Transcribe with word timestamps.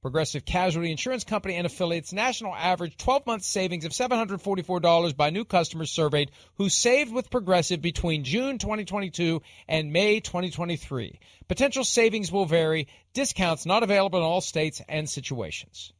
Progressive 0.00 0.44
Casualty 0.44 0.92
Insurance 0.92 1.24
Company 1.24 1.56
and 1.56 1.66
affiliates 1.66 2.12
national 2.12 2.54
average 2.54 2.96
12 2.98 3.26
month 3.26 3.42
savings 3.42 3.84
of 3.84 3.90
$744 3.90 5.16
by 5.16 5.30
new 5.30 5.44
customers 5.44 5.90
surveyed 5.90 6.30
who 6.54 6.68
saved 6.68 7.12
with 7.12 7.30
Progressive 7.30 7.82
between 7.82 8.22
June 8.22 8.58
2022 8.58 9.42
and 9.66 9.92
May 9.92 10.20
2023. 10.20 11.18
Potential 11.48 11.82
savings 11.82 12.30
will 12.30 12.46
vary. 12.46 12.86
Discounts 13.12 13.66
not 13.66 13.82
available 13.82 14.20
in 14.20 14.24
all 14.24 14.40
states 14.40 14.80
and 14.88 15.10
situations. 15.10 15.92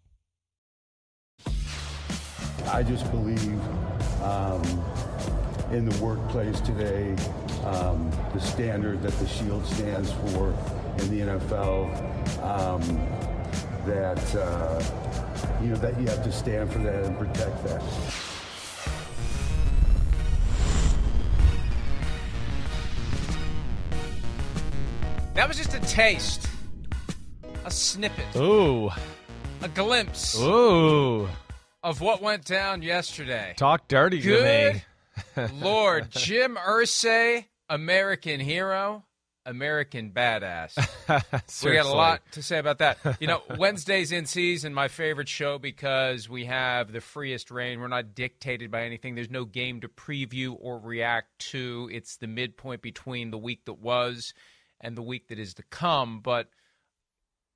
I 2.66 2.84
just 2.84 3.10
believe 3.10 3.60
um, 4.22 4.62
in 5.72 5.88
the 5.88 6.04
workplace 6.04 6.60
today, 6.60 7.16
um, 7.64 8.12
the 8.32 8.40
standard 8.40 9.02
that 9.02 9.12
the 9.18 9.26
Shield 9.26 9.66
stands 9.66 10.12
for 10.12 10.54
in 10.98 11.10
the 11.10 11.38
NFL. 11.38 12.44
Um, 12.44 13.37
that 13.88 14.34
uh, 14.36 15.58
you 15.62 15.68
know 15.68 15.76
that 15.76 15.98
you 15.98 16.06
have 16.06 16.22
to 16.22 16.30
stand 16.30 16.70
for 16.70 16.78
that 16.80 17.04
and 17.04 17.18
protect 17.18 17.64
that. 17.64 17.82
That 25.34 25.48
was 25.48 25.56
just 25.56 25.72
a 25.72 25.80
taste, 25.80 26.48
a 27.64 27.70
snippet, 27.70 28.36
Ooh. 28.36 28.90
a 29.62 29.68
glimpse 29.68 30.38
Ooh. 30.38 31.28
of 31.82 32.00
what 32.00 32.20
went 32.20 32.44
down 32.44 32.82
yesterday. 32.82 33.54
Talk 33.56 33.88
dirty 33.88 34.20
Good 34.20 34.82
to 35.36 35.42
me. 35.42 35.48
Lord, 35.60 36.10
Jim 36.10 36.56
Irsay, 36.56 37.46
American 37.68 38.40
hero, 38.40 39.04
American 39.48 40.10
badass. 40.10 40.76
we 41.64 41.72
got 41.72 41.86
a 41.86 41.88
lot 41.88 42.20
to 42.32 42.42
say 42.42 42.58
about 42.58 42.78
that. 42.78 42.98
You 43.18 43.26
know, 43.26 43.42
Wednesday's 43.58 44.12
in 44.12 44.26
season, 44.26 44.74
my 44.74 44.88
favorite 44.88 45.28
show 45.28 45.58
because 45.58 46.28
we 46.28 46.44
have 46.44 46.92
the 46.92 47.00
freest 47.00 47.50
rein. 47.50 47.80
We're 47.80 47.88
not 47.88 48.14
dictated 48.14 48.70
by 48.70 48.82
anything. 48.82 49.14
There's 49.14 49.30
no 49.30 49.46
game 49.46 49.80
to 49.80 49.88
preview 49.88 50.54
or 50.60 50.78
react 50.78 51.38
to. 51.50 51.88
It's 51.90 52.16
the 52.16 52.26
midpoint 52.26 52.82
between 52.82 53.30
the 53.30 53.38
week 53.38 53.64
that 53.64 53.80
was 53.80 54.34
and 54.80 54.96
the 54.96 55.02
week 55.02 55.28
that 55.28 55.38
is 55.38 55.54
to 55.54 55.62
come. 55.64 56.20
But 56.20 56.48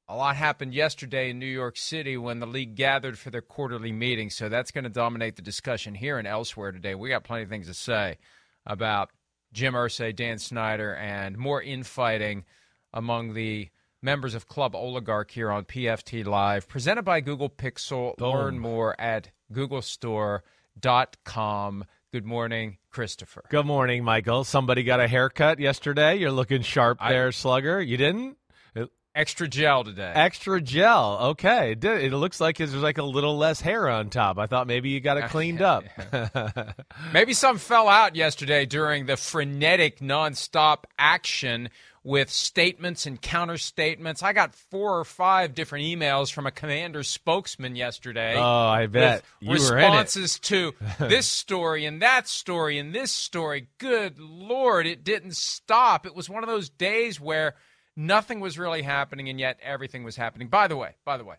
a 0.09 0.17
lot 0.17 0.35
happened 0.35 0.73
yesterday 0.73 1.31
in 1.31 1.39
New 1.39 1.47
York 1.47 1.77
City 1.77 2.17
when 2.17 2.41
the 2.41 2.47
league 2.47 2.75
gathered 2.75 3.19
for 3.19 3.29
their 3.29 3.43
quarterly 3.43 3.93
meeting. 3.93 4.31
So 4.31 4.49
that's 4.49 4.71
going 4.71 4.85
to 4.85 4.91
dominate 4.91 5.37
the 5.37 5.43
discussion 5.43 5.95
here 5.95 6.19
and 6.19 6.27
elsewhere 6.27 6.73
today. 6.73 6.95
We 6.95 7.11
got 7.11 7.25
plenty 7.25 7.43
of 7.43 7.51
things 7.51 7.67
to 7.67 7.75
say 7.75 8.17
about 8.65 9.11
Jim 9.53 9.75
Irsay, 9.75 10.17
Dan 10.17 10.39
Snyder, 10.39 10.95
and 10.95 11.37
more 11.37 11.61
infighting 11.63 12.45
among 12.93 13.35
the 13.35 13.69
members 14.01 14.35
of 14.35 14.49
Club 14.49 14.75
Oligarch 14.75 15.31
here 15.31 15.51
on 15.51 15.65
PFT 15.65 16.25
Live, 16.27 16.67
presented 16.69 17.03
by 17.03 17.21
Google 17.21 17.51
Pixel. 17.51 18.17
Boom. 18.17 18.35
Learn 18.35 18.59
more 18.59 18.99
at 19.01 19.31
googlestore.com. 19.53 21.85
Good 22.13 22.27
morning, 22.27 22.77
Christopher. 22.91 23.45
Good 23.49 23.65
morning, 23.65 24.05
Michael. 24.05 24.45
Somebody 24.45 24.83
got 24.83 25.01
a 25.01 25.09
haircut 25.09 25.59
yesterday. 25.59 26.17
You're 26.17 26.31
looking 26.31 26.61
sharp 26.63 26.99
I- 27.01 27.13
there, 27.13 27.33
Slugger. 27.33 27.81
You 27.81 27.97
didn't? 27.97 28.37
Extra 29.15 29.47
gel 29.47 29.85
today. 29.85 30.11
Extra 30.15 30.59
gel. 30.61 31.19
Okay. 31.21 31.73
It, 31.73 31.81
did, 31.81 32.03
it 32.03 32.17
looks 32.17 32.41
like 32.41 32.57
there's 32.57 32.75
like 32.75 32.97
a 32.97 33.03
little 33.03 33.37
less 33.37 33.61
hair 33.61 33.89
on 33.91 34.09
top. 34.09 34.39
I 34.39 34.47
thought 34.47 34.67
maybe 34.67 34.89
you 34.89 35.01
got 35.01 35.19
it 35.19 35.25
cleaned 35.29 35.61
up. 35.61 35.85
Maybe 37.13 37.35
some 37.35 37.59
fell 37.59 37.89
out 37.89 38.17
yesterday 38.17 38.65
during 38.65 39.05
the 39.07 39.19
frenetic 39.19 40.01
nonstop 40.01 40.85
action 40.99 41.69
with 42.05 42.31
statements 42.31 43.07
and 43.07 43.21
counter 43.21 43.59
statements. 43.59 44.23
I 44.23 44.33
got 44.33 44.55
four 44.55 44.99
or 44.99 45.05
five 45.05 45.55
different 45.55 45.85
emails 45.85 46.33
from 46.33 46.47
a 46.47 46.51
commander 46.51 47.03
spokesman 47.03 47.77
yesterday. 47.77 48.35
oh, 48.37 48.43
I 48.43 48.87
bet. 48.87 49.23
You 49.41 49.51
were 49.51 49.57
in 49.57 49.85
it. 49.85 49.89
responses 49.89 50.39
to 50.41 50.73
this 50.99 51.27
story 51.27 51.85
and 51.85 52.03
that 52.03 52.29
story 52.29 52.79
and 52.79 52.95
this 52.95 53.13
story. 53.13 53.69
Good 53.79 54.19
Lord, 54.19 54.87
it 54.87 55.05
didn't 55.05 55.37
stop. 55.37 56.07
It 56.07 56.15
was 56.15 56.29
one 56.31 56.43
of 56.43 56.49
those 56.49 56.71
days 56.71 57.21
where 57.21 57.55
nothing 57.97 58.41
was 58.41 58.59
really 58.59 58.83
happening 58.83 59.29
and 59.29 59.39
yet 59.39 59.59
everything 59.63 60.05
was 60.05 60.17
happening. 60.17 60.49
By 60.49 60.69
the 60.69 60.77
way, 60.77 60.95
by 61.05 61.17
the 61.17 61.25
way, 61.25 61.37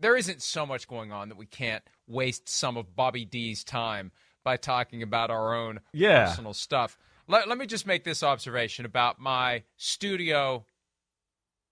there 0.00 0.16
isn't 0.16 0.42
so 0.42 0.66
much 0.66 0.88
going 0.88 1.12
on 1.12 1.28
that 1.28 1.36
we 1.38 1.46
can't 1.46 1.82
waste 2.06 2.48
some 2.48 2.76
of 2.76 2.96
Bobby 2.96 3.24
D's 3.24 3.64
time 3.64 4.10
by 4.42 4.56
talking 4.56 5.02
about 5.02 5.30
our 5.30 5.54
own 5.54 5.80
Yeah. 5.92 6.26
personal 6.26 6.52
stuff. 6.54 6.98
Let, 7.26 7.48
let 7.48 7.56
me 7.56 7.66
just 7.66 7.86
make 7.86 8.04
this 8.04 8.22
observation 8.22 8.84
about 8.84 9.18
my 9.18 9.62
studio 9.76 10.64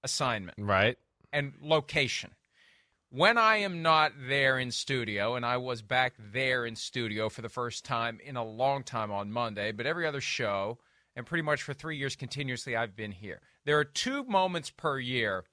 assignment 0.03 0.57
Right. 0.59 0.97
and 1.33 1.53
location. 1.61 2.31
When 3.11 3.37
I 3.37 3.57
am 3.59 3.83
not 3.83 4.13
there 4.27 4.59
in 4.59 4.71
studio, 4.71 5.35
and 5.35 5.45
I 5.45 5.59
was 5.59 5.83
back 5.83 6.15
there 6.19 6.65
in 6.65 6.77
studio 6.77 7.29
for 7.29 7.43
the 7.43 7.51
first 7.51 7.85
time 7.85 8.19
in 8.25 8.37
a 8.37 8.45
long 8.45 8.85
time 8.85 9.11
on 9.13 9.31
Monday, 9.31 9.71
but 9.71 9.85
every 9.85 10.07
other 10.07 10.23
show, 10.23 10.79
and 11.17 11.27
pretty 11.27 11.43
much 11.43 11.63
for 11.63 11.75
three 11.75 11.97
years 11.97 12.17
continuously, 12.17 12.77
I've 12.77 12.97
been 12.97 13.13
here. 13.13 13.41
There 13.65 13.79
are 13.79 13.85
two 13.85 14.25
moments 14.25 14.71
per 14.71 14.99
year 14.99 15.45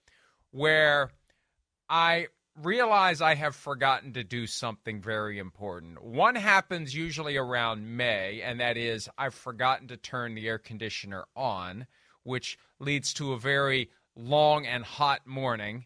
where 0.52 1.12
I 1.90 2.28
realize 2.56 3.22
I 3.22 3.36
have 3.36 3.56
forgotten 3.56 4.14
to 4.14 4.24
do 4.24 4.48
something 4.48 5.02
very 5.02 5.38
important. 5.40 6.04
One 6.04 6.36
happens 6.36 6.94
usually 6.96 7.38
around 7.38 7.96
May, 7.98 8.42
and 8.42 8.60
that 8.60 8.78
is 8.78 9.10
I've 9.18 9.34
forgotten 9.34 9.88
to 9.90 9.98
turn 9.98 10.36
the 10.36 10.48
air 10.48 10.58
conditioner 10.58 11.26
on, 11.36 11.88
which 12.24 12.58
leads 12.80 13.14
to 13.16 13.34
a 13.34 13.40
very 13.40 13.90
long 14.16 14.66
and 14.66 14.84
hot 14.84 15.26
morning. 15.26 15.86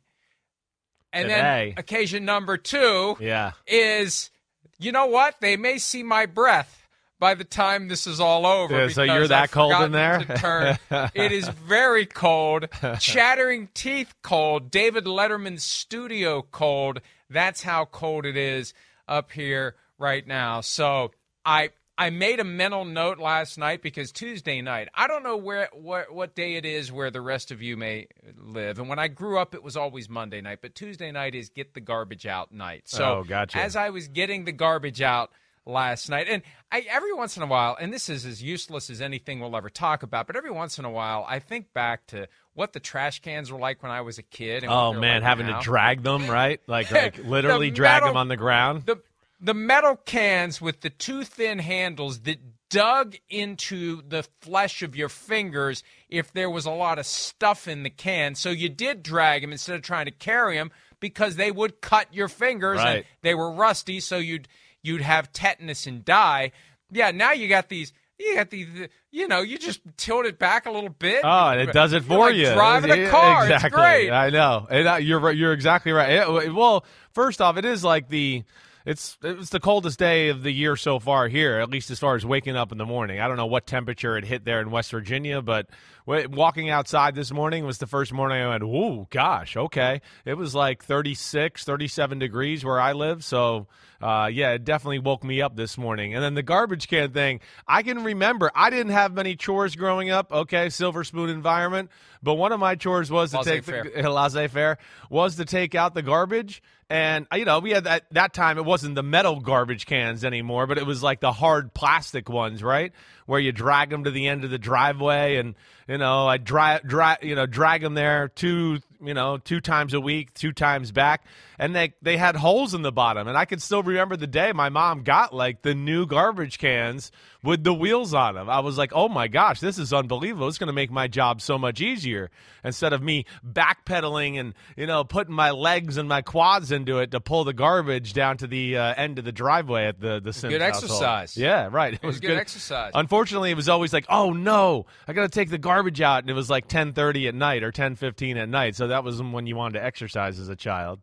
And 1.11 1.25
Today. 1.25 1.69
then 1.69 1.73
occasion 1.77 2.25
number 2.25 2.57
two 2.57 3.15
Yeah. 3.19 3.51
is, 3.67 4.31
you 4.79 4.91
know 4.91 5.05
what? 5.05 5.35
They 5.41 5.57
may 5.57 5.77
see 5.77 6.01
my 6.01 6.25
breath 6.25 6.82
by 7.19 7.35
the 7.35 7.43
time 7.43 7.87
this 7.87 8.05
is 8.07 8.19
all 8.19 8.45
over. 8.45 8.81
Yeah, 8.81 8.87
so 8.89 9.03
you're 9.03 9.27
that 9.27 9.43
I've 9.43 9.51
cold 9.51 9.73
in 9.81 9.91
there? 9.91 10.23
turn. 10.37 10.77
it 11.13 11.31
is 11.31 11.47
very 11.47 12.05
cold, 12.05 12.67
chattering 12.99 13.69
teeth 13.73 14.13
cold, 14.21 14.71
David 14.71 15.05
Letterman 15.05 15.59
studio 15.59 16.41
cold. 16.51 17.01
That's 17.29 17.63
how 17.63 17.85
cold 17.85 18.25
it 18.25 18.37
is 18.37 18.73
up 19.07 19.31
here 19.31 19.75
right 19.97 20.25
now. 20.27 20.61
So 20.61 21.11
I 21.45 21.69
I 21.97 22.09
made 22.09 22.39
a 22.39 22.43
mental 22.43 22.85
note 22.85 23.19
last 23.19 23.57
night 23.57 23.83
because 23.83 24.11
Tuesday 24.11 24.61
night, 24.61 24.89
I 24.95 25.07
don't 25.07 25.23
know 25.23 25.37
where 25.37 25.69
what 25.73 26.13
what 26.13 26.35
day 26.35 26.55
it 26.55 26.65
is 26.65 26.91
where 26.91 27.11
the 27.11 27.21
rest 27.21 27.51
of 27.51 27.61
you 27.61 27.77
may 27.77 28.07
live. 28.37 28.79
And 28.79 28.89
when 28.89 28.99
I 28.99 29.07
grew 29.07 29.37
up, 29.39 29.53
it 29.53 29.63
was 29.63 29.77
always 29.77 30.09
Monday 30.09 30.41
night, 30.41 30.59
but 30.61 30.73
Tuesday 30.75 31.11
night 31.11 31.35
is 31.35 31.49
get 31.49 31.73
the 31.73 31.81
garbage 31.81 32.25
out 32.25 32.51
night. 32.51 32.83
So 32.85 33.19
Oh, 33.19 33.23
gotcha. 33.23 33.57
as 33.59 33.75
I 33.75 33.91
was 33.91 34.07
getting 34.07 34.45
the 34.45 34.51
garbage 34.51 35.01
out 35.01 35.31
last 35.65 36.09
night. 36.09 36.27
And 36.29 36.41
I, 36.71 36.85
every 36.89 37.13
once 37.13 37.37
in 37.37 37.43
a 37.43 37.45
while, 37.47 37.77
and 37.79 37.93
this 37.93 38.09
is 38.09 38.25
as 38.25 38.41
useless 38.43 38.89
as 38.89 39.01
anything 39.01 39.39
we'll 39.39 39.55
ever 39.55 39.69
talk 39.69 40.03
about, 40.03 40.27
but 40.27 40.35
every 40.35 40.51
once 40.51 40.77
in 40.79 40.85
a 40.85 40.89
while, 40.91 41.25
I 41.27 41.39
think 41.39 41.73
back 41.73 42.07
to 42.07 42.27
what 42.53 42.73
the 42.73 42.79
trash 42.79 43.19
cans 43.21 43.51
were 43.51 43.59
like 43.59 43.81
when 43.81 43.91
I 43.91 44.01
was 44.01 44.17
a 44.17 44.23
kid. 44.23 44.63
oh 44.67 44.93
man, 44.93 45.21
like 45.21 45.23
having 45.23 45.47
now. 45.47 45.59
to 45.59 45.63
drag 45.63 46.03
them, 46.03 46.27
right? 46.29 46.59
Like, 46.67 46.91
like 46.91 47.17
literally 47.23 47.69
The 47.69 47.75
drag 47.75 47.95
metal- 48.01 48.09
them 48.09 48.17
on 48.17 48.27
the 48.27 48.37
ground. 48.37 48.85
the 48.85 49.01
the 49.41 49.53
metal 49.53 49.97
cans 50.05 50.61
with 50.61 50.79
the 50.81 50.89
two 50.89 51.23
thin 51.25 51.59
handles 51.59 52.19
that 52.21 52.37
dug 52.69 53.15
into 53.29 54.01
the 54.07 54.23
flesh 54.41 54.81
of 54.81 54.95
your 54.95 55.09
fingers 55.09 55.83
if 56.09 56.31
there 56.31 56.49
was 56.49 56.65
a 56.65 56.71
lot 56.71 56.97
of 56.97 57.05
stuff 57.05 57.67
in 57.67 57.83
the 57.83 57.89
can. 57.89 58.35
So 58.35 58.51
you 58.51 58.69
did 58.69 59.03
drag 59.03 59.41
them 59.41 59.51
instead 59.51 59.75
of 59.75 59.81
trying 59.81 60.05
to 60.05 60.11
carry 60.11 60.55
them 60.55 60.71
because 61.01 61.35
they 61.35 61.51
would 61.51 61.81
cut 61.81 62.07
your 62.13 62.29
fingers 62.29 62.79
and 62.79 62.87
Right. 62.87 63.05
they 63.21 63.35
were 63.35 63.51
rusty. 63.51 63.99
So 63.99 64.17
you'd 64.17 64.47
you'd 64.83 65.01
have 65.01 65.31
tetanus 65.33 65.87
and 65.87 66.05
die. 66.05 66.51
Yeah, 66.91 67.11
now 67.11 67.31
you 67.31 67.47
got 67.47 67.69
these. 67.69 67.91
You 68.19 68.35
got 68.35 68.51
these. 68.51 68.67
You 69.11 69.27
know, 69.27 69.41
you 69.41 69.57
just 69.57 69.81
tilt 69.97 70.25
it 70.27 70.37
back 70.37 70.65
a 70.67 70.71
little 70.71 70.89
bit. 70.89 71.21
Oh, 71.23 71.49
and 71.49 71.61
it 71.61 71.73
does 71.73 71.93
it 71.93 72.03
for 72.03 72.19
like 72.19 72.35
you. 72.35 72.53
Driving 72.53 72.91
a 72.91 73.09
car. 73.09 73.43
Exactly. 73.43 73.67
It's 73.67 73.75
great. 73.75 74.11
I 74.11 74.29
know. 74.29 74.67
And, 74.69 74.87
uh, 74.87 74.95
you're 74.95 75.31
you're 75.31 75.53
exactly 75.53 75.91
right. 75.91 76.11
It- 76.11 76.53
well, 76.53 76.85
first 77.13 77.41
off, 77.41 77.57
it 77.57 77.65
is 77.65 77.83
like 77.83 78.09
the 78.09 78.43
it's 78.85 79.17
it's 79.23 79.49
the 79.49 79.59
coldest 79.59 79.97
day 79.97 80.29
of 80.29 80.43
the 80.43 80.51
year 80.51 80.75
so 80.75 80.99
far 80.99 81.27
here, 81.27 81.59
at 81.59 81.69
least 81.69 81.89
as 81.89 81.99
far 81.99 82.15
as 82.15 82.25
waking 82.25 82.55
up 82.55 82.71
in 82.71 82.77
the 82.77 82.85
morning. 82.85 83.19
I 83.19 83.27
don't 83.27 83.37
know 83.37 83.45
what 83.45 83.65
temperature 83.65 84.17
it 84.17 84.25
hit 84.25 84.45
there 84.45 84.59
in 84.61 84.71
West 84.71 84.91
Virginia, 84.91 85.41
but 85.41 85.67
wa- 86.05 86.27
walking 86.29 86.69
outside 86.69 87.15
this 87.15 87.31
morning 87.31 87.65
was 87.65 87.77
the 87.77 87.87
first 87.87 88.11
morning 88.11 88.41
I 88.41 88.49
went, 88.49 88.63
"Ooh, 88.63 89.07
gosh, 89.09 89.55
okay." 89.55 90.01
It 90.25 90.35
was 90.35 90.53
like 90.53 90.83
36, 90.83 91.63
37 91.63 92.19
degrees 92.19 92.65
where 92.65 92.79
I 92.79 92.93
live, 92.93 93.23
so 93.23 93.67
uh, 94.01 94.29
yeah, 94.31 94.51
it 94.51 94.65
definitely 94.65 94.99
woke 94.99 95.23
me 95.23 95.41
up 95.41 95.55
this 95.55 95.77
morning. 95.77 96.13
And 96.13 96.21
then 96.21 96.33
the 96.33 96.43
garbage 96.43 96.89
can 96.89 97.11
thing, 97.11 97.39
I 97.65 97.83
can 97.83 98.03
remember 98.03 98.51
I 98.53 98.69
didn't 98.69 98.91
have 98.91 99.13
many 99.13 99.37
chores 99.37 99.77
growing 99.77 100.09
up. 100.09 100.31
Okay, 100.31 100.67
silver 100.69 101.05
spoon 101.05 101.29
environment, 101.29 101.89
but 102.21 102.33
one 102.33 102.51
of 102.51 102.59
my 102.59 102.75
chores 102.75 103.09
was 103.09 103.31
to 103.31 103.43
take 103.43 103.63
the, 103.63 104.09
laissez 104.09 104.49
faire 104.49 104.77
was 105.09 105.37
to 105.37 105.45
take 105.45 105.73
out 105.73 105.93
the 105.93 106.01
garbage. 106.01 106.61
And 106.93 107.25
you 107.33 107.43
know, 107.43 107.57
we 107.57 107.71
had 107.71 107.85
that 107.85 108.03
that 108.11 108.35
time. 108.35 108.59
It 108.59 108.65
wasn't 108.65 108.93
the 108.93 109.01
metal 109.01 109.39
garbage 109.39 109.87
cans 109.87 110.23
anymore, 110.23 110.67
but 110.67 110.77
it 110.77 110.85
was 110.85 111.01
like 111.01 111.21
the 111.21 111.31
hard 111.31 111.73
plastic 111.73 112.29
ones, 112.29 112.61
right? 112.61 112.93
Where 113.25 113.39
you 113.39 113.51
drag 113.51 113.89
them 113.89 114.03
to 114.03 114.11
the 114.11 114.27
end 114.27 114.43
of 114.43 114.51
the 114.51 114.59
driveway, 114.59 115.37
and 115.37 115.55
you 115.87 115.97
know, 115.97 116.27
I 116.27 116.37
dry, 116.37 116.81
dry, 116.85 117.17
you 117.23 117.33
know, 117.33 117.47
drag 117.47 117.81
them 117.81 117.95
there 117.95 118.27
two, 118.27 118.77
you 119.03 119.13
know, 119.13 119.37
two 119.37 119.61
times 119.61 119.93
a 119.93 119.99
week, 119.99 120.33
two 120.33 120.51
times 120.51 120.91
back, 120.91 121.25
and 121.59 121.75
they 121.75 121.93
they 122.01 122.17
had 122.17 122.35
holes 122.35 122.73
in 122.73 122.81
the 122.81 122.91
bottom, 122.91 123.27
and 123.27 123.37
I 123.37 123.45
can 123.45 123.59
still 123.59 123.83
remember 123.83 124.17
the 124.17 124.27
day 124.27 124.51
my 124.53 124.69
mom 124.69 125.03
got 125.03 125.33
like 125.33 125.61
the 125.61 125.75
new 125.75 126.05
garbage 126.05 126.57
cans 126.57 127.11
with 127.43 127.63
the 127.63 127.73
wheels 127.73 128.13
on 128.13 128.35
them. 128.35 128.49
I 128.49 128.61
was 128.61 128.77
like, 128.77 128.91
oh 128.95 129.09
my 129.09 129.27
gosh, 129.27 129.59
this 129.59 129.77
is 129.77 129.91
unbelievable. 129.91 130.47
It's 130.47 130.57
going 130.57 130.67
to 130.67 130.73
make 130.73 130.91
my 130.91 131.07
job 131.07 131.41
so 131.41 131.57
much 131.57 131.81
easier 131.81 132.31
instead 132.63 132.93
of 132.93 133.03
me 133.03 133.25
backpedaling 133.45 134.39
and 134.39 134.53
you 134.77 134.87
know 134.87 135.03
putting 135.03 135.33
my 135.33 135.51
legs 135.51 135.97
and 135.97 136.07
my 136.07 136.21
quads 136.21 136.71
into 136.71 136.99
it 136.99 137.11
to 137.11 137.19
pull 137.19 137.43
the 137.43 137.53
garbage 137.53 138.13
down 138.13 138.37
to 138.37 138.47
the 138.47 138.77
uh, 138.77 138.93
end 138.95 139.19
of 139.19 139.25
the 139.25 139.31
driveway 139.31 139.85
at 139.85 139.99
the 139.99 140.21
the 140.23 140.33
Sims 140.33 140.53
good 140.53 140.61
household. 140.61 140.91
exercise. 140.91 141.37
Yeah, 141.37 141.69
right. 141.71 141.93
It, 141.93 142.03
was 142.03 142.19
good 142.19 142.37
exercise. 142.37 142.91
Unfortunately, 142.93 143.51
it 143.51 143.55
was 143.55 143.69
always 143.69 143.93
like, 143.93 144.05
oh 144.09 144.31
no, 144.31 144.85
I 145.07 145.13
got 145.13 145.23
to 145.23 145.29
take 145.29 145.49
the 145.49 145.57
garbage 145.57 146.01
out, 146.01 146.23
and 146.23 146.29
it 146.29 146.33
was 146.33 146.49
like 146.49 146.67
ten 146.67 146.93
thirty 146.93 147.27
at 147.27 147.35
night 147.35 147.63
or 147.63 147.71
ten 147.71 147.95
fifteen 147.95 148.37
at 148.37 148.49
night. 148.49 148.75
So 148.75 148.87
that 148.93 149.03
was 149.03 149.21
when 149.21 149.47
you 149.47 149.55
wanted 149.55 149.79
to 149.79 149.83
exercise 149.83 150.39
as 150.39 150.47
a 150.49 150.55
child. 150.55 150.99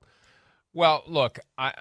Well, 0.73 1.03
look, 1.09 1.41
I, 1.59 1.75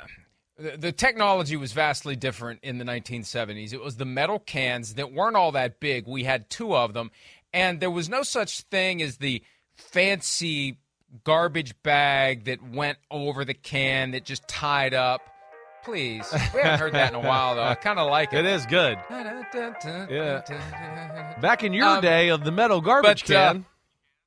the, 0.58 0.76
the 0.78 0.92
technology 0.92 1.56
was 1.56 1.72
vastly 1.72 2.16
different 2.16 2.60
in 2.64 2.80
the 2.80 2.86
1970s. 2.86 3.72
It 3.72 3.82
was 3.82 3.98
the 3.98 4.06
metal 4.06 4.40
cans 4.40 4.96
that 4.96 5.14
weren't 5.14 5.36
all 5.36 5.52
that 5.54 5.80
big. 5.80 6.08
We 6.08 6.24
had 6.24 6.50
two 6.50 6.76
of 6.76 6.94
them, 6.94 7.12
and 7.54 7.80
there 7.80 7.92
was 7.92 8.10
no 8.10 8.24
such 8.24 8.62
thing 8.62 9.02
as 9.02 9.18
the 9.18 9.44
fancy 9.76 10.80
garbage 11.24 11.74
bag 11.84 12.46
that 12.46 12.62
went 12.62 12.98
over 13.10 13.46
the 13.46 13.54
can 13.54 14.12
that 14.12 14.26
just 14.26 14.48
tied 14.48 14.94
up. 14.94 15.22
Please, 15.84 16.28
we 16.54 16.62
haven't 16.62 16.80
heard 16.80 16.94
that 16.94 17.10
in 17.14 17.16
a 17.16 17.20
while 17.22 17.56
though. 17.56 17.64
I 17.64 17.74
kind 17.88 18.00
of 18.00 18.10
like 18.12 18.34
it. 18.34 18.40
It 18.40 18.46
is 18.46 18.66
good. 18.66 18.98
yeah. 19.10 20.42
Back 21.42 21.64
in 21.64 21.74
your 21.74 21.88
Um, 21.88 22.02
day 22.02 22.30
of 22.30 22.44
the 22.44 22.52
metal 22.52 22.82
garbage 22.82 23.26
but, 23.28 23.36
uh, 23.36 23.54
can. 23.54 23.66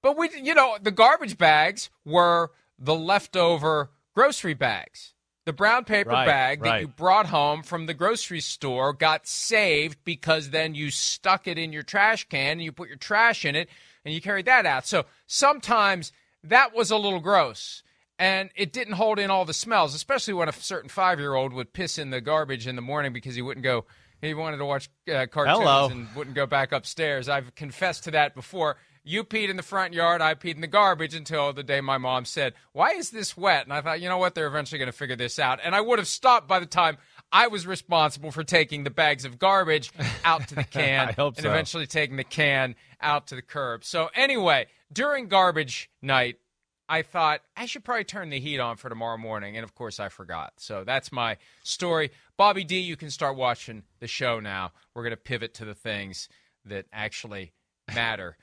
But 0.03 0.17
we, 0.19 0.31
you 0.43 0.55
know, 0.55 0.77
the 0.83 0.91
garbage 0.91 1.39
bags 1.39 1.91
were 2.05 2.51
the 2.79 2.95
leftover 2.95 3.91
grocery 4.15 4.55
bags. 4.55 5.15
The 5.45 5.53
brown 5.53 5.85
paper 5.85 6.11
Right, 6.11 6.27
bag 6.27 6.63
that 6.63 6.69
right. 6.69 6.81
you 6.83 6.89
brought 6.89 7.27
home 7.27 7.65
from 7.65 7.87
the 7.87 7.95
grocery 7.95 8.41
store 8.41 8.93
got 8.93 9.27
saved 9.27 9.99
because 10.05 10.51
then 10.51 10.75
you 10.77 10.91
stuck 10.91 11.49
it 11.49 11.59
in 11.59 11.73
your 11.73 11.83
trash 11.83 12.29
can 12.29 12.53
and 12.53 12.63
you 12.63 12.71
put 12.71 12.89
your 12.89 12.97
trash 12.97 13.45
in 13.45 13.57
it 13.57 13.69
and 14.05 14.15
you 14.15 14.21
carried 14.21 14.47
that 14.47 14.67
out. 14.67 14.87
So 14.87 15.05
sometimes 15.27 16.13
that 16.45 16.75
was 16.75 16.93
a 16.93 16.97
little 16.97 17.19
gross 17.19 17.83
and 18.21 18.51
it 18.55 18.73
didn't 18.73 18.95
hold 18.95 19.19
in 19.19 19.31
all 19.33 19.45
the 19.45 19.53
smells, 19.55 19.97
especially 19.97 20.35
when 20.35 20.49
a 20.49 20.53
certain 20.53 20.89
five 20.89 21.19
year 21.19 21.35
old 21.35 21.53
would 21.53 21.73
piss 21.73 21.99
in 21.99 22.11
the 22.11 22.21
garbage 22.21 22.69
in 22.69 22.77
the 22.77 22.83
morning 22.83 23.13
because 23.13 23.35
he 23.35 23.43
wouldn't 23.43 23.65
go. 23.65 23.85
He 24.21 24.35
wanted 24.35 24.59
to 24.59 24.65
watch 24.65 24.89
uh, 25.13 25.27
cartoons 25.27 25.59
Hello. 25.59 25.89
and 25.89 26.07
wouldn't 26.15 26.37
go 26.37 26.47
back 26.47 26.71
upstairs. 26.71 27.29
I've 27.29 27.53
confessed 27.57 28.05
to 28.05 28.13
that 28.13 28.37
before. 28.37 28.77
You 29.05 29.25
peed 29.25 29.49
in 29.49 29.57
the 29.57 29.63
front 29.63 29.95
yard, 29.95 30.23
I 30.23 30.35
peed 30.35 30.55
in 30.55 30.61
the 30.61 30.69
garbage 30.69 31.15
until 31.15 31.53
the 31.53 31.65
day 31.65 31.81
my 31.81 31.99
mom 31.99 32.25
said, 32.25 32.55
Why 32.73 32.93
is 32.93 33.11
this 33.11 33.37
wet? 33.37 33.65
And 33.65 33.73
I 33.73 33.81
thought, 33.81 34.01
you 34.01 34.09
know 34.09 34.19
what? 34.19 34.35
They're 34.35 34.47
eventually 34.47 34.79
going 34.79 34.91
to 34.91 34.97
figure 34.97 35.17
this 35.17 35.39
out. 35.39 35.59
And 35.63 35.75
I 35.75 35.81
would 35.81 35.99
have 35.99 36.07
stopped 36.07 36.47
by 36.47 36.61
the 36.61 36.67
time 36.67 36.99
I 37.33 37.49
was 37.49 37.67
responsible 37.67 38.31
for 38.31 38.45
taking 38.45 38.85
the 38.85 38.91
bags 38.91 39.25
of 39.25 39.39
garbage 39.39 39.91
out 40.25 40.47
to 40.49 40.55
the 40.55 40.65
can 40.71 41.15
and 41.17 41.17
so. 41.17 41.49
eventually 41.49 41.87
taking 41.87 42.17
the 42.17 42.25
can 42.25 42.77
out 43.01 43.29
to 43.29 43.35
the 43.35 43.43
curb. 43.43 43.85
So, 43.85 44.09
anyway, 44.15 44.67
during 44.93 45.29
garbage 45.29 45.91
night, 46.01 46.37
I 46.89 47.03
thought 47.03 47.41
I 47.57 47.67
should 47.67 47.85
probably 47.85 48.05
turn 48.05 48.29
the 48.29 48.39
heat 48.39 48.59
on 48.59 48.77
for 48.77 48.89
tomorrow 48.89 49.17
morning, 49.17 49.57
and 49.57 49.65
of 49.65 49.75
course 49.75 49.99
I 49.99 50.11
forgot. 50.11 50.53
So 50.59 50.85
that's 50.85 51.11
my 51.11 51.39
story. 51.63 52.11
Bobby 52.37 52.65
D, 52.65 52.81
you 52.81 52.97
can 52.97 53.11
start 53.11 53.37
watching 53.37 53.85
the 54.01 54.07
show 54.07 54.41
now. 54.41 54.73
We're 54.95 55.03
going 55.03 55.13
to 55.13 55.17
pivot 55.17 55.55
to 55.55 55.65
the 55.65 55.75
things 55.75 56.29
that 56.67 56.87
actually 56.93 57.53
matter. 57.95 58.37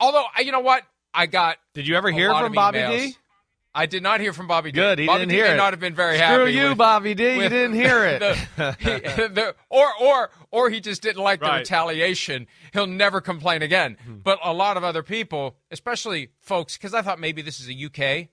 Although, 0.00 0.24
I- 0.36 0.40
you 0.40 0.52
know 0.52 0.60
what? 0.60 0.82
I 1.12 1.26
got. 1.26 1.58
Did 1.74 1.86
you 1.88 1.96
ever 1.96 2.10
hear 2.10 2.30
from 2.32 2.52
Bobby 2.52 2.78
emails. 2.78 2.98
D? 3.08 3.16
I 3.72 3.86
did 3.86 4.02
not 4.02 4.20
hear 4.20 4.32
from 4.32 4.48
Bobby 4.48 4.72
D. 4.72 4.76
Good, 4.80 4.98
he 4.98 5.06
Bobby 5.06 5.20
didn't 5.20 5.28
D 5.30 5.34
hear 5.36 5.44
may 5.46 5.52
it. 5.54 5.56
not 5.56 5.72
have 5.72 5.78
been 5.78 5.94
very 5.94 6.16
Screw 6.16 6.26
happy. 6.26 6.52
you, 6.54 6.68
with- 6.70 6.78
Bobby 6.78 7.14
D. 7.14 7.34
you 7.34 7.48
didn't 7.48 7.74
hear 7.74 8.04
it. 8.04 8.18
the- 8.56 8.76
he- 8.80 8.88
the- 9.28 9.54
or 9.68 9.86
or 10.00 10.30
or 10.50 10.70
he 10.70 10.80
just 10.80 11.02
didn't 11.02 11.22
like 11.22 11.38
the 11.40 11.50
retaliation. 11.52 12.48
He'll 12.72 12.88
never 12.88 13.20
complain 13.20 13.62
again. 13.62 13.96
Hmm. 14.04 14.14
But 14.24 14.40
a 14.42 14.52
lot 14.52 14.76
of 14.76 14.82
other 14.84 15.02
people, 15.04 15.56
especially 15.70 16.30
folks, 16.40 16.76
because 16.76 16.94
I 16.94 17.02
thought 17.02 17.20
maybe 17.20 17.42
this 17.42 17.60
is 17.60 17.68
a 17.68 17.72
UK 17.86 18.28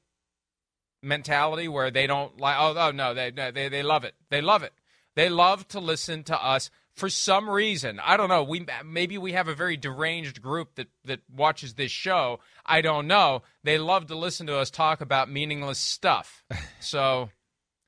mentality 1.03 1.67
where 1.67 1.91
they 1.91 2.07
don't 2.07 2.39
like. 2.39 2.55
Oh, 2.59 2.73
oh 2.75 2.91
no, 2.91 3.13
they 3.13 3.29
they 3.31 3.69
they 3.69 3.83
love 3.83 4.03
it. 4.03 4.15
They 4.29 4.41
love 4.41 4.63
it. 4.63 4.73
They 5.15 5.29
love 5.29 5.67
to 5.69 5.79
listen 5.79 6.23
to 6.25 6.43
us 6.43 6.69
for 6.97 7.09
some 7.09 7.49
reason. 7.49 7.99
I 8.03 8.17
don't 8.17 8.27
know. 8.27 8.43
We 8.43 8.65
maybe 8.83 9.17
we 9.17 9.33
have 9.33 9.47
a 9.47 9.55
very 9.55 9.77
deranged 9.77 10.41
group 10.41 10.75
that 10.75 10.87
that 11.05 11.19
watches 11.31 11.75
this 11.75 11.91
show. 11.91 12.39
I 12.65 12.81
don't 12.81 13.07
know. 13.07 13.43
They 13.63 13.77
love 13.77 14.07
to 14.07 14.15
listen 14.15 14.47
to 14.47 14.57
us 14.57 14.69
talk 14.71 14.99
about 14.99 15.31
meaningless 15.31 15.79
stuff. 15.79 16.43
So 16.79 17.29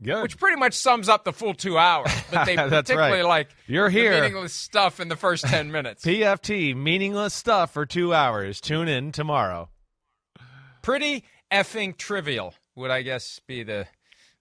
Good. 0.02 0.24
which 0.24 0.38
pretty 0.38 0.58
much 0.58 0.74
sums 0.74 1.10
up 1.10 1.24
the 1.24 1.32
full 1.32 1.54
two 1.54 1.78
hours. 1.78 2.12
But 2.32 2.46
they 2.46 2.56
particularly 2.58 3.18
right. 3.20 3.26
like 3.26 3.50
You're 3.68 3.90
the 3.90 4.00
here. 4.00 4.12
meaningless 4.14 4.54
stuff 4.54 5.00
in 5.00 5.10
the 5.10 5.16
first 5.16 5.46
ten 5.46 5.72
minutes. 5.72 6.04
PFT, 6.06 6.76
meaningless 6.76 7.34
stuff 7.34 7.72
for 7.72 7.86
two 7.86 8.14
hours. 8.14 8.60
Tune 8.60 8.88
in 8.88 9.12
tomorrow. 9.12 9.70
Pretty 10.82 11.24
effing 11.52 11.96
trivial 11.98 12.56
would 12.76 12.90
I 12.92 13.04
guess 13.04 13.40
be 13.48 13.64
the 13.64 13.88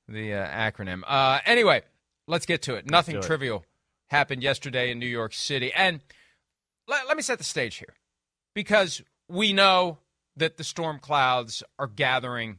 the 0.09 0.35
uh, 0.35 0.47
acronym. 0.49 1.03
Uh, 1.07 1.41
anyway, 1.45 1.83
let's 2.27 2.47
get 2.47 2.63
to 2.63 2.75
it. 2.77 2.91
Nothing 2.91 3.21
trivial 3.21 3.59
it. 3.59 3.68
Happened 4.09 4.43
yesterday 4.43 4.91
in 4.91 4.99
New 4.99 5.07
York 5.07 5.33
City, 5.33 5.73
and 5.73 6.01
let, 6.87 7.07
let 7.07 7.17
me 7.17 7.23
set 7.23 7.39
the 7.39 7.45
stage 7.45 7.77
here 7.77 7.95
because 8.55 9.03
we 9.29 9.53
know 9.53 9.99
that 10.37 10.57
the 10.57 10.65
storm 10.65 10.99
clouds 10.99 11.63
are 11.79 11.87
gathering 11.87 12.59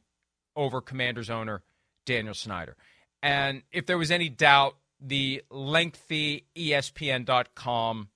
over 0.56 0.82
Commanders 0.82 1.30
owner 1.30 1.64
Daniel 2.06 2.34
Snyder. 2.34 2.76
And 3.22 3.64
if 3.72 3.86
there 3.86 3.98
was 3.98 4.12
any 4.12 4.30
doubt, 4.30 4.76
the 5.02 5.44
lengthy 5.50 6.46
ESPN.com 6.56 8.10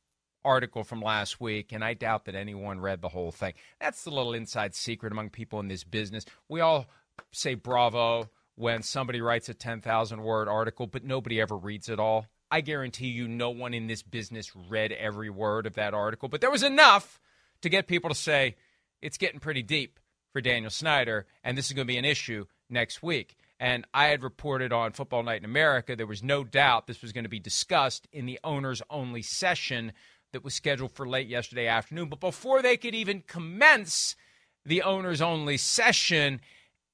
article 0.46 0.84
from 0.84 1.02
last 1.02 1.40
week, 1.40 1.72
and 1.72 1.84
I 1.84 1.94
doubt 1.94 2.26
that 2.26 2.36
anyone 2.36 2.80
read 2.80 3.02
the 3.02 3.10
whole 3.10 3.32
thing. 3.32 3.54
That's 3.80 4.04
the 4.04 4.12
little 4.12 4.34
inside 4.34 4.76
secret 4.76 5.12
among 5.12 5.30
people 5.30 5.60
in 5.60 5.68
this 5.68 5.84
business. 5.84 6.26
We 6.50 6.60
all 6.60 6.88
say 7.32 7.56
bravo 7.56 8.30
when 8.56 8.84
somebody 8.84 9.22
writes 9.22 9.50
a 9.50 9.54
10,000 9.54 10.22
word 10.22 10.48
article, 10.48 10.88
but 10.88 11.04
nobody 11.04 11.40
ever 11.40 11.58
reads 11.58 11.90
it 11.90 12.00
all. 12.00 12.28
I 12.54 12.62
guarantee 12.62 13.08
you 13.08 13.28
no 13.28 13.50
one 13.50 13.74
in 13.74 13.88
this 13.88 14.04
business 14.04 14.56
read 14.56 14.92
every 14.92 15.32
word 15.32 15.66
of 15.66 15.74
that 15.74 15.96
article, 15.96 16.30
but 16.30 16.40
there 16.40 16.52
was 16.52 16.62
enough 16.62 17.20
to 17.64 17.70
get 17.70 17.88
people 17.88 18.12
to 18.12 18.16
say 18.16 18.58
it's 19.02 19.18
getting 19.18 19.40
pretty 19.40 19.64
deep 19.64 20.00
for 20.32 20.40
Daniel 20.40 20.70
Snyder, 20.70 21.26
and 21.44 21.58
this 21.58 21.66
is 21.66 21.74
going 21.74 21.88
to 21.88 21.92
be 21.92 21.98
an 21.98 22.06
issue 22.06 22.46
next 22.70 23.02
week. 23.02 23.38
And 23.60 23.88
I 23.92 24.10
had 24.10 24.22
reported 24.22 24.72
on 24.72 24.92
Football 24.92 25.24
Night 25.24 25.40
in 25.40 25.46
America 25.46 25.96
there 25.96 26.06
was 26.06 26.22
no 26.22 26.44
doubt 26.44 26.86
this 26.86 27.02
was 27.02 27.12
going 27.12 27.24
to 27.24 27.30
be 27.30 27.40
discussed 27.40 28.08
in 28.12 28.28
the 28.28 28.40
owners 28.44 28.84
only 28.88 29.24
session 29.24 29.92
that 30.32 30.44
was 30.44 30.54
scheduled 30.54 30.92
for 30.92 31.08
late 31.08 31.28
yesterday 31.28 31.66
afternoon. 31.66 32.08
But 32.08 32.20
before 32.20 32.62
they 32.62 32.78
could 32.78 32.94
even 32.94 33.24
commence 33.26 34.16
the 34.64 34.84
owners 34.84 35.24
only 35.24 35.58
session, 35.58 36.40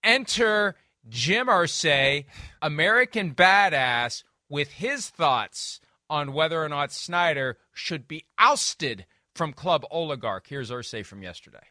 enter 0.05 0.77
Jim 1.09 1.47
Irsay, 1.47 2.27
American 2.61 3.35
badass, 3.35 4.23
with 4.49 4.73
his 4.73 5.09
thoughts 5.09 5.79
on 6.09 6.33
whether 6.33 6.63
or 6.63 6.69
not 6.69 6.91
Snyder 6.91 7.57
should 7.73 8.07
be 8.07 8.25
ousted 8.37 9.05
from 9.35 9.53
club 9.53 9.85
oligarch. 9.91 10.47
Here's 10.47 10.71
Irsay 10.71 11.05
from 11.05 11.21
yesterday. 11.21 11.63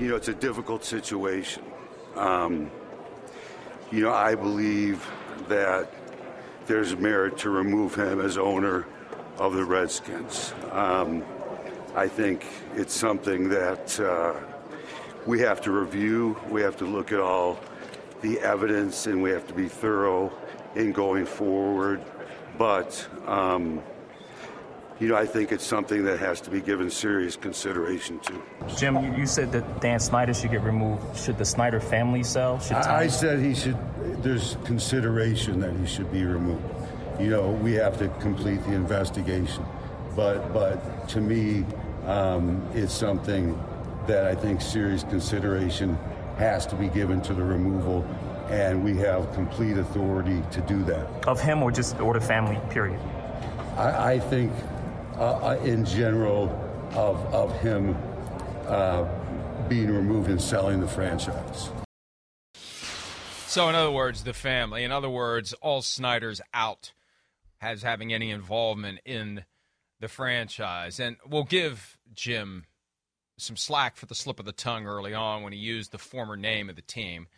You 0.00 0.08
know, 0.08 0.16
it's 0.16 0.28
a 0.28 0.34
difficult 0.34 0.84
situation. 0.84 1.62
Um, 2.16 2.70
you 3.90 4.02
know, 4.02 4.12
I 4.12 4.34
believe 4.34 5.08
that 5.48 5.90
there's 6.66 6.96
merit 6.96 7.38
to 7.38 7.50
remove 7.50 7.94
him 7.94 8.20
as 8.20 8.36
owner 8.36 8.86
of 9.38 9.54
the 9.54 9.64
Redskins. 9.64 10.52
Um, 10.72 11.24
I 11.94 12.08
think 12.08 12.44
it's 12.74 12.94
something 12.94 13.48
that 13.50 13.98
uh, 14.00 14.34
we 15.24 15.40
have 15.40 15.60
to 15.62 15.70
review. 15.70 16.36
We 16.50 16.62
have 16.62 16.76
to 16.78 16.84
look 16.84 17.12
at 17.12 17.20
all 17.20 17.58
the 18.22 18.40
evidence 18.40 19.06
and 19.06 19.22
we 19.22 19.30
have 19.30 19.46
to 19.46 19.54
be 19.54 19.68
thorough 19.68 20.32
in 20.76 20.92
going 20.92 21.26
forward. 21.26 22.00
But, 22.58 23.06
um, 23.26 23.82
you 25.00 25.08
know, 25.08 25.16
I 25.16 25.26
think 25.26 25.52
it's 25.52 25.64
something 25.64 26.04
that 26.04 26.18
has 26.20 26.40
to 26.42 26.50
be 26.50 26.60
given 26.60 26.90
serious 26.90 27.36
consideration 27.36 28.18
to. 28.20 28.42
Jim, 28.76 28.96
you, 29.02 29.14
you 29.14 29.26
said 29.26 29.52
that 29.52 29.80
Dan 29.80 30.00
Snyder 30.00 30.32
should 30.32 30.50
get 30.50 30.62
removed. 30.62 31.18
Should 31.18 31.38
the 31.38 31.44
Snyder 31.44 31.80
family 31.80 32.22
sell? 32.22 32.60
Should 32.60 32.76
I, 32.76 33.00
I 33.00 33.06
said 33.08 33.40
he 33.40 33.54
should, 33.54 33.76
there's 34.22 34.56
consideration 34.64 35.60
that 35.60 35.74
he 35.76 35.86
should 35.86 36.10
be 36.12 36.24
removed. 36.24 36.64
You 37.20 37.30
know, 37.30 37.50
we 37.50 37.72
have 37.74 37.98
to 37.98 38.08
complete 38.20 38.62
the 38.64 38.72
investigation. 38.72 39.64
But, 40.14 40.52
but 40.54 41.08
to 41.10 41.20
me, 41.20 41.64
um, 42.06 42.66
it's 42.74 42.92
something 42.92 43.58
that 44.06 44.24
I 44.24 44.34
think 44.34 44.60
serious 44.60 45.02
consideration 45.02 45.98
has 46.38 46.66
to 46.66 46.76
be 46.76 46.88
given 46.88 47.20
to 47.22 47.34
the 47.34 47.42
removal, 47.42 48.06
and 48.48 48.82
we 48.82 48.96
have 48.96 49.32
complete 49.34 49.76
authority 49.76 50.42
to 50.52 50.60
do 50.62 50.82
that. 50.84 51.26
Of 51.26 51.40
him 51.40 51.62
or 51.62 51.70
just 51.70 51.98
or 52.00 52.14
the 52.14 52.20
family, 52.20 52.58
period? 52.70 53.00
I, 53.76 54.12
I 54.12 54.18
think, 54.18 54.52
uh, 55.16 55.58
in 55.64 55.84
general, 55.84 56.50
of, 56.92 57.16
of 57.34 57.58
him 57.60 57.96
uh, 58.66 59.04
being 59.68 59.90
removed 59.90 60.30
and 60.30 60.40
selling 60.40 60.80
the 60.80 60.88
franchise. 60.88 61.70
So, 63.46 63.68
in 63.68 63.74
other 63.74 63.90
words, 63.90 64.24
the 64.24 64.34
family. 64.34 64.84
In 64.84 64.92
other 64.92 65.08
words, 65.08 65.52
all 65.54 65.82
Snyder's 65.82 66.40
out 66.52 66.92
as 67.60 67.82
having 67.82 68.12
any 68.12 68.30
involvement 68.30 69.00
in 69.04 69.44
the 70.00 70.08
franchise. 70.08 71.00
And 71.00 71.16
we'll 71.26 71.44
give 71.44 71.98
Jim 72.14 72.66
some 73.38 73.56
slack 73.56 73.96
for 73.96 74.06
the 74.06 74.14
slip 74.14 74.38
of 74.38 74.46
the 74.46 74.52
tongue 74.52 74.86
early 74.86 75.14
on 75.14 75.42
when 75.42 75.52
he 75.52 75.58
used 75.58 75.92
the 75.92 75.98
former 75.98 76.36
name 76.36 76.68
of 76.68 76.76
the 76.76 76.82
team. 76.82 77.28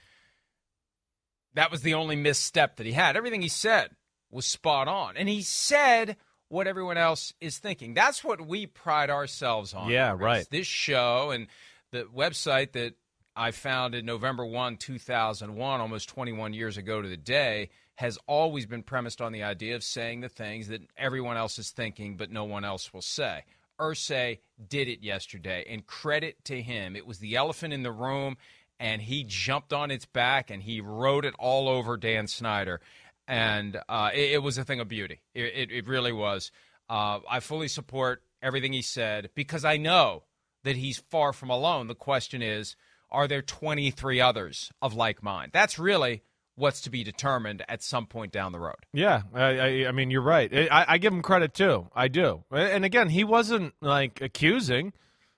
That 1.54 1.70
was 1.70 1.82
the 1.82 1.94
only 1.94 2.16
misstep 2.16 2.76
that 2.76 2.86
he 2.86 2.92
had. 2.92 3.16
Everything 3.16 3.42
he 3.42 3.48
said 3.48 3.90
was 4.30 4.46
spot 4.46 4.88
on. 4.88 5.16
And 5.16 5.28
he 5.28 5.42
said 5.42 6.16
what 6.48 6.66
everyone 6.66 6.96
else 6.96 7.32
is 7.40 7.58
thinking. 7.58 7.94
That's 7.94 8.24
what 8.24 8.46
we 8.46 8.66
pride 8.66 9.10
ourselves 9.10 9.74
on. 9.74 9.90
Yeah, 9.90 10.14
right. 10.18 10.46
This 10.50 10.66
show 10.66 11.30
and 11.30 11.46
the 11.90 12.04
website 12.04 12.72
that 12.72 12.94
I 13.36 13.50
founded 13.52 14.04
November 14.04 14.44
1, 14.44 14.76
2001, 14.78 15.80
almost 15.80 16.08
21 16.08 16.54
years 16.54 16.76
ago 16.76 17.00
to 17.00 17.08
the 17.08 17.16
day, 17.16 17.70
has 17.96 18.18
always 18.26 18.66
been 18.66 18.82
premised 18.82 19.20
on 19.20 19.32
the 19.32 19.42
idea 19.42 19.74
of 19.76 19.82
saying 19.82 20.20
the 20.20 20.28
things 20.28 20.68
that 20.68 20.82
everyone 20.96 21.36
else 21.36 21.58
is 21.58 21.70
thinking, 21.70 22.16
but 22.16 22.30
no 22.30 22.44
one 22.44 22.64
else 22.64 22.92
will 22.92 23.02
say. 23.02 23.44
Irsay 23.80 24.38
did 24.68 24.88
it 24.88 25.02
yesterday, 25.02 25.64
and 25.68 25.86
credit 25.86 26.44
to 26.44 26.60
him. 26.60 26.96
It 26.96 27.06
was 27.06 27.18
the 27.18 27.36
elephant 27.36 27.72
in 27.72 27.82
the 27.82 27.92
room, 27.92 28.36
and 28.80 29.02
he 29.02 29.24
jumped 29.24 29.72
on 29.72 29.90
its 29.90 30.06
back 30.06 30.50
and 30.50 30.62
he 30.62 30.80
rode 30.80 31.24
it 31.24 31.34
all 31.38 31.68
over 31.68 31.96
Dan 31.96 32.26
Snyder. 32.26 32.80
And 33.26 33.78
uh, 33.88 34.10
it, 34.14 34.32
it, 34.32 34.42
was 34.42 34.56
a 34.56 34.64
thing 34.64 34.80
of 34.80 34.88
beauty. 34.88 35.20
It, 35.34 35.52
it, 35.54 35.70
it 35.70 35.88
really 35.88 36.12
was. 36.12 36.50
Uh, 36.88 37.20
I 37.28 37.40
fully 37.40 37.68
support 37.68 38.22
everything 38.42 38.72
he 38.72 38.82
said 38.82 39.30
because 39.34 39.64
I 39.64 39.76
know 39.76 40.22
that 40.64 40.76
he's 40.76 40.98
far 41.10 41.32
from 41.32 41.50
alone. 41.50 41.88
The 41.88 41.94
question 41.94 42.42
is, 42.42 42.76
are 43.10 43.28
there 43.28 43.42
23 43.42 44.20
others 44.20 44.72
of 44.80 44.94
like 44.94 45.22
mind? 45.22 45.50
That's 45.52 45.78
really 45.78 46.22
what's 46.58 46.80
to 46.82 46.90
be 46.90 47.04
determined 47.04 47.64
at 47.68 47.82
some 47.82 48.06
point 48.06 48.32
down 48.32 48.52
the 48.52 48.58
road. 48.58 48.86
Yeah, 48.92 49.22
I, 49.32 49.42
I, 49.42 49.88
I 49.88 49.92
mean, 49.92 50.10
you're 50.10 50.20
right. 50.20 50.52
I, 50.52 50.84
I, 50.88 50.98
give 50.98 51.12
him 51.12 51.22
credit 51.22 51.54
too. 51.54 51.88
I 51.94 52.08
do. 52.08 52.44
And 52.50 52.84
again, 52.84 53.10
he 53.10 53.24
wasn't 53.24 53.74
like 53.80 54.20
accusing. 54.20 54.92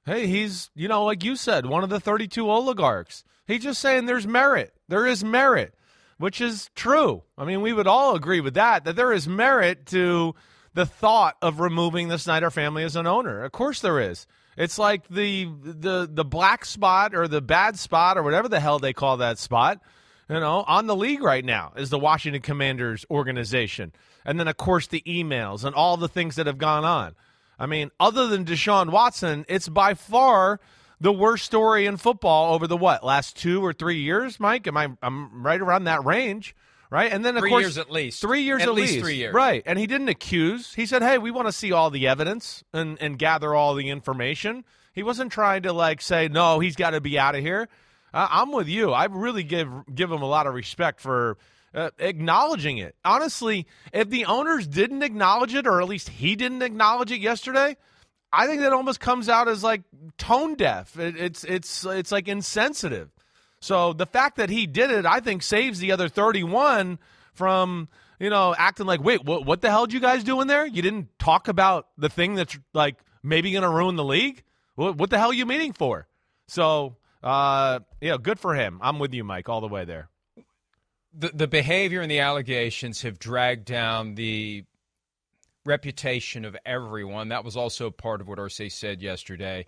Hey, 0.05 0.27
he's 0.27 0.71
you 0.75 0.89
know, 0.89 1.05
like 1.05 1.25
you 1.25 1.37
said, 1.37 1.67
one 1.67 1.85
of 1.85 1.91
the 1.91 2.01
32 2.01 2.49
oligarchs. 2.49 3.25
He's 3.47 3.63
just 3.63 3.81
saying 3.81 4.07
there's 4.07 4.27
merit. 4.27 4.73
There 4.89 5.07
is 5.07 5.25
merit, 5.25 5.75
which 6.19 6.41
is 6.41 6.71
true. 6.75 7.23
I 7.37 7.45
mean, 7.45 7.61
we 7.61 7.73
would 7.73 7.87
all 7.87 8.15
agree 8.15 8.41
with 8.41 8.55
that. 8.55 8.85
That 8.85 8.97
there 8.97 9.13
is 9.13 9.29
merit 9.29 9.87
to 9.87 10.35
the 10.75 10.87
thought 10.87 11.37
of 11.43 11.61
removing 11.61 12.09
the 12.09 12.19
Snyder 12.19 12.51
family 12.51 12.85
as 12.85 12.97
an 12.97 13.07
owner. 13.07 13.45
Of 13.45 13.53
course, 13.53 13.81
there 13.81 14.01
is. 14.01 14.27
It's 14.57 14.79
like 14.79 15.09
the 15.09 15.47
the 15.63 16.09
the 16.11 16.25
black 16.25 16.65
spot 16.65 17.15
or 17.15 17.29
the 17.29 17.41
bad 17.41 17.79
spot 17.79 18.17
or 18.19 18.23
whatever 18.23 18.49
the 18.49 18.61
hell 18.61 18.79
they 18.79 18.93
call 18.93 19.19
that 19.19 19.39
spot 19.39 19.81
you 20.31 20.39
know, 20.39 20.65
on 20.69 20.87
the 20.87 20.95
league 20.95 21.23
right 21.23 21.45
now 21.45 21.73
is 21.77 21.91
the 21.91 21.99
Washington 21.99 22.41
Commanders 22.41 23.05
organization. 23.11 23.93
And 24.25 24.39
then, 24.39 24.47
of 24.47 24.57
course, 24.57 24.87
the 24.87 25.03
emails 25.05 25.65
and 25.65 25.75
all 25.75 25.97
the 25.97 26.09
things 26.09 26.37
that 26.37 26.47
have 26.47 26.57
gone 26.57 26.85
on. 26.85 27.17
I 27.61 27.67
mean, 27.67 27.91
other 28.01 28.27
than 28.27 28.47
Deshaun 28.47 28.91
Watson, 28.91 29.45
it's 29.47 29.69
by 29.69 29.93
far 29.93 30.59
the 30.99 31.13
worst 31.13 31.45
story 31.45 31.85
in 31.85 31.99
football 31.99 32.55
over 32.55 32.67
the 32.67 32.77
what 32.77 33.05
last 33.05 33.37
two 33.37 33.65
or 33.65 33.75
three 33.75 34.01
years, 34.01 34.41
Mike? 34.41 34.67
Am 34.67 34.77
I? 34.77 34.89
I'm 35.03 35.43
right 35.43 35.61
around 35.61 35.85
that 35.85 36.05
range, 36.05 36.57
right? 36.91 37.13
And 37.13 37.23
then 37.23 37.37
of 37.37 37.43
three 37.43 37.51
course, 37.51 37.63
years 37.63 37.79
at 37.79 37.91
least, 37.91 38.21
three 38.23 38.43
years 38.43 38.63
at, 38.63 38.69
at 38.69 38.75
least, 38.75 38.95
least, 38.95 39.05
three 39.05 39.17
years, 39.17 39.35
right? 39.35 39.63
And 39.67 39.79
he 39.79 39.87
didn't 39.87 40.09
accuse. 40.09 40.73
He 40.75 40.87
said, 40.87 41.03
"Hey, 41.03 41.19
we 41.19 41.31
want 41.31 41.49
to 41.49 41.53
see 41.53 41.71
all 41.71 41.91
the 41.91 42.09
evidence 42.09 42.65
and 42.73 42.97
and 43.01 43.19
gather 43.19 43.55
all 43.55 43.75
the 43.75 43.91
information." 43.91 44.65
He 44.95 45.03
wasn't 45.03 45.31
trying 45.31 45.63
to 45.65 45.73
like 45.73 46.01
say, 46.01 46.29
"No, 46.29 46.61
he's 46.61 46.77
got 46.77 46.91
to 46.91 47.01
be 47.01 47.19
out 47.19 47.35
of 47.35 47.43
here." 47.43 47.69
Uh, 48.13 48.27
I'm 48.31 48.53
with 48.53 48.69
you. 48.69 48.93
I 48.93 49.05
really 49.05 49.45
give 49.45 49.69
give 49.95 50.11
him 50.11 50.23
a 50.23 50.27
lot 50.27 50.47
of 50.47 50.55
respect 50.55 51.01
for 51.01 51.37
uh, 51.75 51.91
acknowledging 51.99 52.79
it. 52.79 52.95
Honestly, 53.05 53.67
if 53.93 54.11
the 54.11 54.25
owners 54.25 54.67
didn't 54.67 55.03
acknowledge 55.03 55.55
it, 55.55 55.67
or 55.67 55.81
at 55.81 55.89
least 55.89 56.09
he 56.09 56.37
didn't 56.37 56.63
acknowledge 56.63 57.13
it 57.13 57.21
yesterday, 57.21 57.77
I 58.33 58.47
think 58.47 58.61
that 58.61 58.73
almost 58.73 59.01
comes 59.01 59.29
out 59.29 59.49
as 59.49 59.63
like 59.63 59.83
tone 60.19 60.55
deaf. 60.55 60.99
It, 60.99 61.17
it's 61.17 61.45
it's 61.45 61.85
it's 61.85 62.13
like 62.13 62.29
insensitive. 62.29 63.11
So 63.61 63.93
the 63.93 64.07
fact 64.07 64.37
that 64.37 64.51
he 64.51 64.67
did 64.67 64.91
it, 64.91 65.05
I 65.05 65.21
think, 65.21 65.43
saves 65.43 65.81
the 65.81 65.93
other 65.93 66.09
31 66.09 66.99
from 67.35 67.89
you 68.19 68.31
know 68.31 68.55
acting 68.57 68.87
like, 68.87 69.03
wait, 69.03 69.25
what, 69.25 69.45
what 69.45 69.61
the 69.61 69.71
hell 69.71 69.87
did 69.87 69.95
you 69.95 70.01
guys 70.01 70.25
do 70.25 70.41
in 70.41 70.49
there? 70.49 70.67
You 70.67 70.83
didn't 70.83 71.19
talk 71.19 71.49
about 71.49 71.89
the 71.99 72.09
thing 72.09 72.35
that's 72.35 72.59
like 72.73 72.97
maybe 73.23 73.53
going 73.53 73.63
to 73.63 73.69
ruin 73.69 73.97
the 73.97 74.05
league. 74.05 74.43
What, 74.77 74.97
what 74.97 75.11
the 75.11 75.19
hell 75.19 75.31
are 75.31 75.35
you 75.35 75.47
meeting 75.47 75.73
for? 75.73 76.07
So 76.49 76.97
uh, 77.23 77.81
yeah, 78.01 78.17
good 78.21 78.39
for 78.39 78.55
him. 78.55 78.79
I'm 78.83 78.99
with 78.99 79.13
you, 79.13 79.25
Mike, 79.25 79.49
all 79.49 79.61
the 79.61 79.69
way 79.69 79.85
there. 79.85 80.09
The 81.13 81.31
the 81.35 81.49
behavior 81.49 82.01
and 82.01 82.11
the 82.11 82.21
allegations 82.21 83.03
have 83.03 83.19
dragged 83.19 83.65
down 83.65 84.15
the 84.15 84.65
reputation 85.65 86.45
of 86.45 86.57
everyone. 86.65 87.29
That 87.29 87.45
was 87.45 87.57
also 87.57 87.91
part 87.91 88.21
of 88.21 88.29
what 88.29 88.39
Irsay 88.39 88.71
said 88.71 89.03
yesterday. 89.03 89.67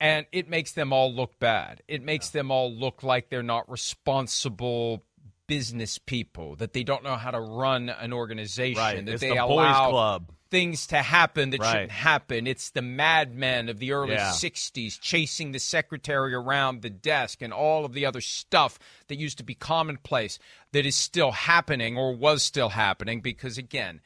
And 0.00 0.26
it 0.32 0.48
makes 0.48 0.72
them 0.72 0.92
all 0.92 1.14
look 1.14 1.38
bad. 1.38 1.82
It 1.86 2.02
makes 2.02 2.30
them 2.30 2.50
all 2.50 2.72
look 2.72 3.04
like 3.04 3.28
they're 3.28 3.42
not 3.42 3.70
responsible 3.70 5.04
business 5.46 5.98
people, 5.98 6.56
that 6.56 6.72
they 6.72 6.82
don't 6.82 7.04
know 7.04 7.14
how 7.14 7.30
to 7.30 7.40
run 7.40 7.88
an 7.88 8.12
organization, 8.12 8.82
right. 8.82 9.04
that 9.04 9.12
it's 9.12 9.20
they 9.20 9.30
the 9.30 9.44
allow 9.44 9.90
club 9.90 10.32
things 10.52 10.86
to 10.88 10.98
happen 10.98 11.48
that 11.48 11.60
right. 11.60 11.72
shouldn't 11.72 11.90
happen. 11.92 12.46
It's 12.46 12.70
the 12.70 12.82
madmen 12.82 13.70
of 13.70 13.78
the 13.78 13.92
early 13.92 14.12
yeah. 14.12 14.32
60s 14.32 15.00
chasing 15.00 15.52
the 15.52 15.58
secretary 15.58 16.34
around 16.34 16.82
the 16.82 16.90
desk 16.90 17.40
and 17.40 17.54
all 17.54 17.86
of 17.86 17.94
the 17.94 18.04
other 18.04 18.20
stuff 18.20 18.78
that 19.08 19.16
used 19.16 19.38
to 19.38 19.44
be 19.44 19.54
commonplace 19.54 20.38
that 20.72 20.84
is 20.84 20.94
still 20.94 21.30
happening 21.30 21.96
or 21.96 22.14
was 22.14 22.42
still 22.42 22.68
happening 22.68 23.22
because, 23.22 23.56
again, 23.56 24.02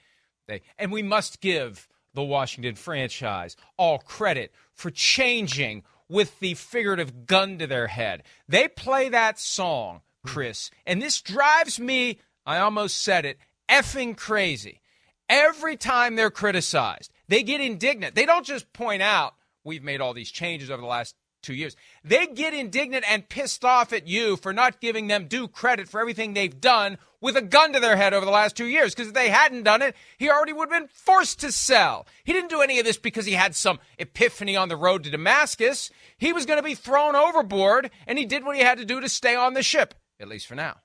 they, 0.46 0.62
and 0.78 0.92
we 0.92 1.02
must 1.02 1.40
give 1.40 1.88
the 2.14 2.22
Washington 2.22 2.76
franchise 2.76 3.56
all 3.76 3.98
credit 3.98 4.52
for 4.72 4.92
changing 4.92 5.82
with 6.08 6.38
the 6.38 6.54
figurative 6.54 7.26
gun 7.26 7.58
to 7.58 7.66
their 7.66 7.88
head. 7.88 8.22
They 8.48 8.68
play 8.68 9.08
that 9.08 9.40
song, 9.40 10.02
Chris, 10.24 10.70
and 10.86 11.02
this 11.02 11.20
drives 11.20 11.80
me, 11.80 12.20
I 12.46 12.58
almost 12.58 12.98
said 12.98 13.24
it, 13.24 13.36
effing 13.68 14.16
crazy 14.16 14.80
Every 15.28 15.76
time 15.76 16.14
they're 16.14 16.30
criticized, 16.30 17.12
they 17.28 17.42
get 17.42 17.60
indignant. 17.60 18.14
They 18.14 18.26
don't 18.26 18.46
just 18.46 18.72
point 18.72 19.02
out, 19.02 19.34
we've 19.64 19.82
made 19.82 20.00
all 20.00 20.14
these 20.14 20.30
changes 20.30 20.70
over 20.70 20.80
the 20.80 20.86
last 20.86 21.14
two 21.42 21.54
years. 21.54 21.76
They 22.04 22.26
get 22.26 22.54
indignant 22.54 23.04
and 23.08 23.28
pissed 23.28 23.64
off 23.64 23.92
at 23.92 24.06
you 24.06 24.36
for 24.36 24.52
not 24.52 24.80
giving 24.80 25.06
them 25.06 25.28
due 25.28 25.48
credit 25.48 25.88
for 25.88 26.00
everything 26.00 26.34
they've 26.34 26.60
done 26.60 26.98
with 27.20 27.36
a 27.36 27.42
gun 27.42 27.72
to 27.72 27.80
their 27.80 27.96
head 27.96 28.12
over 28.12 28.24
the 28.24 28.32
last 28.32 28.56
two 28.56 28.66
years. 28.66 28.94
Because 28.94 29.08
if 29.08 29.14
they 29.14 29.28
hadn't 29.28 29.62
done 29.62 29.82
it, 29.82 29.94
he 30.18 30.28
already 30.28 30.52
would 30.52 30.70
have 30.70 30.80
been 30.82 30.88
forced 30.92 31.40
to 31.40 31.52
sell. 31.52 32.06
He 32.24 32.32
didn't 32.32 32.50
do 32.50 32.60
any 32.60 32.78
of 32.78 32.84
this 32.84 32.98
because 32.98 33.26
he 33.26 33.32
had 33.32 33.54
some 33.54 33.78
epiphany 33.98 34.56
on 34.56 34.68
the 34.68 34.76
road 34.76 35.04
to 35.04 35.10
Damascus. 35.10 35.90
He 36.18 36.32
was 36.32 36.46
going 36.46 36.58
to 36.58 36.64
be 36.64 36.74
thrown 36.74 37.16
overboard, 37.16 37.90
and 38.06 38.18
he 38.18 38.26
did 38.26 38.44
what 38.44 38.56
he 38.56 38.62
had 38.62 38.78
to 38.78 38.84
do 38.84 39.00
to 39.00 39.08
stay 39.08 39.34
on 39.34 39.54
the 39.54 39.62
ship, 39.62 39.94
at 40.20 40.28
least 40.28 40.46
for 40.46 40.54
now. 40.54 40.76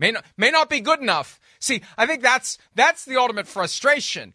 May 0.00 0.10
not, 0.10 0.24
may 0.36 0.50
not 0.50 0.68
be 0.68 0.80
good 0.80 0.98
enough. 1.00 1.38
See, 1.60 1.82
I 1.96 2.06
think 2.06 2.22
that's 2.22 2.58
that's 2.74 3.04
the 3.04 3.16
ultimate 3.16 3.46
frustration. 3.46 4.34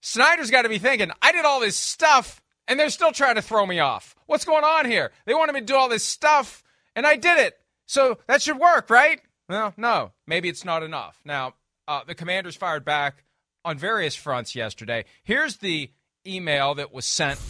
Snyder's 0.00 0.50
got 0.50 0.62
to 0.62 0.68
be 0.68 0.78
thinking, 0.78 1.10
I 1.22 1.32
did 1.32 1.44
all 1.44 1.60
this 1.60 1.76
stuff 1.76 2.42
and 2.68 2.78
they're 2.78 2.90
still 2.90 3.12
trying 3.12 3.36
to 3.36 3.42
throw 3.42 3.64
me 3.64 3.78
off. 3.78 4.14
What's 4.26 4.44
going 4.44 4.64
on 4.64 4.84
here? 4.84 5.10
They 5.24 5.34
wanted 5.34 5.54
me 5.54 5.60
to 5.60 5.66
do 5.66 5.74
all 5.74 5.88
this 5.88 6.04
stuff, 6.04 6.62
and 6.94 7.06
I 7.06 7.16
did 7.16 7.38
it. 7.38 7.58
So 7.86 8.18
that 8.26 8.42
should 8.42 8.58
work, 8.58 8.90
right? 8.90 9.20
Well, 9.48 9.72
no. 9.78 10.12
Maybe 10.26 10.50
it's 10.50 10.66
not 10.66 10.82
enough. 10.82 11.18
Now, 11.24 11.54
uh, 11.88 12.02
the 12.06 12.14
commanders 12.14 12.54
fired 12.56 12.84
back 12.84 13.24
on 13.64 13.78
various 13.78 14.14
fronts 14.14 14.54
yesterday. 14.54 15.06
Here's 15.24 15.56
the 15.56 15.90
email 16.26 16.74
that 16.74 16.92
was 16.92 17.06
sent 17.06 17.40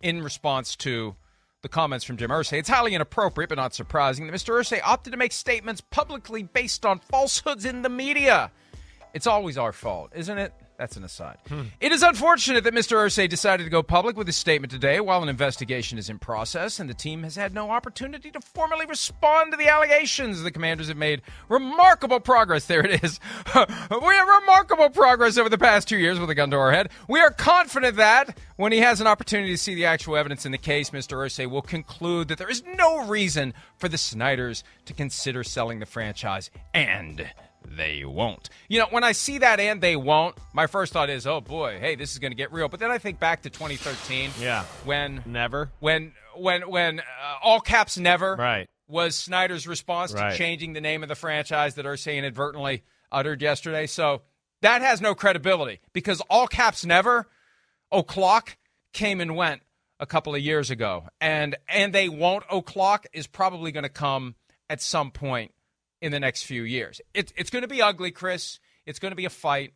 in 0.00 0.22
response 0.22 0.76
to 0.76 1.16
the 1.62 1.68
comments 1.68 2.04
from 2.04 2.16
Jim 2.16 2.30
Irsay. 2.30 2.58
It's 2.58 2.68
highly 2.68 2.94
inappropriate, 2.94 3.48
but 3.48 3.56
not 3.56 3.72
surprising, 3.72 4.26
that 4.26 4.34
Mr. 4.34 4.54
Irsay 4.54 4.80
opted 4.84 5.12
to 5.12 5.16
make 5.16 5.32
statements 5.32 5.80
publicly 5.80 6.42
based 6.42 6.84
on 6.84 6.98
falsehoods 6.98 7.64
in 7.64 7.82
the 7.82 7.88
media. 7.88 8.50
It's 9.14 9.26
always 9.26 9.56
our 9.56 9.72
fault, 9.72 10.10
isn't 10.14 10.38
it? 10.38 10.52
That's 10.82 10.96
an 10.96 11.04
aside. 11.04 11.38
Hmm. 11.46 11.62
It 11.80 11.92
is 11.92 12.02
unfortunate 12.02 12.64
that 12.64 12.74
Mr. 12.74 12.96
Irsay 12.96 13.28
decided 13.28 13.62
to 13.62 13.70
go 13.70 13.84
public 13.84 14.16
with 14.16 14.26
his 14.26 14.34
statement 14.34 14.72
today 14.72 14.98
while 14.98 15.22
an 15.22 15.28
investigation 15.28 15.96
is 15.96 16.10
in 16.10 16.18
process, 16.18 16.80
and 16.80 16.90
the 16.90 16.94
team 16.94 17.22
has 17.22 17.36
had 17.36 17.54
no 17.54 17.70
opportunity 17.70 18.32
to 18.32 18.40
formally 18.40 18.84
respond 18.86 19.52
to 19.52 19.56
the 19.56 19.68
allegations. 19.68 20.42
The 20.42 20.50
commanders 20.50 20.88
have 20.88 20.96
made 20.96 21.22
remarkable 21.48 22.18
progress. 22.18 22.66
There 22.66 22.84
it 22.84 23.04
is. 23.04 23.20
we 23.54 23.62
have 23.62 24.40
remarkable 24.40 24.90
progress 24.90 25.38
over 25.38 25.48
the 25.48 25.56
past 25.56 25.86
two 25.86 25.98
years 25.98 26.18
with 26.18 26.30
a 26.30 26.34
gun 26.34 26.50
to 26.50 26.56
our 26.56 26.72
head. 26.72 26.88
We 27.08 27.20
are 27.20 27.30
confident 27.30 27.94
that 27.98 28.36
when 28.56 28.72
he 28.72 28.78
has 28.78 29.00
an 29.00 29.06
opportunity 29.06 29.52
to 29.52 29.58
see 29.58 29.76
the 29.76 29.84
actual 29.84 30.16
evidence 30.16 30.44
in 30.44 30.50
the 30.50 30.58
case, 30.58 30.90
Mr. 30.90 31.16
Irsay 31.16 31.48
will 31.48 31.62
conclude 31.62 32.26
that 32.26 32.38
there 32.38 32.50
is 32.50 32.64
no 32.76 33.06
reason 33.06 33.54
for 33.76 33.88
the 33.88 33.98
Snyders 33.98 34.64
to 34.86 34.94
consider 34.94 35.44
selling 35.44 35.78
the 35.78 35.86
franchise 35.86 36.50
and 36.74 37.30
they 37.68 38.04
won't. 38.04 38.48
You 38.68 38.80
know, 38.80 38.86
when 38.90 39.04
I 39.04 39.12
see 39.12 39.38
that 39.38 39.60
and 39.60 39.80
they 39.80 39.96
won't, 39.96 40.36
my 40.52 40.66
first 40.66 40.92
thought 40.92 41.10
is, 41.10 41.26
oh 41.26 41.40
boy, 41.40 41.78
hey, 41.80 41.94
this 41.94 42.12
is 42.12 42.18
going 42.18 42.32
to 42.32 42.36
get 42.36 42.52
real. 42.52 42.68
But 42.68 42.80
then 42.80 42.90
I 42.90 42.98
think 42.98 43.18
back 43.18 43.42
to 43.42 43.50
2013. 43.50 44.30
Yeah. 44.40 44.64
When 44.84 45.22
never. 45.26 45.70
When 45.80 46.12
when 46.36 46.68
when 46.68 47.00
uh, 47.00 47.02
all 47.42 47.60
caps 47.60 47.98
never. 47.98 48.36
Right. 48.36 48.68
Was 48.88 49.16
Snyder's 49.16 49.66
response 49.66 50.12
right. 50.12 50.32
to 50.32 50.36
changing 50.36 50.74
the 50.74 50.80
name 50.80 51.02
of 51.02 51.08
the 51.08 51.14
franchise 51.14 51.76
that 51.76 51.86
Irsay 51.86 52.16
inadvertently 52.16 52.82
uttered 53.10 53.40
yesterday? 53.40 53.86
So 53.86 54.22
that 54.60 54.82
has 54.82 55.00
no 55.00 55.14
credibility 55.14 55.80
because 55.92 56.20
all 56.28 56.46
caps 56.46 56.84
never. 56.84 57.26
O'clock 57.90 58.56
came 58.92 59.20
and 59.20 59.34
went 59.34 59.62
a 59.98 60.06
couple 60.06 60.34
of 60.34 60.40
years 60.40 60.70
ago, 60.70 61.04
and 61.20 61.56
and 61.68 61.92
they 61.94 62.08
won't. 62.08 62.44
O'clock 62.50 63.06
is 63.12 63.26
probably 63.26 63.72
going 63.72 63.84
to 63.84 63.88
come 63.88 64.34
at 64.68 64.82
some 64.82 65.10
point 65.10 65.52
in 66.02 66.12
the 66.12 66.20
next 66.20 66.42
few 66.42 66.64
years. 66.64 67.00
It, 67.14 67.32
it's 67.36 67.48
going 67.48 67.62
to 67.62 67.68
be 67.68 67.80
ugly, 67.80 68.10
Chris. 68.10 68.58
It's 68.84 68.98
going 68.98 69.12
to 69.12 69.16
be 69.16 69.24
a 69.24 69.30
fight. 69.30 69.72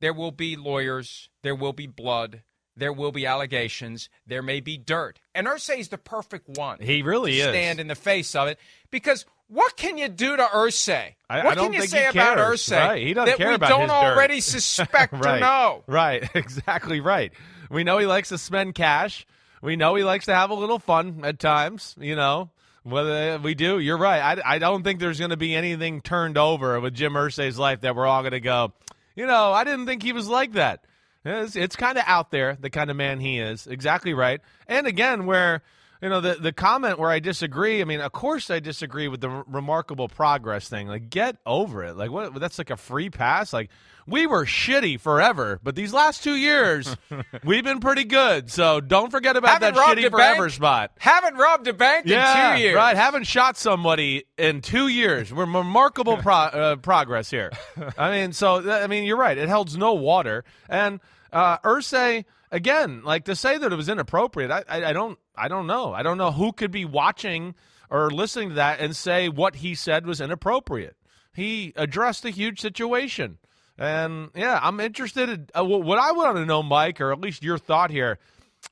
There 0.00 0.12
will 0.12 0.32
be 0.32 0.56
lawyers. 0.56 1.30
There 1.42 1.54
will 1.54 1.72
be 1.72 1.86
blood. 1.86 2.42
There 2.76 2.92
will 2.92 3.12
be 3.12 3.26
allegations. 3.26 4.08
There 4.26 4.42
may 4.42 4.60
be 4.60 4.76
dirt. 4.76 5.20
And 5.34 5.46
Irsay 5.46 5.78
is 5.78 5.88
the 5.88 5.98
perfect 5.98 6.48
one. 6.48 6.78
He 6.80 7.02
really 7.02 7.38
is. 7.38 7.48
Stand 7.48 7.78
in 7.78 7.86
the 7.86 7.94
face 7.94 8.34
of 8.34 8.48
it 8.48 8.58
because 8.90 9.24
what 9.46 9.76
can 9.76 9.98
you 9.98 10.08
do 10.08 10.36
to 10.36 10.42
Irsay? 10.42 11.14
I, 11.30 11.44
what 11.44 11.58
I 11.58 11.62
can 11.62 11.72
you 11.74 11.86
say 11.86 12.06
about 12.06 12.38
Irsay 12.38 12.78
right. 12.78 13.06
he 13.06 13.14
doesn't 13.14 13.38
that 13.38 13.60
we 13.60 13.68
don't 13.68 13.90
already 13.90 14.36
dirt. 14.36 14.42
suspect 14.42 15.12
right. 15.12 15.36
or 15.36 15.40
know? 15.40 15.84
Right, 15.86 16.28
exactly 16.34 17.00
right. 17.00 17.32
We 17.70 17.84
know 17.84 17.98
he 17.98 18.06
likes 18.06 18.30
to 18.30 18.38
spend 18.38 18.74
cash. 18.74 19.26
We 19.60 19.76
know 19.76 19.94
he 19.94 20.02
likes 20.02 20.24
to 20.24 20.34
have 20.34 20.50
a 20.50 20.54
little 20.54 20.78
fun 20.80 21.20
at 21.24 21.38
times. 21.38 21.94
You 22.00 22.16
know, 22.16 22.50
whether 22.84 23.34
uh, 23.34 23.38
we 23.38 23.54
do, 23.54 23.78
you're 23.78 23.98
right. 23.98 24.38
I, 24.38 24.54
I 24.54 24.58
don't 24.58 24.82
think 24.82 25.00
there's 25.00 25.18
going 25.18 25.30
to 25.30 25.36
be 25.36 25.54
anything 25.54 26.00
turned 26.00 26.36
over 26.36 26.78
with 26.80 26.94
Jim 26.94 27.12
Irsay's 27.12 27.58
life 27.58 27.82
that 27.82 27.94
we're 27.94 28.06
all 28.06 28.22
going 28.22 28.32
to 28.32 28.40
go, 28.40 28.72
you 29.14 29.26
know, 29.26 29.52
I 29.52 29.64
didn't 29.64 29.86
think 29.86 30.02
he 30.02 30.12
was 30.12 30.28
like 30.28 30.52
that. 30.52 30.84
It's, 31.24 31.54
it's 31.54 31.76
kind 31.76 31.98
of 31.98 32.04
out 32.06 32.30
there, 32.30 32.56
the 32.60 32.70
kind 32.70 32.90
of 32.90 32.96
man 32.96 33.20
he 33.20 33.38
is. 33.38 33.66
Exactly 33.66 34.14
right. 34.14 34.40
And 34.66 34.86
again, 34.86 35.26
where 35.26 35.62
you 36.02 36.08
know 36.08 36.20
the 36.20 36.34
the 36.34 36.52
comment 36.52 36.98
where 36.98 37.10
I 37.10 37.20
disagree. 37.20 37.80
I 37.80 37.84
mean, 37.84 38.00
of 38.00 38.12
course 38.12 38.50
I 38.50 38.58
disagree 38.60 39.06
with 39.08 39.20
the 39.20 39.28
r- 39.28 39.44
remarkable 39.46 40.08
progress 40.08 40.68
thing. 40.68 40.88
Like, 40.88 41.08
get 41.08 41.36
over 41.46 41.84
it. 41.84 41.96
Like, 41.96 42.10
what? 42.10 42.34
That's 42.40 42.58
like 42.58 42.70
a 42.70 42.76
free 42.76 43.08
pass. 43.08 43.52
Like, 43.52 43.70
we 44.06 44.26
were 44.26 44.44
shitty 44.44 44.98
forever, 44.98 45.60
but 45.62 45.76
these 45.76 45.92
last 45.94 46.24
two 46.24 46.34
years 46.34 46.96
we've 47.44 47.62
been 47.62 47.78
pretty 47.78 48.02
good. 48.04 48.50
So 48.50 48.80
don't 48.80 49.10
forget 49.12 49.36
about 49.36 49.62
Haven't 49.62 49.74
that 49.76 49.96
shitty 49.96 50.10
forever 50.10 50.42
bank? 50.42 50.52
spot. 50.52 50.90
Haven't 50.98 51.36
robbed 51.36 51.68
a 51.68 51.72
bank 51.72 52.06
Yeah, 52.06 52.50
in 52.50 52.56
two 52.56 52.62
years. 52.64 52.74
right. 52.74 52.96
Haven't 52.96 53.24
shot 53.28 53.56
somebody 53.56 54.24
in 54.36 54.60
two 54.60 54.88
years. 54.88 55.32
We're 55.32 55.46
remarkable 55.46 56.16
pro- 56.16 56.32
uh, 56.34 56.76
progress 56.76 57.30
here. 57.30 57.52
I 57.96 58.10
mean, 58.10 58.32
so 58.32 58.68
I 58.72 58.88
mean, 58.88 59.04
you're 59.04 59.16
right. 59.16 59.38
It 59.38 59.48
holds 59.48 59.76
no 59.76 59.92
water. 59.94 60.44
And 60.68 60.98
uh, 61.32 61.58
Irsay 61.58 62.24
again, 62.50 63.02
like 63.04 63.26
to 63.26 63.36
say 63.36 63.56
that 63.56 63.72
it 63.72 63.76
was 63.76 63.88
inappropriate. 63.88 64.50
I, 64.50 64.64
I, 64.68 64.84
I 64.86 64.92
don't. 64.92 65.16
I 65.34 65.48
don't 65.48 65.66
know. 65.66 65.92
I 65.92 66.02
don't 66.02 66.18
know 66.18 66.32
who 66.32 66.52
could 66.52 66.70
be 66.70 66.84
watching 66.84 67.54
or 67.90 68.10
listening 68.10 68.50
to 68.50 68.54
that 68.56 68.80
and 68.80 68.96
say 68.96 69.28
what 69.28 69.56
he 69.56 69.74
said 69.74 70.06
was 70.06 70.20
inappropriate. 70.20 70.96
He 71.34 71.72
addressed 71.76 72.24
a 72.24 72.30
huge 72.30 72.60
situation. 72.60 73.38
And 73.78 74.30
yeah, 74.34 74.58
I'm 74.62 74.80
interested 74.80 75.28
in 75.28 75.48
uh, 75.56 75.64
what 75.64 75.98
I 75.98 76.12
want 76.12 76.36
to 76.36 76.46
know, 76.46 76.62
Mike, 76.62 77.00
or 77.00 77.12
at 77.12 77.20
least 77.20 77.42
your 77.42 77.58
thought 77.58 77.90
here. 77.90 78.18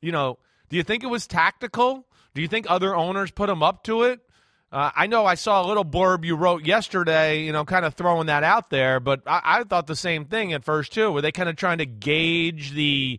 You 0.01 0.13
know, 0.13 0.39
do 0.69 0.77
you 0.77 0.83
think 0.83 1.03
it 1.03 1.09
was 1.09 1.27
tactical? 1.27 2.07
Do 2.35 2.43
you 2.43 2.49
think 2.49 2.67
other 2.69 2.95
owners 2.95 3.31
put 3.31 3.49
him 3.49 3.63
up 3.63 3.85
to 3.85 4.05
it? 4.05 4.21
Uh, 4.73 4.91
I 4.95 5.09
know 5.09 5.27
I 5.27 5.35
saw 5.35 5.65
a 5.65 5.67
little 5.67 5.85
blurb 5.85 6.25
you 6.25 6.37
wrote 6.37 6.65
yesterday, 6.65 7.43
you 7.43 7.53
know, 7.53 7.65
kind 7.65 7.85
of 7.85 7.95
throwing 7.95 8.27
that 8.27 8.45
out 8.45 8.71
there, 8.71 9.01
but 9.01 9.23
I, 9.27 9.41
I 9.45 9.65
thought 9.65 9.89
the 9.89 9.97
same 9.97 10.27
thing 10.27 10.53
at 10.53 10.65
first 10.65 10.93
too. 10.93 11.11
Were 11.11 11.23
they 11.23 11.33
kind 11.33 11.49
of 11.49 11.57
trying 11.57 11.79
to 11.79 11.87
gauge 11.87 12.71
the, 12.73 13.19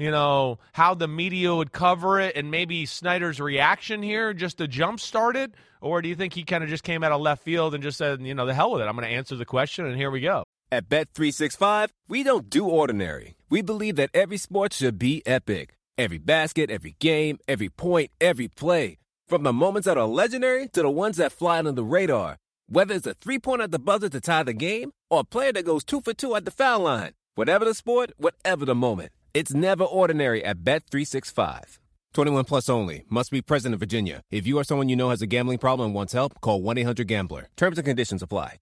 you 0.00 0.10
know, 0.10 0.58
how 0.72 0.94
the 0.94 1.06
media 1.06 1.54
would 1.54 1.72
cover 1.72 2.18
it 2.18 2.34
and 2.34 2.50
maybe 2.50 2.86
Snyder's 2.86 3.38
reaction 3.38 4.02
here 4.02 4.32
just 4.32 4.56
to 4.58 4.66
jumpstart 4.66 5.34
it? 5.34 5.52
Or 5.82 6.00
do 6.00 6.08
you 6.08 6.14
think 6.14 6.32
he 6.32 6.42
kind 6.42 6.64
of 6.64 6.70
just 6.70 6.84
came 6.84 7.04
out 7.04 7.12
of 7.12 7.20
left 7.20 7.42
field 7.42 7.74
and 7.74 7.82
just 7.82 7.98
said, 7.98 8.22
you 8.22 8.34
know, 8.34 8.46
the 8.46 8.54
hell 8.54 8.70
with 8.72 8.80
it, 8.80 8.86
I'm 8.86 8.96
going 8.96 9.06
to 9.06 9.14
answer 9.14 9.36
the 9.36 9.44
question 9.44 9.84
and 9.84 9.96
here 9.96 10.10
we 10.10 10.20
go? 10.20 10.44
At 10.72 10.88
Bet365, 10.88 11.90
we 12.08 12.22
don't 12.22 12.48
do 12.48 12.66
ordinary. 12.66 13.34
We 13.50 13.60
believe 13.60 13.96
that 13.96 14.10
every 14.14 14.38
sport 14.38 14.72
should 14.72 14.98
be 14.98 15.22
epic. 15.26 15.74
Every 15.98 16.18
basket, 16.18 16.70
every 16.70 16.96
game, 16.98 17.38
every 17.46 17.68
point, 17.68 18.10
every 18.22 18.48
play. 18.48 18.96
From 19.28 19.42
the 19.42 19.52
moments 19.52 19.84
that 19.84 19.98
are 19.98 20.06
legendary 20.06 20.66
to 20.68 20.80
the 20.80 20.90
ones 20.90 21.18
that 21.18 21.32
fly 21.32 21.58
under 21.58 21.72
the 21.72 21.84
radar. 21.84 22.38
Whether 22.68 22.94
it's 22.94 23.06
a 23.06 23.14
three-pointer 23.14 23.64
at 23.64 23.70
the 23.70 23.78
buzzer 23.78 24.08
to 24.08 24.20
tie 24.20 24.44
the 24.44 24.54
game 24.54 24.92
or 25.10 25.20
a 25.20 25.24
player 25.24 25.52
that 25.52 25.66
goes 25.66 25.84
two 25.84 26.00
for 26.00 26.14
two 26.14 26.34
at 26.36 26.46
the 26.46 26.50
foul 26.50 26.80
line. 26.80 27.12
Whatever 27.34 27.66
the 27.66 27.74
sport, 27.74 28.12
whatever 28.16 28.64
the 28.64 28.74
moment. 28.74 29.12
It's 29.34 29.54
never 29.54 29.84
ordinary 29.84 30.44
at 30.44 30.58
Bet365. 30.64 31.78
21 32.12 32.44
plus 32.44 32.68
only. 32.68 33.04
Must 33.08 33.30
be 33.30 33.40
present 33.40 33.72
in 33.72 33.78
Virginia. 33.78 34.22
If 34.30 34.46
you 34.46 34.58
or 34.58 34.64
someone 34.64 34.88
you 34.88 34.96
know 34.96 35.10
has 35.10 35.22
a 35.22 35.26
gambling 35.26 35.58
problem 35.58 35.86
and 35.86 35.94
wants 35.94 36.12
help, 36.12 36.40
call 36.40 36.60
1-800-GAMBLER. 36.62 37.48
Terms 37.56 37.78
and 37.78 37.84
conditions 37.86 38.22
apply. 38.22 38.56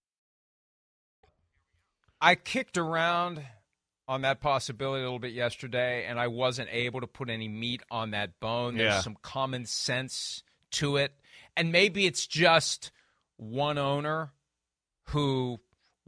I 2.20 2.34
kicked 2.34 2.76
around 2.76 3.42
on 4.06 4.22
that 4.22 4.40
possibility 4.40 5.02
a 5.02 5.04
little 5.04 5.18
bit 5.18 5.32
yesterday, 5.32 6.04
and 6.06 6.18
I 6.18 6.26
wasn't 6.26 6.68
able 6.72 7.00
to 7.00 7.06
put 7.06 7.30
any 7.30 7.48
meat 7.48 7.82
on 7.90 8.10
that 8.10 8.38
bone. 8.40 8.76
There's 8.76 8.94
Yeah. 8.94 9.00
some 9.00 9.16
common 9.22 9.66
sense 9.66 10.42
to 10.72 10.96
it. 10.96 11.12
And 11.56 11.72
maybe 11.72 12.06
it's 12.06 12.26
just 12.26 12.90
one 13.36 13.78
owner 13.78 14.32
who 15.08 15.60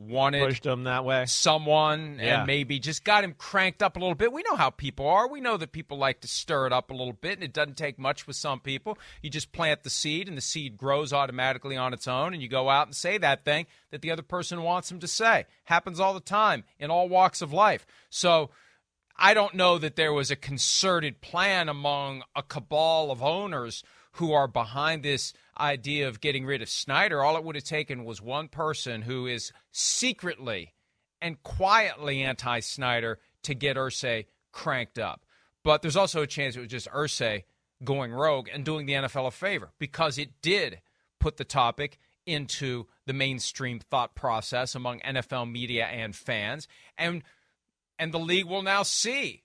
wanted 0.08 0.46
Pushed 0.46 0.64
him 0.64 0.84
that 0.84 1.04
way. 1.04 1.26
someone 1.26 2.18
Yeah. 2.18 2.38
and 2.38 2.46
maybe 2.46 2.78
just 2.78 3.04
got 3.04 3.22
him 3.22 3.34
cranked 3.36 3.82
up 3.82 3.96
a 3.96 4.00
little 4.00 4.14
bit. 4.14 4.32
We 4.32 4.42
know 4.42 4.56
how 4.56 4.70
people 4.70 5.06
are. 5.06 5.28
We 5.28 5.40
know 5.40 5.56
that 5.58 5.72
people 5.72 5.98
like 5.98 6.20
to 6.22 6.28
stir 6.28 6.66
it 6.66 6.72
up 6.72 6.90
a 6.90 6.94
little 6.94 7.12
bit, 7.12 7.34
and 7.34 7.44
it 7.44 7.52
doesn't 7.52 7.76
take 7.76 7.98
much 7.98 8.26
with 8.26 8.36
some 8.36 8.60
people. 8.60 8.98
You 9.22 9.28
just 9.30 9.52
plant 9.52 9.82
the 9.82 9.90
seed, 9.90 10.26
and 10.28 10.36
the 10.36 10.42
seed 10.42 10.76
grows 10.76 11.12
automatically 11.12 11.76
on 11.76 11.92
its 11.92 12.08
own, 12.08 12.32
and 12.32 12.42
you 12.42 12.48
go 12.48 12.70
out 12.70 12.86
and 12.86 12.96
say 12.96 13.18
that 13.18 13.44
thing 13.44 13.66
that 13.90 14.00
the 14.02 14.10
other 14.10 14.22
person 14.22 14.62
wants 14.62 14.90
him 14.90 15.00
to 15.00 15.08
say. 15.08 15.44
Happens 15.64 16.00
all 16.00 16.14
the 16.14 16.20
time 16.20 16.64
in 16.78 16.90
all 16.90 17.08
walks 17.08 17.42
of 17.42 17.52
life. 17.52 17.86
So 18.08 18.50
I 19.16 19.34
don't 19.34 19.54
know 19.54 19.76
that 19.76 19.96
there 19.96 20.12
was 20.14 20.30
a 20.30 20.36
concerted 20.36 21.20
plan 21.20 21.68
among 21.68 22.22
a 22.34 22.42
cabal 22.42 23.10
of 23.10 23.22
owners 23.22 23.84
who 24.12 24.32
are 24.32 24.48
behind 24.48 25.02
this 25.02 25.32
idea 25.58 26.08
of 26.08 26.20
getting 26.20 26.44
rid 26.44 26.62
of 26.62 26.68
Snyder. 26.68 27.22
All 27.22 27.36
it 27.36 27.44
would 27.44 27.54
have 27.54 27.64
taken 27.64 28.04
was 28.04 28.20
one 28.20 28.48
person 28.48 29.02
who 29.02 29.26
is 29.26 29.52
secretly 29.72 30.74
and 31.20 31.42
quietly 31.42 32.22
anti 32.22 32.60
Snyder 32.60 33.18
to 33.44 33.54
get 33.54 33.76
Irsay 33.76 34.26
cranked 34.52 34.98
up. 34.98 35.24
But 35.62 35.82
there's 35.82 35.96
also 35.96 36.22
a 36.22 36.26
chance 36.26 36.56
it 36.56 36.60
was 36.60 36.68
just 36.68 36.88
Irsay 36.88 37.44
going 37.84 38.12
rogue 38.12 38.48
and 38.52 38.64
doing 38.64 38.86
the 38.86 38.94
NFL 38.94 39.28
a 39.28 39.30
favor 39.30 39.70
because 39.78 40.18
it 40.18 40.42
did 40.42 40.80
put 41.18 41.36
the 41.36 41.44
topic 41.44 41.98
into 42.26 42.86
the 43.06 43.12
mainstream 43.12 43.80
thought 43.80 44.14
process 44.14 44.74
among 44.74 45.00
NFL 45.00 45.50
media 45.50 45.86
and 45.86 46.14
fans. 46.14 46.68
And 46.98 47.22
and 47.98 48.12
the 48.12 48.18
league 48.18 48.46
will 48.46 48.62
now 48.62 48.82
see 48.82 49.42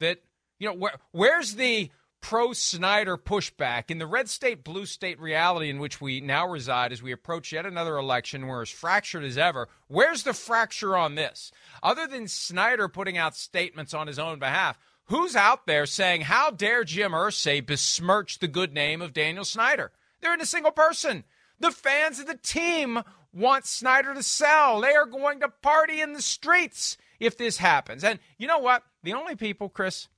that 0.00 0.18
you 0.58 0.68
know 0.68 0.74
where 0.74 0.94
where's 1.12 1.54
the 1.54 1.90
pro 2.24 2.54
Snyder 2.54 3.18
pushback. 3.18 3.90
In 3.90 3.98
the 3.98 4.06
red 4.06 4.30
state 4.30 4.64
blue 4.64 4.86
state 4.86 5.20
reality 5.20 5.68
in 5.68 5.78
which 5.78 6.00
we 6.00 6.22
now 6.22 6.48
reside 6.48 6.90
as 6.90 7.02
we 7.02 7.12
approach 7.12 7.52
yet 7.52 7.66
another 7.66 7.98
election 7.98 8.46
we're 8.46 8.62
as 8.62 8.70
fractured 8.70 9.24
as 9.24 9.36
ever. 9.36 9.68
Where's 9.88 10.22
the 10.22 10.32
fracture 10.32 10.96
on 10.96 11.16
this? 11.16 11.52
Other 11.82 12.06
than 12.06 12.26
Snyder 12.26 12.88
putting 12.88 13.18
out 13.18 13.36
statements 13.36 13.92
on 13.92 14.06
his 14.06 14.18
own 14.18 14.38
behalf 14.38 14.78
who's 15.08 15.36
out 15.36 15.66
there 15.66 15.84
saying 15.84 16.22
how 16.22 16.50
dare 16.50 16.82
Jim 16.82 17.12
Irsay 17.12 17.64
besmirch 17.64 18.38
the 18.38 18.48
good 18.48 18.72
name 18.72 19.02
of 19.02 19.12
Daniel 19.12 19.44
Snyder? 19.44 19.92
There 20.22 20.32
isn't 20.32 20.40
a 20.40 20.46
single 20.46 20.72
person. 20.72 21.24
The 21.60 21.72
fans 21.72 22.20
of 22.20 22.26
the 22.26 22.38
team 22.38 23.02
want 23.34 23.66
Snyder 23.66 24.14
to 24.14 24.22
sell. 24.22 24.80
They 24.80 24.94
are 24.94 25.04
going 25.04 25.40
to 25.40 25.48
party 25.48 26.00
in 26.00 26.14
the 26.14 26.22
streets 26.22 26.96
if 27.20 27.36
this 27.36 27.58
happens. 27.58 28.02
And 28.02 28.18
you 28.38 28.48
know 28.48 28.60
what? 28.60 28.82
The 29.02 29.12
only 29.12 29.36
people 29.36 29.68
Chris 29.68 30.08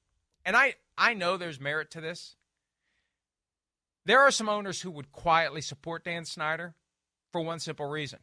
and 0.45 0.55
I, 0.55 0.77
I 0.99 1.15
know 1.15 1.37
there's 1.37 1.61
merit 1.61 1.91
to 1.93 2.01
this. 2.01 2.37
There 4.05 4.21
are 4.21 4.31
some 4.31 4.49
owners 4.49 4.81
who 4.81 4.91
would 4.93 5.13
quietly 5.13 5.61
support 5.61 6.05
Dan 6.05 6.25
Snyder 6.25 6.75
for 7.33 7.41
one 7.41 7.59
simple 7.59 7.87
reason. 7.87 8.21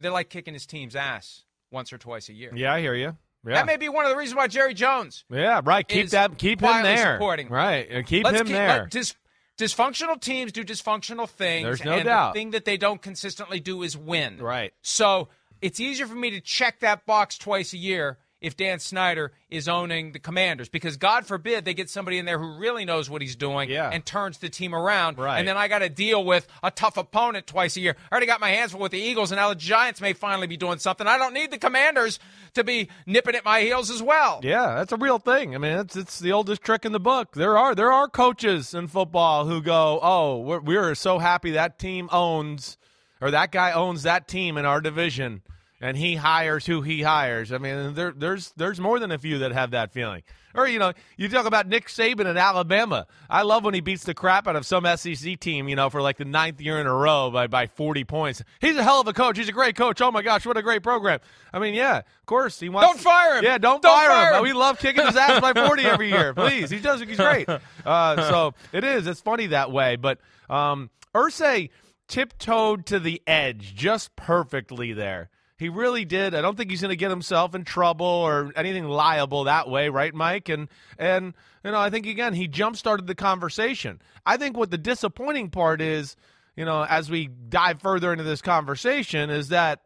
They 0.00 0.08
like 0.08 0.30
kicking 0.30 0.54
his 0.54 0.66
team's 0.66 0.96
ass 0.96 1.44
once 1.70 1.92
or 1.92 1.98
twice 1.98 2.28
a 2.28 2.32
year. 2.32 2.52
Yeah, 2.54 2.72
I 2.72 2.80
hear 2.80 2.94
you. 2.94 3.16
Yeah. 3.46 3.54
That 3.54 3.66
may 3.66 3.76
be 3.76 3.88
one 3.88 4.04
of 4.04 4.10
the 4.10 4.16
reasons 4.16 4.36
why 4.36 4.46
Jerry 4.48 4.74
Jones. 4.74 5.24
Yeah, 5.30 5.62
right. 5.64 5.86
Keep 5.86 6.10
that. 6.10 6.36
Keep 6.38 6.60
him 6.60 6.82
there. 6.82 7.14
Supporting. 7.14 7.48
Right, 7.48 7.86
and 7.90 8.06
keep 8.06 8.24
Let's 8.24 8.40
him 8.40 8.46
keep, 8.46 8.54
there. 8.54 8.80
Let, 8.80 8.90
dis, 8.90 9.14
dysfunctional 9.58 10.20
teams 10.20 10.52
do 10.52 10.62
dysfunctional 10.62 11.28
things. 11.28 11.64
There's 11.64 11.84
no 11.84 11.94
and 11.94 12.04
doubt. 12.04 12.34
The 12.34 12.40
thing 12.40 12.50
that 12.50 12.64
they 12.64 12.76
don't 12.76 13.00
consistently 13.00 13.58
do 13.60 13.82
is 13.82 13.96
win. 13.96 14.38
Right. 14.38 14.72
So 14.82 15.28
it's 15.62 15.80
easier 15.80 16.06
for 16.06 16.14
me 16.14 16.30
to 16.30 16.40
check 16.40 16.80
that 16.80 17.06
box 17.06 17.38
twice 17.38 17.72
a 17.72 17.78
year 17.78 18.18
if 18.40 18.56
Dan 18.56 18.78
Snyder 18.78 19.32
is 19.50 19.68
owning 19.68 20.12
the 20.12 20.18
Commanders 20.18 20.68
because 20.68 20.96
God 20.96 21.26
forbid 21.26 21.64
they 21.64 21.74
get 21.74 21.90
somebody 21.90 22.16
in 22.18 22.24
there 22.24 22.38
who 22.38 22.56
really 22.58 22.84
knows 22.86 23.10
what 23.10 23.20
he's 23.20 23.36
doing 23.36 23.68
Yeah. 23.68 23.90
and 23.92 24.04
turns 24.04 24.38
the 24.38 24.48
team 24.48 24.74
around. 24.74 25.18
Right. 25.18 25.38
And 25.38 25.46
then 25.46 25.56
I 25.58 25.68
got 25.68 25.80
to 25.80 25.88
deal 25.90 26.24
with 26.24 26.48
a 26.62 26.70
tough 26.70 26.96
opponent 26.96 27.46
twice 27.46 27.76
a 27.76 27.80
year. 27.80 27.96
I 28.10 28.14
already 28.14 28.26
got 28.26 28.40
my 28.40 28.48
hands 28.50 28.72
full 28.72 28.80
with 28.80 28.92
the 28.92 28.98
Eagles, 29.00 29.30
and 29.30 29.38
now 29.38 29.50
the 29.50 29.56
Giants 29.56 30.00
may 30.00 30.14
finally 30.14 30.46
be 30.46 30.56
doing 30.56 30.78
something. 30.78 31.06
I 31.06 31.18
don't 31.18 31.34
need 31.34 31.50
the 31.50 31.58
Commanders 31.58 32.18
to 32.54 32.64
be 32.64 32.88
nipping 33.06 33.34
at 33.34 33.44
my 33.44 33.60
heels 33.60 33.90
as 33.90 34.02
well. 34.02 34.40
Yeah, 34.42 34.74
that's 34.76 34.92
a 34.92 34.96
real 34.96 35.18
thing. 35.18 35.54
I 35.54 35.58
mean, 35.58 35.78
it's 35.78 35.94
it's 35.96 36.18
the 36.18 36.32
oldest 36.32 36.62
trick 36.62 36.84
in 36.86 36.92
the 36.92 37.00
book. 37.00 37.34
There 37.34 37.58
are 37.58 37.74
there 37.74 37.92
are 37.92 38.08
coaches 38.08 38.72
in 38.74 38.86
football 38.88 39.46
who 39.46 39.60
go, 39.60 39.98
"Oh, 40.02 40.38
we're, 40.38 40.60
we're 40.60 40.94
so 40.94 41.18
happy 41.18 41.50
that 41.52 41.78
team 41.78 42.08
owns 42.10 42.78
or 43.20 43.30
that 43.32 43.52
guy 43.52 43.72
owns 43.72 44.02
that 44.04 44.26
team 44.28 44.56
in 44.56 44.64
our 44.64 44.80
division." 44.80 45.42
And 45.82 45.96
he 45.96 46.14
hires 46.14 46.66
who 46.66 46.82
he 46.82 47.00
hires. 47.00 47.52
I 47.52 47.58
mean, 47.58 47.94
there, 47.94 48.12
there's 48.14 48.52
there's 48.56 48.78
more 48.78 48.98
than 48.98 49.10
a 49.10 49.18
few 49.18 49.38
that 49.38 49.52
have 49.52 49.70
that 49.70 49.92
feeling. 49.92 50.22
Or 50.54 50.66
you 50.66 50.78
know, 50.78 50.92
you 51.16 51.28
talk 51.28 51.46
about 51.46 51.68
Nick 51.68 51.86
Saban 51.86 52.26
in 52.26 52.36
Alabama. 52.36 53.06
I 53.30 53.42
love 53.42 53.64
when 53.64 53.72
he 53.72 53.80
beats 53.80 54.04
the 54.04 54.12
crap 54.12 54.46
out 54.46 54.56
of 54.56 54.66
some 54.66 54.84
SEC 54.96 55.38
team, 55.40 55.68
you 55.68 55.76
know, 55.76 55.88
for 55.88 56.02
like 56.02 56.18
the 56.18 56.24
ninth 56.26 56.60
year 56.60 56.80
in 56.80 56.86
a 56.86 56.92
row 56.92 57.30
by 57.30 57.46
by 57.46 57.66
40 57.66 58.04
points. 58.04 58.42
He's 58.60 58.76
a 58.76 58.82
hell 58.82 59.00
of 59.00 59.08
a 59.08 59.14
coach. 59.14 59.38
He's 59.38 59.48
a 59.48 59.52
great 59.52 59.74
coach. 59.74 60.02
Oh 60.02 60.10
my 60.10 60.20
gosh, 60.22 60.44
what 60.44 60.56
a 60.58 60.62
great 60.62 60.82
program. 60.82 61.20
I 61.52 61.60
mean, 61.60 61.72
yeah, 61.74 61.98
of 61.98 62.26
course 62.26 62.60
he 62.60 62.68
wants. 62.68 62.88
Don't 62.90 63.00
fire 63.00 63.38
him. 63.38 63.44
Yeah, 63.44 63.56
don't, 63.56 63.80
Don't 63.80 63.92
fire, 63.92 64.08
fire 64.08 64.30
him. 64.32 64.36
him. 64.38 64.42
We 64.42 64.52
love 64.52 64.78
kicking 64.78 65.06
his 65.06 65.16
ass 65.16 65.40
by 65.40 65.54
40 65.54 65.84
every 65.84 66.10
year. 66.10 66.34
Please, 66.34 66.68
he 66.68 66.80
does. 66.80 67.00
He's 67.00 67.16
great. 67.16 67.48
Uh, 67.86 68.28
so 68.28 68.54
it 68.72 68.84
is. 68.84 69.06
It's 69.06 69.20
funny 69.20 69.46
that 69.46 69.70
way. 69.72 69.96
But 69.96 70.18
um, 70.50 70.90
Irsay 71.14 71.70
tiptoed 72.08 72.86
to 72.86 72.98
the 72.98 73.22
edge 73.26 73.74
just 73.74 74.14
perfectly 74.16 74.92
there. 74.92 75.30
He 75.60 75.68
really 75.68 76.06
did. 76.06 76.34
I 76.34 76.40
don't 76.40 76.56
think 76.56 76.70
he's 76.70 76.80
going 76.80 76.88
to 76.88 76.96
get 76.96 77.10
himself 77.10 77.54
in 77.54 77.64
trouble 77.64 78.06
or 78.06 78.50
anything 78.56 78.86
liable 78.86 79.44
that 79.44 79.68
way, 79.68 79.90
right, 79.90 80.14
Mike? 80.14 80.48
And 80.48 80.68
and 80.98 81.34
you 81.62 81.70
know, 81.70 81.78
I 81.78 81.90
think 81.90 82.06
again 82.06 82.32
he 82.32 82.48
jump 82.48 82.78
started 82.78 83.06
the 83.06 83.14
conversation. 83.14 84.00
I 84.24 84.38
think 84.38 84.56
what 84.56 84.70
the 84.70 84.78
disappointing 84.78 85.50
part 85.50 85.82
is, 85.82 86.16
you 86.56 86.64
know, 86.64 86.86
as 86.88 87.10
we 87.10 87.26
dive 87.28 87.82
further 87.82 88.10
into 88.10 88.24
this 88.24 88.40
conversation, 88.40 89.28
is 89.28 89.50
that 89.50 89.82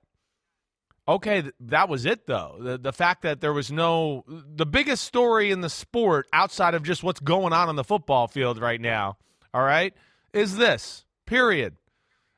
okay, 1.08 1.42
th- 1.42 1.54
that 1.58 1.88
was 1.88 2.06
it 2.06 2.28
though. 2.28 2.56
The 2.60 2.78
the 2.78 2.92
fact 2.92 3.22
that 3.22 3.40
there 3.40 3.52
was 3.52 3.72
no 3.72 4.22
the 4.28 4.66
biggest 4.66 5.02
story 5.02 5.50
in 5.50 5.60
the 5.60 5.68
sport 5.68 6.28
outside 6.32 6.74
of 6.74 6.84
just 6.84 7.02
what's 7.02 7.18
going 7.18 7.52
on 7.52 7.68
on 7.68 7.74
the 7.74 7.82
football 7.82 8.28
field 8.28 8.60
right 8.60 8.80
now, 8.80 9.16
all 9.52 9.64
right, 9.64 9.92
is 10.32 10.56
this. 10.56 11.04
Period. 11.26 11.74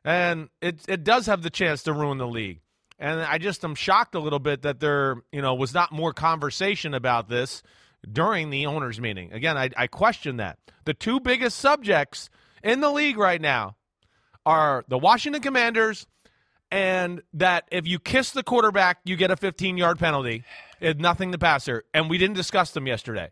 And 0.07 0.49
it 0.63 0.81
it 0.89 1.05
does 1.05 1.27
have 1.27 1.43
the 1.43 1.51
chance 1.51 1.83
to 1.83 1.93
ruin 1.93 2.17
the 2.17 2.27
league. 2.27 2.61
And 2.99 3.21
I 3.21 3.39
just 3.39 3.65
am 3.65 3.75
shocked 3.75 4.15
a 4.15 4.21
little 4.21 4.39
bit 4.39 4.63
that 4.63 4.81
there, 4.81 5.17
you 5.33 5.43
know, 5.43 5.55
was 5.55 5.75
not 5.75 5.93
more 5.93 6.13
conversation 6.13 6.95
about 6.95 7.29
this 7.29 7.63
during 8.11 8.51
the 8.51 8.67
owners 8.67 9.01
meeting. 9.01 9.33
Again, 9.33 9.57
I, 9.59 9.71
I 9.77 9.87
question 9.87 10.39
that. 10.39 10.59
The 10.85 10.95
two 10.95 11.21
biggest 11.21 11.59
subjects 11.59 12.31
in 12.63 12.81
the 12.81 12.91
league 12.91 13.19
right 13.19 13.41
now 13.41 13.77
are 14.47 14.85
the 14.89 14.99
Washington 14.99 15.43
Commanders 15.43 16.07
and 16.71 17.23
that 17.35 17.65
if 17.71 17.87
you 17.87 17.99
kiss 17.99 18.31
the 18.31 18.43
quarterback, 18.43 18.99
you 19.05 19.17
get 19.17 19.31
a 19.31 19.37
15 19.37 19.77
yard 19.77 19.99
penalty. 19.99 20.45
It's 20.81 21.01
nothing 21.01 21.33
to 21.33 21.39
passer. 21.39 21.85
And 21.95 22.11
we 22.11 22.19
didn't 22.19 22.37
discuss 22.37 22.71
them 22.73 22.87
yesterday. 22.87 23.31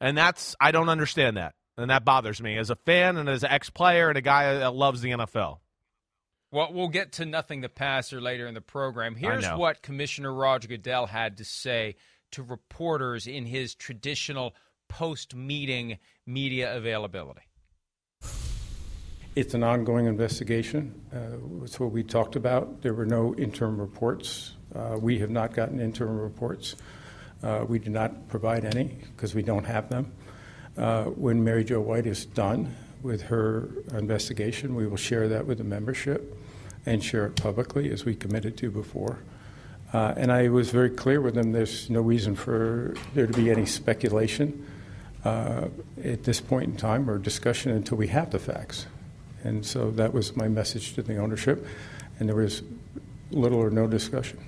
And 0.00 0.16
that's, 0.16 0.56
I 0.60 0.72
don't 0.72 0.88
understand 0.88 1.36
that. 1.36 1.54
And 1.76 1.90
that 1.90 2.04
bothers 2.04 2.42
me 2.42 2.58
as 2.58 2.70
a 2.70 2.76
fan 2.76 3.16
and 3.16 3.28
as 3.28 3.44
an 3.44 3.50
ex 3.50 3.70
player 3.70 4.08
and 4.08 4.18
a 4.18 4.20
guy 4.20 4.58
that 4.58 4.74
loves 4.74 5.00
the 5.00 5.10
NFL. 5.10 5.58
Well, 6.52 6.70
we'll 6.70 6.88
get 6.88 7.12
to 7.12 7.24
nothing 7.24 7.62
the 7.62 7.70
passer 7.70 8.20
later 8.20 8.46
in 8.46 8.52
the 8.52 8.60
program. 8.60 9.16
Here's 9.16 9.48
what 9.48 9.80
Commissioner 9.80 10.32
Roger 10.32 10.68
Goodell 10.68 11.06
had 11.06 11.38
to 11.38 11.44
say 11.44 11.96
to 12.32 12.42
reporters 12.42 13.26
in 13.26 13.46
his 13.46 13.74
traditional 13.74 14.54
post 14.86 15.34
meeting 15.34 15.98
media 16.26 16.76
availability. 16.76 17.40
It's 19.34 19.54
an 19.54 19.62
ongoing 19.62 20.04
investigation. 20.04 21.00
Uh, 21.10 21.38
That's 21.60 21.80
what 21.80 21.90
we 21.90 22.02
talked 22.02 22.36
about. 22.36 22.82
There 22.82 22.92
were 22.92 23.06
no 23.06 23.34
interim 23.36 23.80
reports. 23.80 24.52
Uh, 24.74 24.98
We 25.00 25.20
have 25.20 25.30
not 25.30 25.54
gotten 25.54 25.80
interim 25.80 26.18
reports. 26.18 26.76
Uh, 27.42 27.64
We 27.66 27.78
did 27.78 27.92
not 27.92 28.28
provide 28.28 28.66
any 28.66 28.84
because 28.84 29.34
we 29.34 29.42
don't 29.42 29.64
have 29.64 29.88
them. 29.88 30.12
Uh, 30.76 31.04
When 31.04 31.42
Mary 31.42 31.64
Jo 31.64 31.80
White 31.80 32.06
is 32.06 32.26
done 32.26 32.76
with 33.02 33.22
her 33.22 33.68
investigation, 33.92 34.74
we 34.74 34.86
will 34.86 34.96
share 34.96 35.28
that 35.28 35.46
with 35.46 35.58
the 35.58 35.64
membership 35.64 36.36
and 36.86 37.02
share 37.02 37.26
it 37.26 37.36
publicly 37.36 37.90
as 37.90 38.04
we 38.04 38.14
committed 38.14 38.56
to 38.58 38.70
before. 38.70 39.18
Uh, 39.92 40.14
And 40.16 40.32
I 40.32 40.48
was 40.48 40.70
very 40.70 40.90
clear 40.90 41.20
with 41.20 41.34
them, 41.34 41.52
there's 41.52 41.90
no 41.90 42.00
reason 42.00 42.34
for 42.34 42.94
there 43.14 43.26
to 43.26 43.32
be 43.32 43.50
any 43.50 43.66
speculation 43.66 44.66
uh, 45.24 45.68
at 46.02 46.24
this 46.24 46.40
point 46.40 46.70
in 46.70 46.76
time 46.76 47.08
or 47.10 47.18
discussion 47.18 47.72
until 47.72 47.98
we 47.98 48.08
have 48.08 48.30
the 48.30 48.38
facts. 48.38 48.86
And 49.44 49.66
so 49.66 49.90
that 49.92 50.12
was 50.12 50.36
my 50.36 50.48
message 50.48 50.94
to 50.94 51.02
the 51.02 51.18
ownership, 51.18 51.66
and 52.18 52.28
there 52.28 52.36
was 52.36 52.62
little 53.30 53.58
or 53.58 53.70
no 53.70 53.86
discussion. 53.86 54.38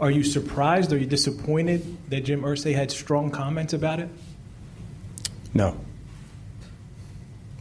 Are 0.00 0.10
you 0.10 0.24
surprised? 0.24 0.92
Are 0.92 0.98
you 0.98 1.06
disappointed 1.06 1.84
that 2.08 2.24
Jim 2.24 2.42
Irsay 2.42 2.74
had 2.74 2.90
strong 2.90 3.30
comments 3.30 3.74
about 3.74 4.00
it? 4.00 4.08
No. 5.52 5.76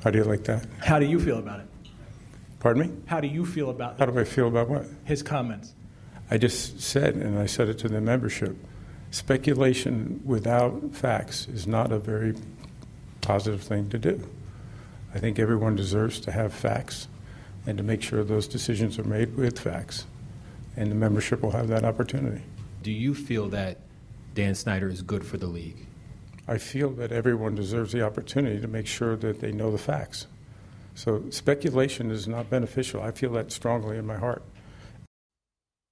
How 0.04 0.12
do 0.12 0.18
you 0.18 0.24
like 0.24 0.44
that? 0.46 0.66
How 0.80 1.00
do 1.00 1.06
you 1.06 1.20
feel 1.20 1.40
about 1.40 1.60
it? 1.60 1.66
Pardon 2.60 2.90
me? 2.90 3.02
How 3.06 3.20
do 3.20 3.28
you 3.28 3.46
feel 3.46 3.70
about 3.70 4.00
How 4.00 4.06
do 4.06 4.20
I 4.20 4.24
feel 4.24 4.48
about 4.48 4.70
what? 4.70 4.86
his 5.06 5.24
comments? 5.24 5.74
I 6.32 6.38
just 6.38 6.80
said, 6.82 7.16
and 7.16 7.40
I 7.40 7.46
said 7.46 7.70
it 7.70 7.80
to 7.80 7.90
the 7.90 8.02
membership, 8.02 8.56
speculation 9.12 10.22
without 10.24 10.94
facts 10.94 11.48
is 11.48 11.66
not 11.66 11.92
a 11.92 12.00
very 12.00 12.36
positive 13.22 13.62
thing 13.62 13.90
to 13.90 13.98
do. 13.98 14.28
I 15.14 15.20
think 15.20 15.40
everyone 15.40 15.76
deserves 15.76 16.20
to 16.22 16.32
have 16.32 16.54
facts 16.54 17.08
and 17.66 17.78
to 17.78 17.84
make 17.84 18.02
sure 18.02 18.24
those 18.24 18.48
decisions 18.48 19.00
are 19.00 19.04
made 19.04 19.36
with 19.36 19.60
facts. 19.60 20.06
And 20.78 20.92
the 20.92 20.96
membership 20.96 21.42
will 21.42 21.52
have 21.52 21.68
that 21.70 21.84
opportunity. 21.84 22.44
Do 22.84 22.92
you 22.92 23.14
feel 23.14 23.50
that 23.50 23.80
Dan 24.36 24.56
Snyder 24.56 24.88
is 24.88 25.02
good 25.02 25.26
for 25.26 25.38
the 25.38 25.48
league? 25.48 25.88
I 26.50 26.58
feel 26.58 26.90
that 26.94 27.12
everyone 27.12 27.54
deserves 27.54 27.92
the 27.92 28.04
opportunity 28.04 28.60
to 28.60 28.68
make 28.68 28.88
sure 28.88 29.16
that 29.18 29.40
they 29.40 29.52
know 29.52 29.70
the 29.70 29.78
facts. 29.78 30.26
So 30.96 31.30
speculation 31.30 32.10
is 32.10 32.28
not 32.28 32.50
beneficial. 32.50 33.04
I 33.04 33.12
feel 33.12 33.32
that 33.34 33.52
strongly 33.52 33.98
in 34.00 34.08
my 34.08 34.18
heart. 34.18 34.42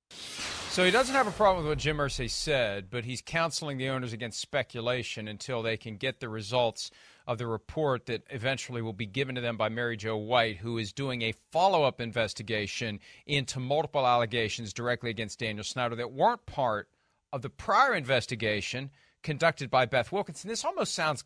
So 0.09 0.83
he 0.83 0.89
doesn't 0.89 1.13
have 1.13 1.27
a 1.27 1.31
problem 1.31 1.63
with 1.63 1.71
what 1.71 1.77
Jim 1.77 1.97
Irsay 1.97 2.27
said, 2.27 2.89
but 2.89 3.05
he's 3.05 3.21
counseling 3.21 3.77
the 3.77 3.89
owners 3.89 4.13
against 4.13 4.39
speculation 4.39 5.27
until 5.27 5.61
they 5.61 5.77
can 5.77 5.95
get 5.95 6.19
the 6.19 6.29
results 6.29 6.89
of 7.27 7.37
the 7.37 7.45
report 7.45 8.07
that 8.07 8.23
eventually 8.31 8.81
will 8.81 8.93
be 8.93 9.05
given 9.05 9.35
to 9.35 9.41
them 9.41 9.57
by 9.57 9.69
Mary 9.69 9.95
Jo 9.95 10.17
White, 10.17 10.57
who 10.57 10.79
is 10.79 10.91
doing 10.91 11.21
a 11.21 11.35
follow 11.51 11.83
up 11.83 12.01
investigation 12.01 12.99
into 13.27 13.59
multiple 13.59 14.07
allegations 14.07 14.73
directly 14.73 15.11
against 15.11 15.37
Daniel 15.37 15.63
Snyder 15.63 15.95
that 15.95 16.13
weren't 16.13 16.47
part 16.47 16.89
of 17.31 17.43
the 17.43 17.49
prior 17.49 17.93
investigation 17.93 18.89
conducted 19.27 19.69
by 19.69 19.85
Beth 19.85 20.11
Wilkinson. 20.11 20.47
This 20.49 20.63
almost 20.65 20.95
sounds 20.95 21.23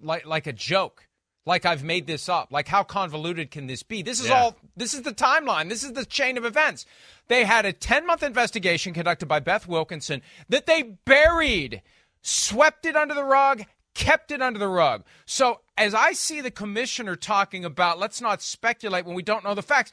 like, 0.00 0.24
like 0.24 0.46
a 0.46 0.52
joke. 0.52 1.08
like 1.48 1.64
I've 1.64 1.84
made 1.84 2.06
this 2.08 2.28
up. 2.28 2.50
Like 2.50 2.66
how 2.66 2.82
convoluted 2.82 3.50
can 3.52 3.66
this 3.68 3.82
be? 3.84 4.02
This 4.02 4.18
is 4.20 4.26
Yeah. 4.28 4.40
all 4.42 4.56
this 4.76 4.94
is 4.94 5.02
the 5.02 5.12
timeline. 5.14 5.68
This 5.68 5.84
is 5.84 5.92
the 5.92 6.04
chain 6.04 6.36
of 6.38 6.44
events. 6.44 6.84
They 7.28 7.44
had 7.44 7.64
a 7.64 7.72
10-month 7.72 8.22
investigation 8.24 8.92
conducted 8.92 9.26
by 9.26 9.38
Beth 9.40 9.68
Wilkinson 9.68 10.22
that 10.48 10.66
they 10.66 10.82
buried, 10.82 11.82
swept 12.22 12.84
it 12.84 12.96
under 12.96 13.14
the 13.14 13.22
rug, 13.24 13.62
kept 13.94 14.32
it 14.32 14.42
under 14.42 14.58
the 14.58 14.66
rug. 14.68 15.04
So, 15.24 15.60
as 15.78 15.94
I 15.94 16.14
see 16.14 16.40
the 16.40 16.50
commissioner 16.50 17.14
talking 17.14 17.64
about 17.64 18.00
let's 18.00 18.20
not 18.20 18.42
speculate 18.42 19.04
when 19.06 19.14
we 19.14 19.22
don't 19.22 19.44
know 19.44 19.54
the 19.54 19.62
facts. 19.62 19.92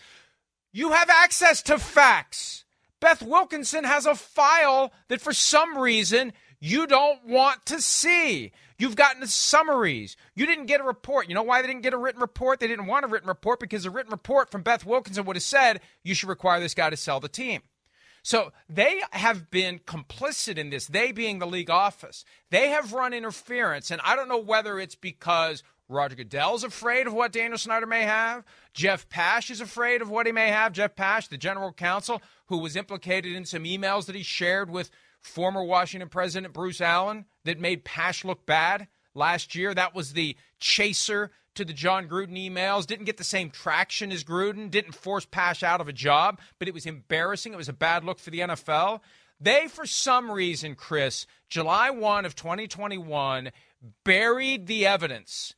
You 0.72 0.92
have 0.94 1.10
access 1.12 1.62
to 1.64 1.78
facts. 1.78 2.66
Beth 3.00 3.22
Wilkinson 3.22 3.84
has 3.84 4.08
a 4.08 4.16
file 4.16 4.92
that 5.08 5.22
for 5.22 5.34
some 5.34 5.78
reason 5.78 6.34
you 6.64 6.88
don't 6.88 7.26
want 7.28 7.66
to 7.66 7.82
see. 7.82 8.54
You've 8.78 8.96
gotten 8.96 9.20
the 9.20 9.28
summaries. 9.28 10.16
You 10.34 10.46
didn't 10.46 10.68
get 10.68 10.80
a 10.80 10.86
report. 10.86 11.28
You 11.28 11.36
know 11.36 11.44
why 11.44 11.62
they 11.62 11.68
didn't 11.68 11.84
get 11.84 11.94
a 11.94 11.98
written 11.98 12.22
report? 12.22 12.62
They 12.62 12.68
didn't 12.68 12.86
want 12.86 13.04
a 13.04 13.10
written 13.10 13.28
report 13.28 13.60
because 13.60 13.84
a 13.84 13.92
written 13.92 14.14
report 14.14 14.50
from 14.50 14.62
Beth 14.62 14.86
Wilkinson 14.86 15.26
would 15.26 15.36
have 15.36 15.44
said 15.44 15.82
you 16.04 16.16
should 16.16 16.30
require 16.30 16.62
this 16.62 16.74
guy 16.74 16.90
to 16.90 16.96
sell 16.96 17.20
the 17.20 17.28
team. 17.28 17.64
So 18.24 18.54
they 18.70 19.02
have 19.12 19.52
been 19.52 19.80
complicit 19.80 20.58
in 20.58 20.70
this, 20.70 20.88
they 20.88 21.12
being 21.12 21.40
the 21.40 21.46
league 21.46 21.70
office. 21.70 22.24
They 22.50 22.70
have 22.70 22.94
run 22.94 23.14
interference, 23.14 23.92
and 23.92 24.00
I 24.02 24.16
don't 24.16 24.30
know 24.30 24.38
whether 24.38 24.80
it's 24.80 24.96
because 24.96 25.64
Roger 25.90 26.16
Goodell's 26.16 26.64
afraid 26.64 27.08
of 27.08 27.14
what 27.14 27.34
Daniel 27.34 27.58
Snyder 27.58 27.86
may 27.86 28.04
have. 28.04 28.46
Jeff 28.74 29.10
Pash 29.10 29.52
is 29.52 29.60
afraid 29.60 30.02
of 30.02 30.10
what 30.10 30.28
he 30.28 30.32
may 30.32 30.48
have. 30.48 30.72
Jeff 30.72 30.96
Pash, 30.96 31.28
the 31.28 31.38
general 31.38 31.74
counsel, 31.74 32.22
who 32.46 32.60
was 32.60 32.78
implicated 32.78 33.34
in 33.36 33.44
some 33.44 33.66
emails 33.66 34.06
that 34.06 34.16
he 34.16 34.24
shared 34.24 34.70
with 34.70 34.90
former 35.24 35.64
Washington 35.64 36.10
President 36.10 36.54
Bruce 36.54 36.82
Allen 36.82 37.26
that 37.46 37.60
made 37.60 37.84
Pash 37.84 38.24
look 38.24 38.46
bad 38.46 38.88
last 39.16 39.56
year. 39.56 39.74
That 39.74 39.96
was 39.96 40.14
the 40.14 40.36
chaser 40.60 41.32
to 41.56 41.66
the 41.66 41.74
Jon 41.74 42.08
Gruden 42.08 42.38
emails. 42.38 42.86
Didn't 42.86 43.06
get 43.06 43.18
the 43.18 43.24
same 43.24 43.50
traction 43.50 44.12
as 44.12 44.24
Gruden, 44.24 44.70
didn't 44.70 44.96
force 44.96 45.26
Pash 45.26 45.64
out 45.64 45.82
of 45.82 45.88
a 45.88 45.94
job, 45.94 46.40
but 46.60 46.68
it 46.68 46.74
was 46.74 46.86
embarrassing. 46.86 47.54
It 47.54 47.58
was 47.58 47.70
a 47.70 47.74
bad 47.74 48.04
look 48.04 48.20
for 48.20 48.30
the 48.30 48.40
NFL. 48.40 49.02
They, 49.40 49.68
for 49.68 49.86
some 49.86 50.32
reason, 50.32 50.76
Chris, 50.76 51.26
July 51.50 51.90
1 51.90 52.26
of 52.26 52.36
2021, 52.36 53.52
buried 54.04 54.68
the 54.68 54.86
evidence 54.86 55.56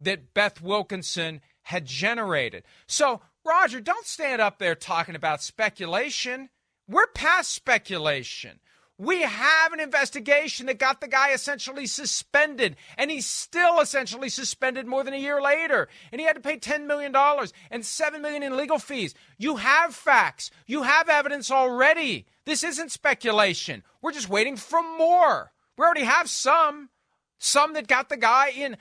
that 0.00 0.34
Beth 0.34 0.60
Wilkinson 0.60 1.40
had 1.62 1.84
generated. 1.84 2.64
So, 2.86 3.20
Roger, 3.44 3.80
don't 3.80 4.06
stand 4.06 4.40
up 4.40 4.58
there 4.58 4.74
talking 4.74 5.14
about 5.14 5.42
speculation. 5.42 6.48
We're 6.88 7.06
past 7.08 7.52
speculation. 7.52 8.60
We 9.00 9.22
have 9.22 9.72
an 9.72 9.80
investigation 9.80 10.66
that 10.66 10.78
got 10.78 11.00
the 11.00 11.08
guy 11.08 11.30
essentially 11.30 11.86
suspended, 11.86 12.76
and 12.98 13.10
he's 13.10 13.24
still 13.24 13.80
essentially 13.80 14.28
suspended 14.28 14.86
more 14.86 15.02
than 15.02 15.14
a 15.14 15.16
year 15.16 15.40
later. 15.40 15.88
And 16.12 16.20
he 16.20 16.26
had 16.26 16.36
to 16.36 16.42
pay 16.42 16.58
$10 16.58 16.86
million 16.86 17.16
and 17.16 17.82
$7 17.82 18.20
million 18.20 18.42
in 18.42 18.58
legal 18.58 18.78
fees. 18.78 19.14
You 19.38 19.56
have 19.56 19.94
facts, 19.94 20.50
you 20.66 20.82
have 20.82 21.08
evidence 21.08 21.50
already. 21.50 22.26
This 22.44 22.62
isn't 22.62 22.92
speculation. 22.92 23.84
We're 24.02 24.12
just 24.12 24.28
waiting 24.28 24.58
for 24.58 24.82
more. 24.82 25.50
We 25.78 25.84
already 25.86 26.04
have 26.04 26.28
some, 26.28 26.90
some 27.38 27.72
that 27.72 27.88
got 27.88 28.10
the 28.10 28.18
guy 28.18 28.50
in 28.50 28.76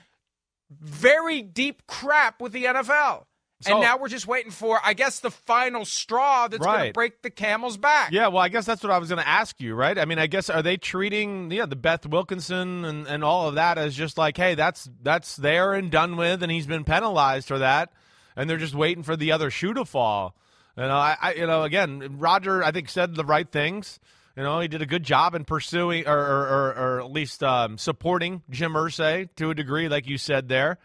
very 0.69 1.41
deep 1.41 1.87
crap 1.87 2.41
with 2.41 2.51
the 2.51 2.65
NFL. 2.65 3.23
So- 3.61 3.73
and 3.73 3.81
now 3.81 3.97
we're 3.97 4.07
just 4.07 4.25
waiting 4.25 4.51
for, 4.51 4.79
I 4.83 4.93
guess, 4.93 5.19
the 5.19 5.31
final 5.31 5.83
straw 5.83 6.47
that's 6.47 6.65
going 6.65 6.87
to 6.87 6.93
break 6.93 7.21
the 7.21 7.29
camel's 7.29 7.75
back. 7.77 8.11
Yeah, 8.13 8.27
well, 8.27 8.41
I 8.41 8.47
guess 8.47 8.65
that's 8.65 8.81
what 8.81 8.91
I 8.91 8.97
was 8.99 9.09
going 9.09 9.21
to 9.21 9.27
ask 9.27 9.59
you, 9.59 9.75
right? 9.75 9.97
I 9.97 10.05
mean, 10.05 10.17
I 10.17 10.27
guess 10.27 10.49
are 10.49 10.61
they 10.61 10.77
treating 10.77 11.51
yeah 11.51 11.65
the 11.65 11.75
Beth 11.75 12.05
Wilkinson 12.05 12.85
and, 12.85 13.05
and 13.07 13.23
all 13.23 13.49
of 13.49 13.55
that 13.55 13.77
as 13.77 13.95
just 13.95 14.17
like, 14.17 14.37
hey, 14.37 14.55
that's 14.55 14.89
that's 15.03 15.35
there 15.35 15.73
and 15.73 15.91
done 15.91 16.15
with, 16.15 16.41
and 16.41 16.49
he's 16.51 16.67
been 16.67 16.85
penalized 16.85 17.47
for 17.49 17.59
that, 17.59 17.91
and 18.37 18.49
they're 18.49 18.57
just 18.57 18.75
waiting 18.75 19.03
for 19.03 19.17
the 19.17 19.33
other 19.33 19.49
shoe 19.51 19.73
to 19.73 19.83
fall. 19.83 20.35
You 20.77 20.83
know, 20.83 20.95
I, 20.95 21.17
I 21.21 21.33
you 21.33 21.45
know, 21.45 21.63
again, 21.63 22.15
Roger, 22.19 22.63
I 22.63 22.71
think 22.71 22.87
said 22.87 23.13
the 23.15 23.25
right 23.25 23.49
things. 23.51 23.99
You 24.37 24.43
know, 24.43 24.61
he 24.61 24.69
did 24.69 24.81
a 24.81 24.85
good 24.85 25.03
job 25.03 25.35
in 25.35 25.43
pursuing 25.43 26.07
or 26.07 26.17
or, 26.17 26.47
or, 26.47 26.67
or 26.77 26.99
at 27.01 27.11
least 27.11 27.43
um, 27.43 27.77
supporting 27.77 28.41
Jim 28.49 28.71
Irsay 28.71 29.27
to 29.35 29.49
a 29.49 29.53
degree, 29.55 29.89
like 29.89 30.07
you 30.07 30.17
said 30.17 30.47
there. 30.47 30.77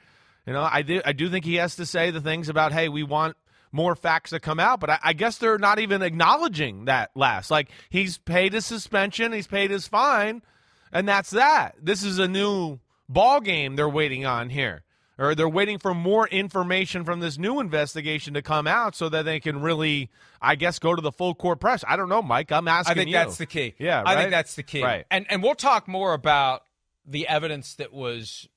You 0.46 0.52
know, 0.52 0.68
I 0.70 0.82
do 0.82 1.00
I 1.04 1.12
do 1.12 1.30
think 1.30 1.44
he 1.44 1.56
has 1.56 1.76
to 1.76 1.86
say 1.86 2.10
the 2.10 2.20
things 2.20 2.48
about, 2.48 2.72
hey, 2.72 2.88
we 2.88 3.02
want 3.02 3.36
more 3.72 3.96
facts 3.96 4.30
to 4.30 4.38
come 4.38 4.60
out, 4.60 4.78
but 4.78 4.88
I, 4.88 4.98
I 5.02 5.12
guess 5.14 5.38
they're 5.38 5.58
not 5.58 5.78
even 5.80 6.00
acknowledging 6.00 6.84
that 6.84 7.10
last. 7.16 7.50
Like 7.50 7.68
he's 7.90 8.18
paid 8.18 8.52
his 8.52 8.64
suspension, 8.64 9.32
he's 9.32 9.46
paid 9.46 9.70
his 9.70 9.88
fine, 9.88 10.42
and 10.92 11.08
that's 11.08 11.30
that. 11.30 11.74
This 11.82 12.04
is 12.04 12.18
a 12.18 12.28
new 12.28 12.78
ball 13.08 13.40
game 13.40 13.76
they're 13.76 13.88
waiting 13.88 14.24
on 14.26 14.50
here. 14.50 14.82
Or 15.16 15.36
they're 15.36 15.48
waiting 15.48 15.78
for 15.78 15.94
more 15.94 16.26
information 16.26 17.04
from 17.04 17.20
this 17.20 17.38
new 17.38 17.60
investigation 17.60 18.34
to 18.34 18.42
come 18.42 18.66
out 18.66 18.96
so 18.96 19.08
that 19.08 19.24
they 19.24 19.38
can 19.38 19.62
really, 19.62 20.10
I 20.42 20.56
guess, 20.56 20.80
go 20.80 20.92
to 20.92 21.00
the 21.00 21.12
full 21.12 21.36
court 21.36 21.60
press. 21.60 21.84
I 21.86 21.94
don't 21.94 22.08
know, 22.08 22.20
Mike. 22.20 22.50
I'm 22.50 22.66
asking 22.66 22.90
I 22.90 22.94
think 22.96 23.10
you. 23.10 23.14
that's 23.14 23.36
the 23.36 23.46
key. 23.46 23.74
Yeah, 23.78 24.00
I 24.00 24.02
right? 24.02 24.18
think 24.18 24.30
that's 24.32 24.56
the 24.56 24.64
key. 24.64 24.82
Right. 24.82 25.06
And 25.12 25.24
and 25.30 25.40
we'll 25.40 25.54
talk 25.54 25.86
more 25.86 26.14
about 26.14 26.64
the 27.06 27.28
evidence 27.28 27.76
that 27.76 27.92
was 27.92 28.48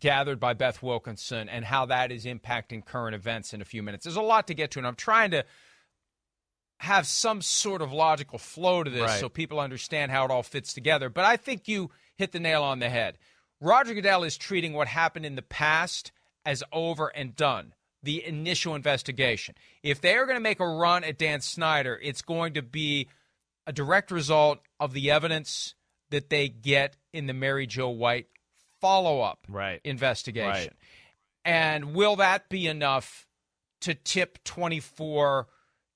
gathered 0.00 0.38
by 0.38 0.52
Beth 0.52 0.82
Wilkinson 0.82 1.48
and 1.48 1.64
how 1.64 1.86
that 1.86 2.12
is 2.12 2.24
impacting 2.24 2.84
current 2.84 3.14
events 3.14 3.54
in 3.54 3.62
a 3.62 3.64
few 3.64 3.82
minutes. 3.82 4.04
There's 4.04 4.16
a 4.16 4.22
lot 4.22 4.46
to 4.48 4.54
get 4.54 4.70
to, 4.72 4.78
and 4.78 4.86
I'm 4.86 4.94
trying 4.96 5.30
to 5.30 5.44
have 6.80 7.06
some 7.06 7.42
sort 7.42 7.82
of 7.82 7.92
logical 7.92 8.38
flow 8.38 8.84
to 8.84 8.90
this 8.90 9.02
Right. 9.02 9.20
so 9.20 9.28
people 9.28 9.58
understand 9.58 10.12
how 10.12 10.24
it 10.24 10.30
all 10.30 10.42
fits 10.42 10.72
together. 10.72 11.08
But 11.08 11.24
I 11.24 11.36
think 11.36 11.66
you 11.66 11.90
hit 12.16 12.32
the 12.32 12.40
nail 12.40 12.62
on 12.62 12.78
the 12.78 12.88
head. 12.88 13.18
Roger 13.60 13.94
Goodell 13.94 14.22
is 14.22 14.36
treating 14.36 14.72
what 14.72 14.86
happened 14.88 15.26
in 15.26 15.34
the 15.34 15.42
past 15.42 16.12
as 16.44 16.62
over 16.72 17.08
and 17.08 17.34
done. 17.34 17.74
The 18.00 18.24
initial 18.24 18.76
investigation. 18.76 19.56
If 19.82 20.00
they 20.00 20.14
are 20.14 20.24
going 20.24 20.36
to 20.36 20.40
make 20.40 20.60
a 20.60 20.68
run 20.68 21.02
at 21.02 21.18
Dan 21.18 21.40
Snyder, 21.40 21.98
it's 22.00 22.22
going 22.22 22.54
to 22.54 22.62
be 22.62 23.08
a 23.66 23.72
direct 23.72 24.12
result 24.12 24.60
of 24.78 24.92
the 24.92 25.10
evidence 25.10 25.74
that 26.10 26.30
they 26.30 26.48
get 26.48 26.96
in 27.12 27.26
the 27.26 27.34
Mary 27.34 27.66
Jo 27.66 27.88
White 27.88 28.28
follow 28.80 29.20
up 29.20 29.46
Right. 29.48 29.80
investigation. 29.84 30.48
Right. 30.50 30.72
And 31.44 31.94
will 31.94 32.16
that 32.16 32.48
be 32.48 32.66
enough 32.66 33.26
to 33.80 33.94
tip 33.94 34.42
24 34.44 35.48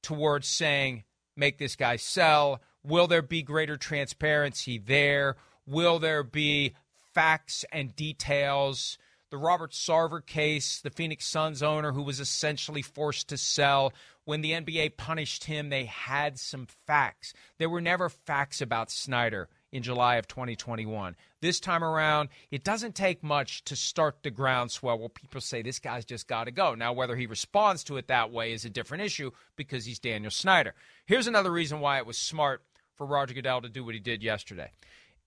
towards 0.03 0.49
saying, 0.49 1.05
make 1.37 1.59
this 1.59 1.77
guy 1.77 1.97
sell? 1.97 2.63
Will 2.85 3.07
there 3.07 3.23
be 3.23 3.43
greater 3.43 3.77
transparency 3.77 4.79
there? 4.79 5.37
Will 5.67 5.99
there 5.99 6.23
be 6.23 6.75
facts 7.15 7.65
and 7.73 7.95
details? 7.95 8.99
The 9.31 9.39
Robert 9.39 9.73
Sarver 9.73 10.25
case, 10.25 10.81
the 10.81 10.91
Phoenix 10.91 11.27
Suns 11.27 11.63
owner 11.63 11.93
who 11.93 12.03
was 12.03 12.21
essentially 12.21 12.83
forced 12.83 13.29
to 13.29 13.37
sell. 13.39 13.93
When 14.25 14.43
the 14.43 14.53
NBA 14.53 14.97
punished 14.97 15.45
him, 15.45 15.69
they 15.71 15.87
had 15.87 16.39
some 16.39 16.67
facts. 16.87 17.33
There 17.59 17.71
were 17.71 17.81
never 17.81 18.09
facts 18.09 18.61
about 18.61 18.91
Snyder 18.91 19.49
in 19.73 19.83
July 19.83 20.17
of 20.17 20.29
2021. 20.29 21.17
This 21.41 21.59
time 21.59 21.83
around, 21.83 22.29
it 22.51 22.63
doesn't 22.63 22.95
take 22.95 23.23
much 23.23 23.65
to 23.65 23.75
start 23.75 24.23
the 24.23 24.31
groundswell 24.31 24.99
where 24.99 25.09
people 25.09 25.41
say 25.41 25.63
this 25.63 25.79
guy's 25.79 26.05
just 26.05 26.29
got 26.29 26.45
to 26.45 26.51
go. 26.51 26.75
Now, 26.75 26.93
whether 26.93 27.17
he 27.17 27.27
responds 27.27 27.83
to 27.85 27.97
it 27.97 28.09
that 28.09 28.31
way 28.31 28.53
is 28.53 28.65
a 28.65 28.71
different 28.71 29.03
issue 29.03 29.31
because 29.57 29.87
he's 29.87 29.99
Daniel 29.99 30.31
Snyder. 30.31 30.75
Here's 31.07 31.27
another 31.27 31.51
reason 31.51 31.81
why 31.81 31.97
it 31.99 32.07
was 32.07 32.19
smart 32.19 32.63
for 32.95 33.07
Roger 33.07 33.35
Goodell 33.35 33.63
to 33.63 33.69
do 33.69 33.83
what 33.83 33.95
he 33.95 34.01
did 34.01 34.23
yesterday. 34.23 34.71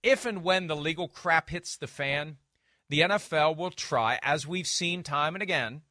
If 0.04 0.26
and 0.26 0.44
when 0.44 0.68
the 0.68 0.76
legal 0.76 1.08
crap 1.08 1.50
hits 1.50 1.76
the 1.76 1.88
fan, 1.88 2.38
the 2.90 3.02
NFL 3.02 3.58
will 3.58 3.72
try, 3.72 4.20
as 4.22 4.46
we've 4.46 4.68
seen 4.68 5.02
time 5.02 5.36
and 5.36 5.42
again, 5.42 5.82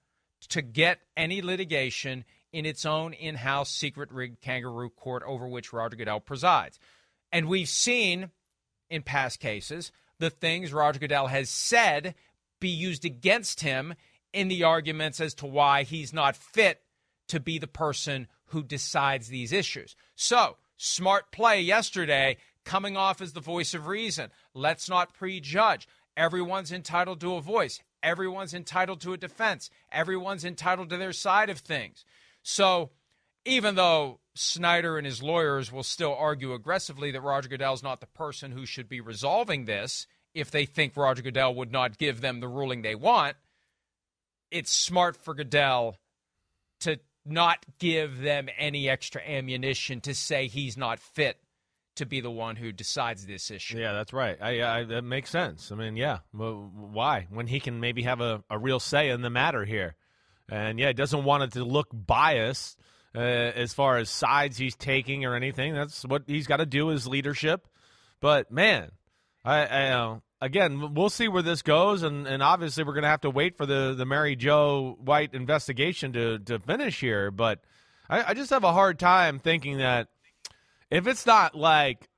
to 0.51 0.63
get 0.63 1.01
any 1.17 1.43
litigation 1.43 2.25
in 2.53 2.67
its 2.67 2.87
own 2.87 3.13
in 3.13 3.35
house 3.35 3.71
secret 3.71 4.13
rigged 4.13 4.41
kangaroo 4.41 4.91
court 4.91 5.25
over 5.27 5.49
which 5.49 5.73
Roger 5.73 5.97
Goodell 5.97 6.21
presides. 6.21 6.79
And 7.33 7.49
we've 7.49 7.69
seen 7.69 8.31
in 8.95 9.03
past 9.03 9.41
cases 9.41 9.93
the 10.19 10.31
things 10.31 10.73
Roger 10.73 11.01
Goodell 11.01 11.27
has 11.27 11.51
said 11.51 12.15
be 12.61 12.69
used 12.69 13.05
against 13.05 13.61
him 13.61 13.95
in 14.33 14.49
the 14.49 14.65
arguments 14.65 15.21
as 15.21 15.35
to 15.35 15.47
why 15.47 15.83
he's 15.83 16.13
not 16.13 16.37
fit 16.37 16.81
to 17.29 17.41
be 17.41 17.59
the 17.59 17.67
person 17.67 18.27
who 18.47 18.63
decides 18.63 19.29
these 19.29 19.53
issues. 19.53 19.97
So, 20.15 20.57
smart 20.77 21.33
play 21.33 21.61
yesterday, 21.61 22.37
coming 22.65 22.97
off 22.97 23.21
as 23.21 23.33
the 23.33 23.41
voice 23.41 23.75
of 23.75 23.87
reason. 23.87 24.31
Let's 24.55 24.89
not 24.89 25.15
prejudge. 25.15 25.89
Everyone's 26.17 26.73
entitled 26.73 27.21
to 27.21 27.35
a 27.35 27.41
voice. 27.41 27.81
Everyone's 28.03 28.55
entitled 28.55 29.01
to 29.03 29.13
a 29.13 29.19
defense. 29.19 29.71
Everyone's 29.91 30.45
entitled 30.45 30.91
to 30.91 30.97
their 30.97 31.13
side 31.13 31.51
of 31.51 31.59
things. 31.59 32.05
So, 32.43 32.91
even 33.45 33.75
though 33.75 34.21
Snyder 34.35 34.97
and 34.99 35.07
his 35.07 35.23
lawyers 35.23 35.71
will 35.71 35.83
still 35.83 36.15
argue 36.15 36.53
aggressively 36.53 37.11
that 37.13 37.21
Roger 37.21 37.49
Goodell 37.49 37.75
is 37.75 37.83
not 37.83 38.01
the 38.01 38.07
person 38.07 38.53
who 38.53 38.67
should 38.67 38.89
be 38.89 39.01
resolving 39.01 39.65
this, 39.65 40.07
if 40.35 40.51
they 40.51 40.67
think 40.67 40.97
Roger 40.97 41.23
Goodell 41.23 41.55
would 41.55 41.71
not 41.71 41.99
give 41.99 42.21
them 42.21 42.41
the 42.41 42.49
ruling 42.49 42.83
they 42.83 42.95
want, 42.95 43.37
it's 44.51 44.73
smart 44.73 45.17
for 45.17 45.35
Goodell 45.35 45.97
to 46.81 46.99
not 47.25 47.65
give 47.79 48.21
them 48.21 48.49
any 48.59 48.89
extra 48.89 49.23
ammunition 49.23 50.01
to 50.03 50.15
say 50.15 50.47
he's 50.47 50.77
not 50.77 50.99
fit 50.99 51.39
to 51.97 52.05
be 52.05 52.21
the 52.21 52.31
one 52.31 52.57
who 52.57 52.73
decides 52.73 53.27
this 53.27 53.51
issue. 53.51 53.79
Yeah, 53.79 53.93
that's 53.93 54.13
right. 54.13 54.37
I, 54.41 54.81
I 54.81 54.85
that 54.85 55.03
makes 55.03 55.31
sense. 55.31 55.71
I 55.71 55.77
mean, 55.77 55.97
yeah, 55.97 56.19
why 56.33 57.29
when 57.31 57.47
he 57.47 57.61
can 57.61 57.79
maybe 57.79 58.03
have 58.03 58.21
a, 58.21 58.43
a 58.51 58.59
real 58.59 58.81
say 58.81 59.11
in 59.11 59.23
the 59.23 59.31
matter 59.31 59.65
here, 59.65 59.95
and 60.49 60.79
yeah, 60.79 60.89
he 60.89 60.93
doesn't 60.93 61.25
want 61.25 61.45
it 61.45 61.53
to 61.53 61.65
look 61.65 61.89
biased 61.93 62.79
uh, 63.15 63.19
as 63.21 63.73
far 63.73 63.97
as 63.97 64.11
sides 64.11 64.57
he's 64.57 64.75
taking 64.75 65.25
or 65.25 65.35
anything. 65.35 65.75
That's 65.75 66.05
what 66.05 66.25
he's 66.27 66.47
got 66.47 66.59
to 66.59 66.67
do 66.67 66.91
as 66.91 67.07
leadership. 67.07 67.67
But 68.21 68.51
man, 68.51 68.91
I, 69.45 69.67
I 69.67 69.89
uh, 69.91 70.19
again, 70.41 70.95
we'll 70.95 71.11
see 71.11 71.29
where 71.29 71.43
this 71.43 71.63
goes, 71.63 72.03
and, 72.03 72.27
and 72.27 72.43
obviously 72.43 72.85
we're 72.85 72.95
going 72.95 73.03
to 73.03 73.09
have 73.09 73.23
to 73.23 73.31
wait 73.31 73.57
for 73.57 73.67
the 73.67 73.95
the 73.97 74.07
Mary 74.07 74.37
Jo 74.37 74.97
White 75.01 75.35
investigation 75.35 76.13
to 76.15 76.39
to 76.41 76.59
finish 76.59 77.01
here. 77.01 77.31
But 77.31 77.61
I, 78.09 78.31
I 78.31 78.35
just 78.35 78.51
have 78.51 78.65
a 78.65 78.73
hard 78.73 78.99
time 78.99 79.39
thinking 79.39 79.79
that 79.79 80.09
if 80.91 81.07
it's 81.07 81.27
not 81.27 81.55
like 81.55 82.09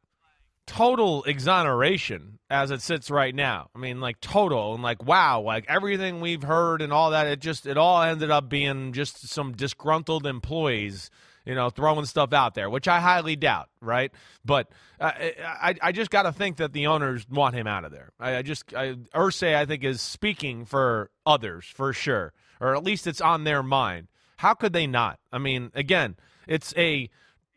total 0.66 1.24
exoneration 1.24 2.38
as 2.50 2.70
it 2.70 2.82
sits 2.82 3.10
right 3.10 3.34
now. 3.34 3.70
I 3.74 3.78
mean, 3.78 4.00
like 4.00 4.20
total 4.20 4.74
and 4.74 4.82
like 4.82 5.04
wow, 5.04 5.40
like 5.40 5.64
everything 5.68 6.20
we've 6.20 6.42
heard 6.42 6.82
and 6.82 6.92
all 6.92 7.10
that. 7.10 7.26
It 7.26 7.40
just 7.40 7.66
it 7.66 7.76
all 7.76 8.02
ended 8.02 8.30
up 8.30 8.48
being 8.48 8.92
just 8.92 9.28
some 9.28 9.52
disgruntled 9.52 10.26
employees, 10.26 11.10
you 11.44 11.54
know, 11.54 11.70
throwing 11.70 12.04
stuff 12.04 12.32
out 12.32 12.54
there, 12.54 12.68
which 12.70 12.88
I 12.88 13.00
highly 13.00 13.36
doubt, 13.36 13.68
right? 13.80 14.12
But 14.44 14.68
uh, 15.00 15.12
I 15.14 15.74
I 15.80 15.92
just 15.92 16.10
got 16.10 16.22
to 16.22 16.32
think 16.32 16.58
that 16.58 16.72
the 16.72 16.86
owners 16.88 17.28
want 17.28 17.54
him 17.54 17.66
out 17.66 17.84
of 17.84 17.92
there. 17.92 18.10
I, 18.20 18.36
I 18.36 18.42
just 18.42 18.74
I, 18.74 18.94
Irsay 19.14 19.56
I 19.56 19.66
think 19.66 19.84
is 19.84 20.00
speaking 20.00 20.64
for 20.64 21.10
others 21.24 21.64
for 21.66 21.92
sure, 21.92 22.32
or 22.60 22.76
at 22.76 22.84
least 22.84 23.06
it's 23.06 23.20
on 23.20 23.44
their 23.44 23.62
mind. 23.62 24.08
How 24.38 24.54
could 24.54 24.72
they 24.72 24.86
not? 24.86 25.18
I 25.32 25.38
mean, 25.38 25.70
again, 25.74 26.16
it's 26.46 26.74
a 26.76 27.08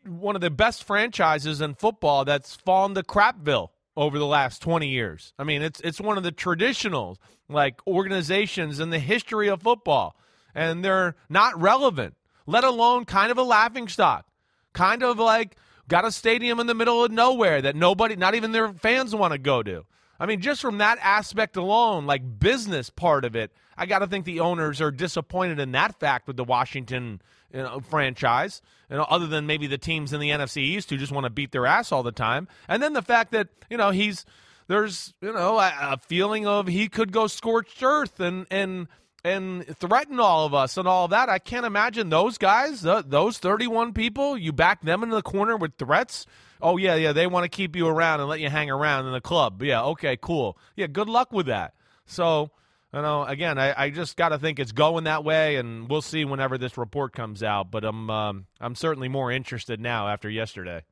one 0.06 0.34
of 0.34 0.40
the 0.40 0.50
best 0.50 0.84
franchises 0.84 1.60
in 1.60 1.74
football 1.74 2.24
that's 2.24 2.54
fallen 2.56 2.94
to 2.94 3.02
crapville 3.02 3.68
over 3.96 4.18
the 4.18 4.26
last 4.26 4.62
20 4.62 4.88
years. 4.88 5.32
I 5.38 5.44
mean, 5.44 5.62
it's 5.62 5.80
it's 5.80 6.00
one 6.00 6.16
of 6.16 6.22
the 6.22 6.32
traditional 6.32 7.18
like 7.48 7.84
organizations 7.86 8.80
in 8.80 8.90
the 8.90 8.98
history 8.98 9.48
of 9.48 9.62
football 9.62 10.16
and 10.54 10.84
they're 10.84 11.16
not 11.28 11.60
relevant, 11.60 12.14
let 12.46 12.64
alone 12.64 13.04
kind 13.04 13.30
of 13.30 13.38
a 13.38 13.42
laughing 13.42 13.88
stock. 13.88 14.26
Kind 14.72 15.02
of 15.02 15.18
like 15.18 15.56
got 15.88 16.04
a 16.04 16.12
stadium 16.12 16.60
in 16.60 16.66
the 16.66 16.74
middle 16.74 17.04
of 17.04 17.10
nowhere 17.10 17.60
that 17.62 17.76
nobody, 17.76 18.16
not 18.16 18.34
even 18.34 18.52
their 18.52 18.72
fans 18.72 19.14
want 19.14 19.32
to 19.32 19.38
go 19.38 19.62
to. 19.62 19.84
I 20.20 20.26
mean, 20.26 20.40
just 20.40 20.60
from 20.60 20.78
that 20.78 20.98
aspect 21.00 21.56
alone, 21.56 22.04
like 22.06 22.38
business 22.38 22.90
part 22.90 23.24
of 23.24 23.34
it, 23.34 23.50
I 23.76 23.86
got 23.86 24.00
to 24.00 24.06
think 24.06 24.26
the 24.26 24.40
owners 24.40 24.82
are 24.82 24.90
disappointed 24.90 25.58
in 25.58 25.72
that 25.72 25.98
fact 25.98 26.26
with 26.26 26.36
the 26.36 26.44
Washington 26.44 27.22
you 27.52 27.62
know, 27.62 27.80
franchise, 27.80 28.60
you 28.90 28.96
know, 28.96 29.06
other 29.08 29.26
than 29.26 29.46
maybe 29.46 29.66
the 29.66 29.78
teams 29.78 30.12
in 30.12 30.20
the 30.20 30.28
NFC 30.28 30.58
East 30.58 30.90
who 30.90 30.98
just 30.98 31.10
want 31.10 31.24
to 31.24 31.30
beat 31.30 31.52
their 31.52 31.66
ass 31.66 31.90
all 31.90 32.02
the 32.02 32.12
time. 32.12 32.48
And 32.68 32.82
then 32.82 32.92
the 32.92 33.02
fact 33.02 33.32
that, 33.32 33.48
you 33.70 33.78
know, 33.78 33.90
he's 33.90 34.26
there's, 34.68 35.14
you 35.20 35.32
know, 35.32 35.58
a, 35.58 35.72
a 35.80 35.96
feeling 35.96 36.46
of 36.46 36.66
he 36.68 36.88
could 36.88 37.10
go 37.10 37.26
scorched 37.26 37.82
earth 37.82 38.20
and 38.20 38.46
and 38.50 38.86
and 39.24 39.66
threaten 39.78 40.20
all 40.20 40.46
of 40.46 40.54
us 40.54 40.76
and 40.76 40.86
all 40.86 41.06
of 41.06 41.10
that. 41.10 41.28
I 41.28 41.38
can't 41.38 41.66
imagine 41.66 42.08
those 42.08 42.38
guys, 42.38 42.82
those 42.82 43.38
31 43.38 43.92
people, 43.92 44.36
you 44.36 44.52
back 44.52 44.82
them 44.82 45.02
in 45.02 45.10
the 45.10 45.22
corner 45.22 45.56
with 45.56 45.76
threats. 45.76 46.26
Oh 46.62 46.76
yeah, 46.76 46.94
yeah, 46.94 47.12
they 47.12 47.26
want 47.26 47.44
to 47.44 47.48
keep 47.48 47.76
you 47.76 47.86
around 47.86 48.20
and 48.20 48.28
let 48.28 48.40
you 48.40 48.50
hang 48.50 48.70
around 48.70 49.06
in 49.06 49.12
the 49.12 49.20
club. 49.20 49.62
Yeah, 49.62 49.82
okay, 49.82 50.16
cool. 50.20 50.58
Yeah, 50.76 50.86
good 50.86 51.08
luck 51.08 51.32
with 51.32 51.46
that. 51.46 51.74
So, 52.06 52.50
you 52.92 53.02
know, 53.02 53.24
again, 53.24 53.58
I, 53.58 53.84
I 53.84 53.90
just 53.90 54.16
got 54.16 54.30
to 54.30 54.38
think 54.38 54.58
it's 54.58 54.72
going 54.72 55.04
that 55.04 55.24
way, 55.24 55.56
and 55.56 55.88
we'll 55.88 56.02
see 56.02 56.24
whenever 56.24 56.58
this 56.58 56.76
report 56.76 57.12
comes 57.12 57.42
out. 57.42 57.70
But 57.70 57.84
I'm 57.84 58.10
um, 58.10 58.46
I'm 58.60 58.74
certainly 58.74 59.08
more 59.08 59.30
interested 59.30 59.80
now 59.80 60.08
after 60.08 60.28
yesterday. 60.28 60.82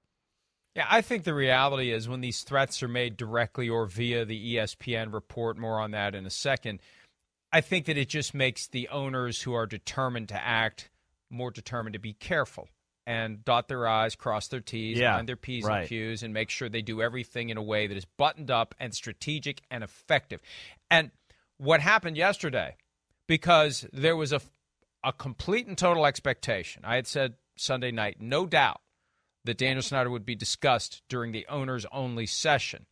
Yeah, 0.74 0.86
I 0.88 1.00
think 1.00 1.24
the 1.24 1.34
reality 1.34 1.90
is 1.90 2.08
when 2.08 2.20
these 2.20 2.42
threats 2.42 2.82
are 2.82 2.88
made 2.88 3.16
directly 3.16 3.68
or 3.68 3.86
via 3.86 4.24
the 4.24 4.56
ESPN 4.56 5.12
report. 5.12 5.58
More 5.58 5.80
on 5.80 5.90
that 5.90 6.14
in 6.14 6.24
a 6.24 6.30
second. 6.30 6.80
I 7.50 7.62
think 7.62 7.86
that 7.86 7.96
it 7.96 8.10
just 8.10 8.34
makes 8.34 8.66
the 8.66 8.88
owners 8.88 9.42
who 9.42 9.54
are 9.54 9.66
determined 9.66 10.28
to 10.28 10.42
act 10.42 10.90
more 11.30 11.50
determined 11.50 11.94
to 11.94 11.98
be 11.98 12.12
careful 12.12 12.68
and 13.08 13.42
dot 13.42 13.68
their 13.68 13.88
I's, 13.88 14.14
cross 14.14 14.48
their 14.48 14.60
T's, 14.60 14.98
yeah, 14.98 15.16
find 15.16 15.26
their 15.26 15.34
P's 15.34 15.64
right. 15.64 15.80
and 15.80 15.88
Q's, 15.88 16.22
and 16.22 16.34
make 16.34 16.50
sure 16.50 16.68
they 16.68 16.82
do 16.82 17.00
everything 17.00 17.48
in 17.48 17.56
a 17.56 17.62
way 17.62 17.86
that 17.86 17.96
is 17.96 18.04
buttoned 18.04 18.50
up 18.50 18.74
and 18.78 18.92
strategic 18.94 19.62
and 19.70 19.82
effective. 19.82 20.42
And 20.90 21.10
what 21.56 21.80
happened 21.80 22.18
yesterday 22.18 22.76
because 23.26 23.86
there 23.94 24.14
was 24.14 24.32
a, 24.32 24.42
a 25.02 25.12
complete 25.14 25.66
and 25.66 25.78
total 25.78 26.04
expectation. 26.04 26.82
I 26.84 26.96
had 26.96 27.06
said 27.06 27.34
Sunday 27.56 27.92
night, 27.92 28.16
no 28.20 28.44
doubt, 28.44 28.82
that 29.44 29.56
Daniel 29.58 29.82
Snyder 29.82 30.10
would 30.10 30.26
be 30.26 30.34
discussed 30.34 31.02
during 31.08 31.32
the 31.32 31.46
owners 31.48 31.86
only 31.90 32.26
session. 32.26 32.84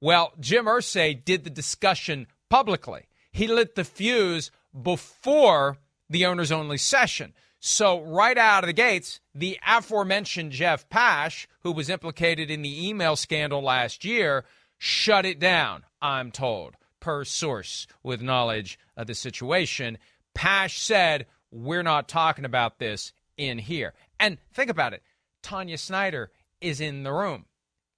Well, 0.00 0.32
Jim 0.40 0.64
Irsay 0.64 1.22
did 1.22 1.44
the 1.44 1.50
discussion 1.50 2.26
publicly. 2.48 3.08
He 3.32 3.48
lit 3.48 3.74
the 3.74 3.84
fuse 3.84 4.50
before 4.80 5.76
the 6.08 6.24
owners 6.24 6.50
only 6.50 6.78
session. 6.78 7.34
So, 7.68 8.00
right 8.02 8.38
out 8.38 8.62
of 8.62 8.68
the 8.68 8.72
gates, 8.72 9.18
the 9.34 9.58
aforementioned 9.66 10.52
Jeff 10.52 10.88
Pash, 10.88 11.48
who 11.64 11.72
was 11.72 11.90
implicated 11.90 12.48
in 12.48 12.62
the 12.62 12.88
email 12.88 13.16
scandal 13.16 13.60
last 13.60 14.04
year, 14.04 14.44
shut 14.78 15.26
it 15.26 15.40
down, 15.40 15.82
I'm 16.00 16.30
told 16.30 16.76
per 17.00 17.24
source 17.24 17.88
with 18.04 18.22
knowledge 18.22 18.78
of 18.96 19.08
the 19.08 19.16
situation. 19.16 19.98
Pash 20.32 20.80
said, 20.80 21.26
We're 21.50 21.82
not 21.82 22.08
talking 22.08 22.44
about 22.44 22.78
this 22.78 23.12
in 23.36 23.58
here. 23.58 23.94
And 24.20 24.38
think 24.54 24.70
about 24.70 24.92
it 24.92 25.02
Tanya 25.42 25.76
Snyder 25.76 26.30
is 26.60 26.80
in 26.80 27.02
the 27.02 27.12
room, 27.12 27.46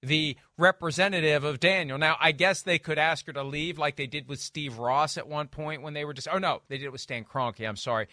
the 0.01 0.35
representative 0.57 1.43
of 1.43 1.59
Daniel. 1.59 1.99
Now, 1.99 2.17
I 2.19 2.31
guess 2.31 2.63
they 2.63 2.79
could 2.79 2.97
ask 2.97 3.27
her 3.27 3.33
to 3.33 3.43
leave 3.43 3.77
like 3.77 3.97
they 3.97 4.07
did 4.07 4.29
with 4.29 4.39
Steve 4.39 4.79
Ross 4.79 5.15
at 5.15 5.27
one 5.27 5.47
point 5.47 5.83
when 5.83 5.93
they 5.93 6.05
were 6.05 6.13
just, 6.15 6.27
oh 6.27 6.39
no, 6.39 6.63
they 6.69 6.79
did 6.79 6.85
it 6.85 6.91
with 6.91 7.01
Stan 7.01 7.23
Kroenke. 7.23 7.69
I'm 7.69 7.75
sorry. 7.75 8.07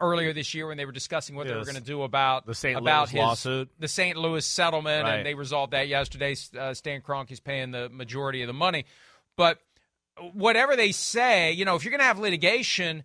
Earlier 0.00 0.32
this 0.32 0.52
year, 0.52 0.66
when 0.66 0.76
they 0.76 0.84
were 0.84 0.92
discussing 0.92 1.36
what 1.36 1.46
yes. 1.46 1.52
they 1.52 1.58
were 1.58 1.64
going 1.64 1.76
to 1.76 1.80
do 1.80 2.02
about 2.02 2.44
the 2.44 2.56
St. 2.56 2.76
about 2.76 3.08
Louis 3.08 3.10
his, 3.12 3.18
lawsuit, 3.20 3.70
the 3.78 3.86
St. 3.86 4.16
Louis 4.16 4.44
settlement, 4.44 5.04
right. 5.04 5.18
and 5.18 5.26
they 5.26 5.34
resolved 5.34 5.72
that 5.74 5.86
yesterday. 5.86 6.34
Uh, 6.58 6.74
Stan 6.74 7.02
Kroenke's 7.02 7.38
paying 7.38 7.70
the 7.70 7.88
majority 7.88 8.42
of 8.42 8.48
the 8.48 8.52
money, 8.52 8.84
but 9.36 9.58
whatever 10.32 10.76
they 10.76 10.92
say, 10.92 11.52
you 11.52 11.64
know, 11.64 11.76
if 11.76 11.84
you're 11.84 11.90
going 11.90 12.00
to 12.00 12.06
have 12.06 12.18
litigation, 12.18 13.04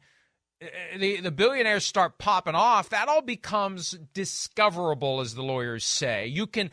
uh, 0.61 0.65
the 0.97 1.21
the 1.21 1.31
billionaires 1.31 1.85
start 1.85 2.17
popping 2.17 2.55
off, 2.55 2.89
that 2.89 3.07
all 3.07 3.21
becomes 3.21 3.91
discoverable, 4.13 5.19
as 5.19 5.35
the 5.35 5.43
lawyers 5.43 5.85
say. 5.85 6.25
You 6.25 6.47
can 6.47 6.71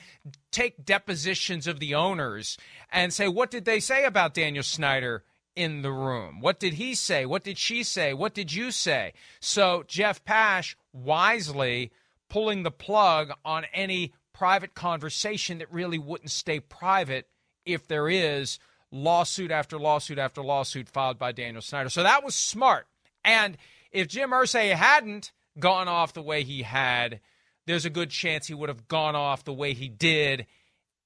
take 0.50 0.84
depositions 0.84 1.66
of 1.66 1.80
the 1.80 1.94
owners 1.94 2.56
and 2.90 3.12
say, 3.12 3.28
what 3.28 3.50
did 3.50 3.64
they 3.64 3.80
say 3.80 4.04
about 4.04 4.34
Daniel 4.34 4.62
Snyder 4.62 5.22
in 5.56 5.82
the 5.82 5.92
room? 5.92 6.40
What 6.40 6.58
did 6.58 6.74
he 6.74 6.94
say? 6.94 7.26
What 7.26 7.44
did 7.44 7.58
she 7.58 7.82
say? 7.82 8.12
What 8.14 8.34
did 8.34 8.52
you 8.52 8.70
say? 8.70 9.12
So 9.40 9.84
Jeff 9.86 10.24
Pash 10.24 10.76
wisely 10.92 11.92
pulling 12.28 12.62
the 12.62 12.70
plug 12.70 13.32
on 13.44 13.64
any 13.72 14.12
private 14.32 14.74
conversation 14.74 15.58
that 15.58 15.72
really 15.72 15.98
wouldn't 15.98 16.30
stay 16.30 16.60
private 16.60 17.28
if 17.64 17.86
there 17.86 18.08
is 18.08 18.58
lawsuit 18.90 19.50
after 19.50 19.78
lawsuit 19.78 20.18
after 20.18 20.42
lawsuit 20.42 20.88
filed 20.88 21.18
by 21.18 21.32
Daniel 21.32 21.62
Snyder. 21.62 21.88
So 21.88 22.02
that 22.02 22.24
was 22.24 22.34
smart. 22.34 22.86
And 23.24 23.56
if 23.90 24.08
Jim 24.08 24.30
Irsay 24.30 24.72
hadn't 24.74 25.32
gone 25.58 25.88
off 25.88 26.12
the 26.12 26.22
way 26.22 26.42
he 26.42 26.62
had, 26.62 27.20
there's 27.66 27.84
a 27.84 27.90
good 27.90 28.10
chance 28.10 28.46
he 28.46 28.54
would 28.54 28.68
have 28.68 28.88
gone 28.88 29.16
off 29.16 29.44
the 29.44 29.52
way 29.52 29.72
he 29.72 29.88
did 29.88 30.46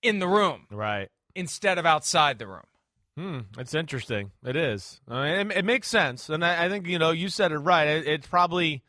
in 0.02 0.18
the 0.18 0.28
room. 0.28 0.66
Right. 0.70 1.08
Instead 1.34 1.78
of 1.78 1.86
outside 1.86 2.38
the 2.38 2.46
room. 2.46 2.66
Hmm, 3.18 3.40
it's 3.58 3.74
interesting. 3.74 4.30
It 4.44 4.54
is. 4.54 5.00
I 5.08 5.24
mean, 5.24 5.50
it, 5.50 5.56
it, 5.56 5.64
makes 5.64 5.88
sense, 5.88 6.28
and 6.28 6.44
I, 6.44 6.66
I, 6.66 6.68
think 6.68 6.86
you 6.86 7.00
know 7.00 7.10
you 7.10 7.28
said 7.28 7.50
it 7.50 7.58
right. 7.58 7.88
It, 7.88 8.06
it's 8.06 8.28
probably 8.28 8.84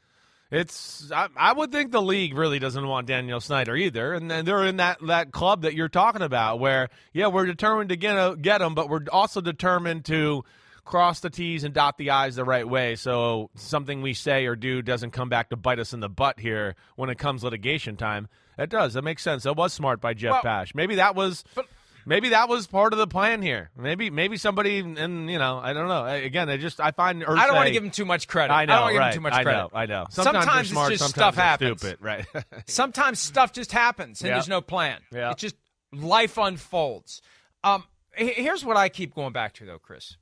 it's 0.51 1.11
I, 1.11 1.29
I, 1.35 1.51
would 1.51 1.71
think 1.71 1.91
the 1.91 1.99
league 1.99 2.37
really 2.37 2.59
doesn't 2.59 2.87
want 2.87 3.07
Daniel 3.07 3.39
Snyder 3.39 3.75
either, 3.75 4.13
and, 4.13 4.31
and 4.31 4.47
they're 4.47 4.65
in 4.65 4.77
that, 4.77 4.99
that 5.07 5.31
club 5.31 5.63
that 5.63 5.73
you're 5.73 5.89
talking 5.89 6.21
about, 6.21 6.59
where 6.59 6.89
yeah, 7.11 7.25
we're 7.25 7.47
determined 7.47 7.89
to 7.89 7.95
get 7.95 8.39
get 8.43 8.61
him, 8.61 8.75
but 8.75 8.87
we're 8.87 9.05
also 9.11 9.41
determined 9.41 10.05
to 10.05 10.43
cross 10.85 11.21
the 11.21 11.31
T's 11.31 11.63
and 11.63 11.73
dot 11.73 11.97
the 11.97 12.11
I's 12.11 12.35
the 12.35 12.45
right 12.45 12.69
way, 12.69 12.97
so 12.97 13.49
something 13.55 14.03
we 14.03 14.13
say 14.13 14.45
or 14.45 14.55
do 14.55 14.83
doesn't 14.83 15.09
come 15.09 15.29
back 15.29 15.49
to 15.49 15.55
bite 15.55 15.79
us 15.79 15.91
in 15.91 16.01
the 16.01 16.09
butt 16.09 16.39
here 16.39 16.75
when 16.97 17.09
it 17.09 17.17
comes 17.17 17.43
litigation 17.43 17.97
time. 17.97 18.27
It 18.59 18.69
does. 18.69 18.93
That 18.93 19.03
makes 19.03 19.23
sense. 19.23 19.43
That 19.43 19.55
was 19.55 19.71
smart 19.71 20.01
by 20.01 20.13
Jeff 20.13 20.31
well, 20.33 20.41
Pash. 20.41 20.75
Maybe 20.75 20.95
that 20.95 21.15
was. 21.15 21.45
But, 21.55 21.65
maybe 22.09 22.29
that 22.29 22.49
was 22.49 22.67
part 22.67 22.91
of 22.91 22.99
the 22.99 23.07
plan 23.07 23.41
here. 23.41 23.69
Maybe 23.77 24.09
maybe 24.09 24.35
somebody 24.35 24.79
and 24.79 25.29
you 25.29 25.37
know 25.37 25.59
I 25.63 25.71
don't 25.71 25.87
know. 25.87 26.05
Again, 26.05 26.49
I 26.49 26.57
just 26.57 26.81
I 26.81 26.91
find 26.91 27.23
I 27.23 27.45
don't 27.45 27.55
want 27.55 27.67
to 27.67 27.73
give 27.73 27.83
him 27.83 27.91
too 27.91 28.03
much 28.03 28.27
credit. 28.27 28.51
I 28.51 28.65
know, 28.65 28.73
I 28.73 28.75
don't 28.75 28.83
want 28.83 28.93
to 28.93 28.99
right. 28.99 29.05
give 29.05 29.13
him 29.13 29.17
too 29.17 29.21
much 29.21 29.43
credit. 29.43 29.49
I 29.49 29.61
know. 29.61 29.69
I 29.73 29.85
know. 29.85 30.05
Sometimes, 30.09 30.45
sometimes 30.45 30.69
smart, 30.69 30.91
it's 30.91 30.99
just 31.01 31.13
sometimes 31.13 31.35
stuff 31.35 31.43
happens. 31.43 31.79
Stupid, 31.79 31.97
right? 32.01 32.25
sometimes 32.67 33.19
stuff 33.19 33.53
just 33.53 33.71
happens 33.71 34.21
and 34.21 34.27
yeah. 34.27 34.33
there's 34.33 34.49
no 34.49 34.61
plan. 34.61 34.99
Yeah. 35.13 35.31
It 35.31 35.37
just 35.37 35.55
life 35.93 36.37
unfolds. 36.37 37.21
Um, 37.63 37.83
here's 38.11 38.65
what 38.65 38.75
I 38.75 38.89
keep 38.89 39.15
going 39.15 39.31
back 39.31 39.53
to 39.55 39.65
though, 39.65 39.79
Chris. 39.79 40.17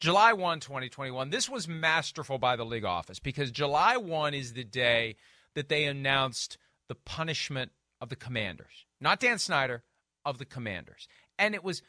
July 0.00 0.32
1, 0.34 0.60
2021. 0.60 1.30
This 1.30 1.48
was 1.48 1.66
masterful 1.66 2.38
by 2.38 2.56
the 2.56 2.64
league 2.64 2.84
office 2.84 3.20
because 3.20 3.50
July 3.50 3.96
1 3.96 4.34
is 4.34 4.52
the 4.52 4.64
day 4.64 5.16
that 5.54 5.68
they 5.68 5.84
announced 5.84 6.58
the 6.88 6.94
punishment 6.94 7.72
of 8.00 8.08
the 8.10 8.16
commanders. 8.16 8.84
Not 9.00 9.20
Dan 9.20 9.38
Snyder, 9.38 9.82
of 10.24 10.38
the 10.38 10.44
Commanders. 10.44 11.08
And 11.38 11.54
it 11.54 11.64
was 11.64 11.82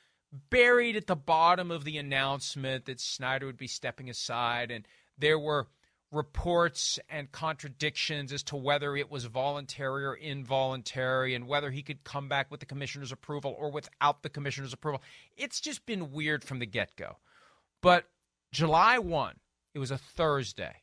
buried 0.50 0.96
at 0.96 1.08
the 1.08 1.16
bottom 1.16 1.72
of 1.72 1.84
the 1.84 1.98
announcement 1.98 2.86
that 2.86 3.00
Snyder 3.00 3.46
would 3.46 3.58
be 3.58 3.68
stepping 3.68 4.10
aside. 4.10 4.72
And 4.72 4.88
there 5.18 5.40
were 5.40 5.68
reports 6.12 7.00
and 7.10 7.32
contradictions 7.32 8.32
as 8.32 8.44
to 8.44 8.56
whether 8.56 8.96
it 8.96 9.12
was 9.12 9.26
voluntary 9.26 10.06
or 10.06 10.14
involuntary 10.14 11.36
and 11.36 11.48
whether 11.48 11.72
he 11.72 11.84
could 11.84 12.04
come 12.04 12.30
back 12.30 12.50
with 12.50 12.60
the 12.60 12.66
commissioner's 12.66 13.12
approval 13.12 13.56
or 13.58 13.70
without 13.70 14.24
the 14.24 14.30
commissioner's 14.30 14.74
approval. 14.74 15.02
It's 15.36 15.60
just 15.60 15.86
been 15.86 16.12
weird 16.12 16.44
from 16.44 16.60
the 16.60 16.66
get 16.66 16.96
go. 16.96 17.18
But 17.82 18.06
July 18.52 18.98
1, 19.00 19.36
it 19.74 19.80
was 19.80 19.92
a 19.92 19.98
Thursday. 19.98 20.82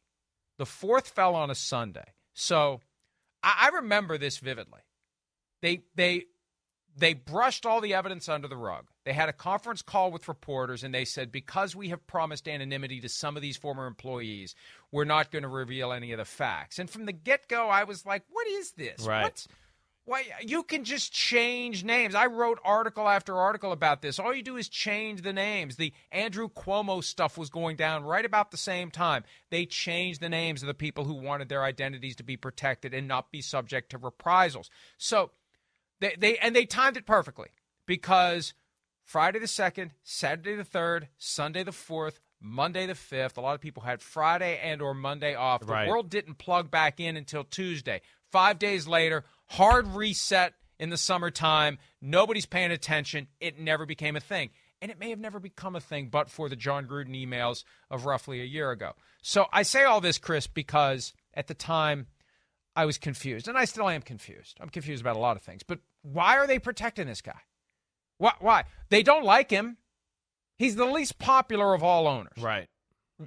The 0.58 0.66
fourth 0.66 1.08
fell 1.08 1.34
on 1.34 1.50
a 1.50 1.54
Sunday. 1.54 2.12
So 2.34 2.80
I, 3.42 3.68
I 3.72 3.76
remember 3.76 4.18
this 4.18 4.38
vividly. 4.38 4.80
They 5.62 5.84
they 5.94 6.24
they 6.96 7.14
brushed 7.14 7.66
all 7.66 7.80
the 7.80 7.94
evidence 7.94 8.28
under 8.28 8.48
the 8.48 8.56
rug. 8.56 8.86
They 9.04 9.12
had 9.12 9.28
a 9.28 9.32
conference 9.32 9.82
call 9.82 10.10
with 10.12 10.28
reporters 10.28 10.84
and 10.84 10.94
they 10.94 11.04
said, 11.04 11.32
because 11.32 11.74
we 11.74 11.88
have 11.88 12.06
promised 12.06 12.48
anonymity 12.48 13.00
to 13.00 13.08
some 13.08 13.36
of 13.36 13.42
these 13.42 13.56
former 13.56 13.86
employees, 13.86 14.54
we're 14.90 15.04
not 15.04 15.30
going 15.30 15.42
to 15.42 15.48
reveal 15.48 15.92
any 15.92 16.12
of 16.12 16.18
the 16.18 16.24
facts. 16.24 16.78
And 16.78 16.88
from 16.88 17.06
the 17.06 17.12
get 17.12 17.48
go, 17.48 17.68
I 17.68 17.84
was 17.84 18.04
like, 18.04 18.22
what 18.30 18.46
is 18.46 18.72
this? 18.72 19.06
Right. 19.06 19.22
What's, 19.22 19.48
why 20.04 20.24
you 20.42 20.64
can 20.64 20.84
just 20.84 21.12
change 21.12 21.84
names. 21.84 22.14
I 22.14 22.26
wrote 22.26 22.58
article 22.64 23.08
after 23.08 23.36
article 23.36 23.72
about 23.72 24.02
this. 24.02 24.18
All 24.18 24.34
you 24.34 24.42
do 24.42 24.56
is 24.56 24.68
change 24.68 25.22
the 25.22 25.32
names. 25.32 25.76
The 25.76 25.92
Andrew 26.10 26.48
Cuomo 26.48 27.02
stuff 27.04 27.38
was 27.38 27.50
going 27.50 27.76
down 27.76 28.02
right 28.02 28.24
about 28.24 28.50
the 28.50 28.56
same 28.56 28.90
time. 28.90 29.24
They 29.50 29.64
changed 29.64 30.20
the 30.20 30.28
names 30.28 30.62
of 30.62 30.66
the 30.66 30.74
people 30.74 31.04
who 31.04 31.14
wanted 31.14 31.48
their 31.48 31.62
identities 31.62 32.16
to 32.16 32.24
be 32.24 32.36
protected 32.36 32.94
and 32.94 33.06
not 33.06 33.30
be 33.30 33.40
subject 33.42 33.90
to 33.90 33.98
reprisals. 33.98 34.70
So 34.98 35.30
they, 36.02 36.16
they 36.18 36.36
and 36.38 36.54
they 36.54 36.66
timed 36.66 36.96
it 36.96 37.06
perfectly 37.06 37.48
because 37.86 38.52
Friday 39.04 39.38
the 39.38 39.46
2nd, 39.46 39.92
Saturday 40.02 40.54
the 40.54 40.64
3rd, 40.64 41.06
Sunday 41.16 41.62
the 41.62 41.70
4th, 41.70 42.18
Monday 42.40 42.86
the 42.86 42.94
5th, 42.94 43.36
a 43.36 43.40
lot 43.40 43.54
of 43.54 43.60
people 43.60 43.84
had 43.84 44.02
Friday 44.02 44.58
and 44.60 44.82
or 44.82 44.94
Monday 44.94 45.34
off. 45.34 45.60
The 45.60 45.72
Right. 45.72 45.88
world 45.88 46.10
didn't 46.10 46.34
plug 46.34 46.70
back 46.70 46.98
in 46.98 47.16
until 47.16 47.44
Tuesday. 47.44 48.02
5 48.32 48.58
days 48.58 48.86
later, 48.86 49.24
hard 49.50 49.86
reset 49.86 50.54
in 50.78 50.90
the 50.90 50.96
summertime. 50.96 51.78
Nobody's 52.00 52.46
paying 52.46 52.72
attention. 52.72 53.28
It 53.40 53.58
never 53.58 53.86
became 53.86 54.16
a 54.16 54.20
thing. 54.20 54.50
And 54.80 54.90
it 54.90 54.98
may 54.98 55.10
have 55.10 55.20
never 55.20 55.38
become 55.38 55.76
a 55.76 55.80
thing 55.80 56.08
but 56.08 56.28
for 56.28 56.48
the 56.48 56.56
Jon 56.56 56.88
Gruden 56.88 57.14
emails 57.14 57.62
of 57.88 58.04
roughly 58.04 58.40
a 58.40 58.44
year 58.44 58.72
ago. 58.72 58.94
So 59.22 59.46
I 59.52 59.62
say 59.62 59.84
all 59.84 60.00
this, 60.00 60.18
Chris, 60.18 60.48
because 60.48 61.12
at 61.34 61.46
the 61.46 61.54
time 61.54 62.08
I 62.74 62.86
was 62.86 62.96
confused, 62.98 63.48
and 63.48 63.58
I 63.58 63.64
still 63.66 63.88
am 63.88 64.02
confused. 64.02 64.56
I'm 64.60 64.68
confused 64.70 65.02
about 65.02 65.16
a 65.16 65.20
lot 65.20 65.36
of 65.36 65.42
things. 65.42 65.62
But 65.62 65.80
why 66.02 66.38
are 66.38 66.46
they 66.46 66.58
protecting 66.58 67.06
this 67.06 67.20
guy? 67.20 67.38
Why? 68.18 68.32
Why? 68.40 68.64
They 68.88 69.02
don't 69.02 69.24
like 69.24 69.50
him. 69.50 69.76
He's 70.58 70.76
the 70.76 70.86
least 70.86 71.18
popular 71.18 71.74
of 71.74 71.82
all 71.82 72.06
owners, 72.06 72.38
Right. 72.38 72.68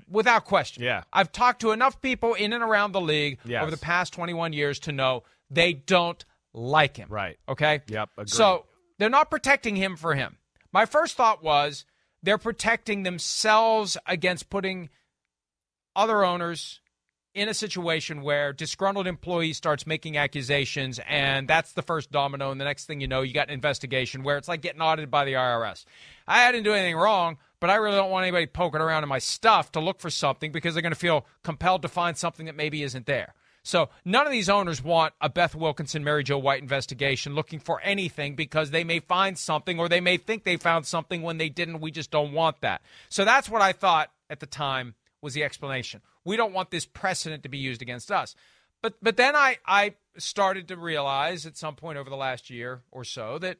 without 0.09 0.45
question. 0.45 0.83
Yeah. 0.83 1.03
I've 1.11 1.31
talked 1.31 1.61
to 1.61 1.71
enough 1.71 2.01
people 2.01 2.33
in 2.33 2.53
and 2.53 2.63
around 2.63 2.91
the 2.93 3.01
league 3.01 3.39
Yes. 3.45 3.61
over 3.61 3.71
the 3.71 3.77
past 3.77 4.13
21 4.13 4.53
years 4.53 4.79
to 4.81 4.91
know 4.91 5.23
they 5.49 5.73
don't 5.73 6.23
like 6.53 6.97
him. 6.97 7.09
Right. 7.09 7.37
Okay. 7.49 7.81
Yep, 7.87 8.09
agreed. 8.17 8.29
So 8.29 8.65
they're 8.97 9.09
not 9.09 9.29
protecting 9.29 9.75
him 9.75 9.95
for 9.97 10.15
him. 10.15 10.37
My 10.71 10.85
first 10.85 11.17
thought 11.17 11.43
was 11.43 11.85
they're 12.23 12.37
protecting 12.37 13.03
themselves 13.03 13.97
against 14.07 14.49
putting 14.49 14.89
other 15.95 16.23
owners 16.23 16.79
in 17.35 17.49
a 17.49 17.53
situation 17.53 18.21
where 18.21 18.53
disgruntled 18.53 19.05
employee 19.05 19.53
starts 19.53 19.85
making 19.85 20.17
accusations 20.17 20.99
and 21.07 21.47
that's 21.47 21.73
the 21.73 21.81
first 21.81 22.09
domino 22.09 22.49
and 22.49 22.59
the 22.59 22.65
next 22.65 22.85
thing 22.85 23.01
you 23.01 23.07
know 23.07 23.21
you 23.21 23.33
got 23.33 23.49
an 23.49 23.53
investigation 23.53 24.23
where 24.23 24.37
it's 24.37 24.47
like 24.47 24.61
getting 24.61 24.81
audited 24.81 25.11
by 25.11 25.25
the 25.25 25.33
IRS. 25.33 25.85
I 26.27 26.51
didn't 26.51 26.63
do 26.63 26.73
anything 26.73 26.95
wrong, 26.95 27.37
but 27.59 27.69
I 27.69 27.75
really 27.75 27.97
don't 27.97 28.09
want 28.09 28.23
anybody 28.23 28.47
poking 28.47 28.81
around 28.81 29.03
in 29.03 29.09
my 29.09 29.19
stuff 29.19 29.71
to 29.73 29.79
look 29.79 29.99
for 29.99 30.09
something 30.09 30.51
because 30.51 30.73
they're 30.73 30.81
going 30.81 30.93
to 30.93 30.99
feel 30.99 31.25
compelled 31.43 31.81
to 31.83 31.87
find 31.89 32.17
something 32.17 32.45
that 32.45 32.55
maybe 32.55 32.81
isn't 32.81 33.05
there. 33.05 33.33
So 33.63 33.89
none 34.05 34.27
of 34.27 34.31
these 34.31 34.47
owners 34.47 34.83
want 34.83 35.13
a 35.19 35.27
Beth 35.27 35.55
Wilkinson, 35.55 36.03
Mary 36.03 36.23
Jo 36.23 36.37
White 36.37 36.61
investigation 36.61 37.33
looking 37.33 37.59
for 37.59 37.81
anything 37.81 38.35
because 38.35 38.71
they 38.71 38.83
may 38.83 38.99
find 38.99 39.37
something 39.37 39.79
or 39.79 39.89
they 39.89 40.01
may 40.01 40.17
think 40.17 40.43
they 40.43 40.57
found 40.57 40.85
something 40.85 41.23
when 41.23 41.37
they 41.37 41.49
didn't. 41.49 41.81
We 41.81 41.91
just 41.91 42.11
don't 42.11 42.31
want 42.31 42.61
that. 42.61 42.81
So 43.09 43.25
that's 43.25 43.49
what 43.49 43.63
I 43.63 43.73
thought 43.73 44.11
at 44.29 44.39
the 44.39 44.45
time 44.45 44.93
was 45.25 45.33
the 45.33 45.43
explanation. 45.43 46.01
We 46.23 46.37
don't 46.37 46.53
want 46.53 46.71
this 46.71 46.85
precedent 46.85 47.43
to 47.43 47.49
be 47.49 47.57
used 47.57 47.81
against 47.81 48.11
us. 48.11 48.33
But 48.81 48.93
but 49.01 49.17
then 49.17 49.35
I 49.35 49.57
I 49.65 49.95
started 50.17 50.69
to 50.69 50.77
realize 50.77 51.45
at 51.45 51.57
some 51.57 51.75
point 51.75 51.97
over 51.97 52.09
the 52.09 52.15
last 52.15 52.49
year 52.49 52.83
or 52.91 53.03
so 53.03 53.37
that 53.39 53.57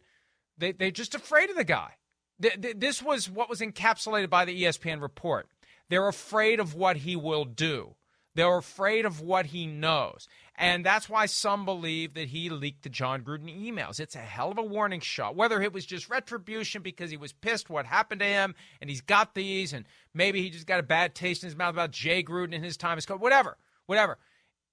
they 0.58 0.72
they're 0.72 0.92
just 0.92 1.16
afraid 1.16 1.50
of 1.50 1.58
the 1.58 1.64
guy. 1.66 1.96
Th- 2.42 2.62
th- 2.62 2.76
This 2.78 3.02
was 3.02 3.30
what 3.30 3.50
was 3.50 3.60
encapsulated 3.60 4.30
by 4.30 4.46
the 4.46 4.64
ESPN 4.64 5.02
report. 5.02 5.48
They're 5.90 6.08
afraid 6.08 6.60
of 6.60 6.74
what 6.76 6.98
he 6.98 7.16
will 7.16 7.46
do. 7.46 7.96
They're 8.36 8.58
afraid 8.58 9.06
of 9.06 9.22
what 9.22 9.48
he 9.48 9.66
knows. 9.66 10.28
And 10.58 10.86
that's 10.86 11.10
why 11.10 11.26
some 11.26 11.66
believe 11.66 12.14
that 12.14 12.30
he 12.30 12.50
leaked 12.50 12.84
the 12.84 12.90
Jon 12.90 13.24
Gruden 13.24 13.50
emails. 13.50 14.00
It's 14.00 14.16
a 14.16 14.20
hell 14.20 14.52
of 14.52 14.58
a 14.58 14.64
warning 14.64 15.00
shot. 15.00 15.36
Whether 15.36 15.62
it 15.62 15.74
was 15.74 15.86
just 15.86 16.10
retribution 16.10 16.82
because 16.82 17.10
he 17.10 17.18
was 17.18 17.34
pissed 17.34 17.70
what 17.70 17.86
happened 17.86 18.20
to 18.20 18.28
him 18.28 18.56
and 18.80 18.90
he's 18.90 19.02
got 19.02 19.36
these, 19.36 19.74
and 19.74 19.86
maybe 20.14 20.42
he 20.42 20.50
just 20.50 20.68
got 20.68 20.80
a 20.80 20.84
bad 20.84 21.16
taste 21.16 21.44
in 21.44 21.48
his 21.48 21.58
mouth 21.58 21.74
about 21.74 21.92
Jay 21.92 22.24
Gruden 22.24 22.56
and 22.56 22.64
his 22.64 22.78
time 22.78 22.98
as 22.98 23.06
coach, 23.06 23.20
whatever, 23.20 23.58
whatever. 23.86 24.18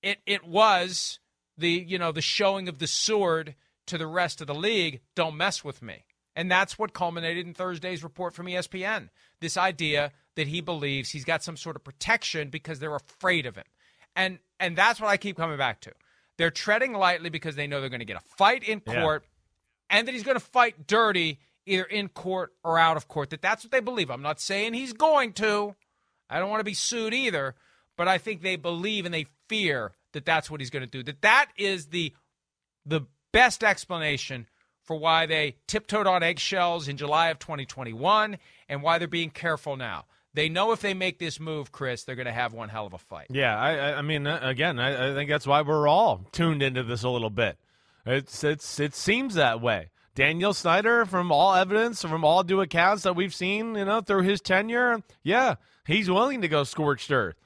It 0.02 0.18
it 0.26 0.44
was 0.44 1.20
the 1.56 1.70
you 1.70 1.98
know 1.98 2.12
the 2.12 2.20
showing 2.20 2.68
of 2.68 2.78
the 2.78 2.86
sword 2.86 3.54
to 3.86 3.98
the 3.98 4.06
rest 4.06 4.40
of 4.40 4.46
the 4.46 4.54
league. 4.54 5.00
Don't 5.14 5.36
mess 5.36 5.64
with 5.64 5.82
me. 5.82 6.04
And 6.34 6.50
that's 6.50 6.78
what 6.78 6.94
culminated 6.94 7.46
in 7.46 7.54
Thursday's 7.54 8.02
report 8.02 8.34
from 8.34 8.46
ESPN. 8.46 9.10
This 9.40 9.56
idea 9.56 10.12
that 10.36 10.46
he 10.48 10.60
believes 10.60 11.10
he's 11.10 11.24
got 11.24 11.42
some 11.42 11.56
sort 11.56 11.76
of 11.76 11.84
protection 11.84 12.48
because 12.50 12.78
they're 12.78 12.94
afraid 12.94 13.46
of 13.46 13.56
him. 13.56 13.64
And 14.16 14.38
and 14.60 14.76
that's 14.76 15.00
what 15.00 15.08
I 15.08 15.16
keep 15.16 15.36
coming 15.36 15.58
back 15.58 15.80
to. 15.82 15.92
They're 16.38 16.50
treading 16.50 16.92
lightly 16.94 17.30
because 17.30 17.56
they 17.56 17.66
know 17.66 17.80
they're 17.80 17.90
going 17.90 18.00
to 18.00 18.06
get 18.06 18.16
a 18.16 18.36
fight 18.36 18.62
in 18.62 18.82
Yeah. 18.86 19.02
court 19.02 19.24
and 19.90 20.06
that 20.08 20.12
he's 20.12 20.22
going 20.22 20.36
to 20.36 20.44
fight 20.44 20.86
dirty 20.86 21.38
either 21.66 21.84
in 21.84 22.08
court 22.08 22.52
or 22.64 22.78
out 22.78 22.96
of 22.96 23.08
court. 23.08 23.30
That 23.30 23.42
that's 23.42 23.64
what 23.64 23.70
they 23.70 23.80
believe. 23.80 24.10
I'm 24.10 24.22
not 24.22 24.40
saying 24.40 24.74
he's 24.74 24.92
going 24.92 25.32
to. 25.34 25.74
I 26.30 26.38
don't 26.38 26.50
want 26.50 26.60
to 26.60 26.64
be 26.64 26.74
sued 26.74 27.12
either, 27.14 27.54
but 27.96 28.08
I 28.08 28.18
think 28.18 28.40
they 28.42 28.56
believe 28.56 29.04
and 29.04 29.14
they 29.14 29.26
fear 29.48 29.92
that 30.12 30.24
that's 30.24 30.50
what 30.50 30.60
he's 30.60 30.70
going 30.70 30.84
to 30.84 30.90
do. 30.90 31.02
That 31.02 31.22
that 31.22 31.46
is 31.56 31.86
the 31.86 32.14
the 32.84 33.02
best 33.32 33.62
explanation 33.62 34.46
for 34.82 34.96
why 34.96 35.26
they 35.26 35.56
tiptoed 35.68 36.06
on 36.06 36.22
eggshells 36.22 36.88
in 36.88 36.96
July 36.96 37.28
of 37.28 37.38
2021 37.38 38.36
and 38.68 38.82
why 38.82 38.98
they're 38.98 39.06
being 39.08 39.30
careful 39.30 39.76
now. 39.76 40.06
They 40.34 40.48
know 40.48 40.72
if 40.72 40.80
they 40.80 40.94
make 40.94 41.18
this 41.18 41.38
move, 41.38 41.72
Chris, 41.72 42.04
they're 42.04 42.14
going 42.16 42.26
to 42.26 42.32
have 42.32 42.54
one 42.54 42.68
hell 42.70 42.86
of 42.86 42.94
a 42.94 42.98
fight. 42.98 43.26
Yeah, 43.30 43.58
I, 43.58 43.98
I- 43.98 44.02
mean, 44.02 44.26
uh, 44.26 44.38
again, 44.42 44.78
I, 44.78 45.10
I 45.10 45.14
think 45.14 45.28
that's 45.28 45.46
why 45.46 45.60
we're 45.62 45.86
all 45.88 46.24
tuned 46.32 46.62
into 46.62 46.82
this 46.82 47.02
a 47.02 47.08
little 47.08 47.30
bit. 47.30 47.58
It's 48.06 48.42
it's 48.42 48.80
it 48.80 48.94
seems 48.94 49.34
that 49.34 49.60
way. 49.60 49.90
Daniel 50.14 50.52
Snyder, 50.52 51.06
from 51.06 51.30
all 51.32 51.54
evidence, 51.54 52.02
from 52.02 52.24
all 52.24 52.42
due 52.42 52.60
accounts 52.60 53.04
that 53.04 53.14
we've 53.16 53.34
seen, 53.34 53.74
you 53.76 53.84
know, 53.84 54.00
through 54.00 54.22
his 54.22 54.40
tenure, 54.40 55.02
yeah, 55.22 55.54
he's 55.86 56.10
willing 56.10 56.42
to 56.42 56.48
go 56.48 56.64
scorched 56.64 57.10
earth. 57.12 57.36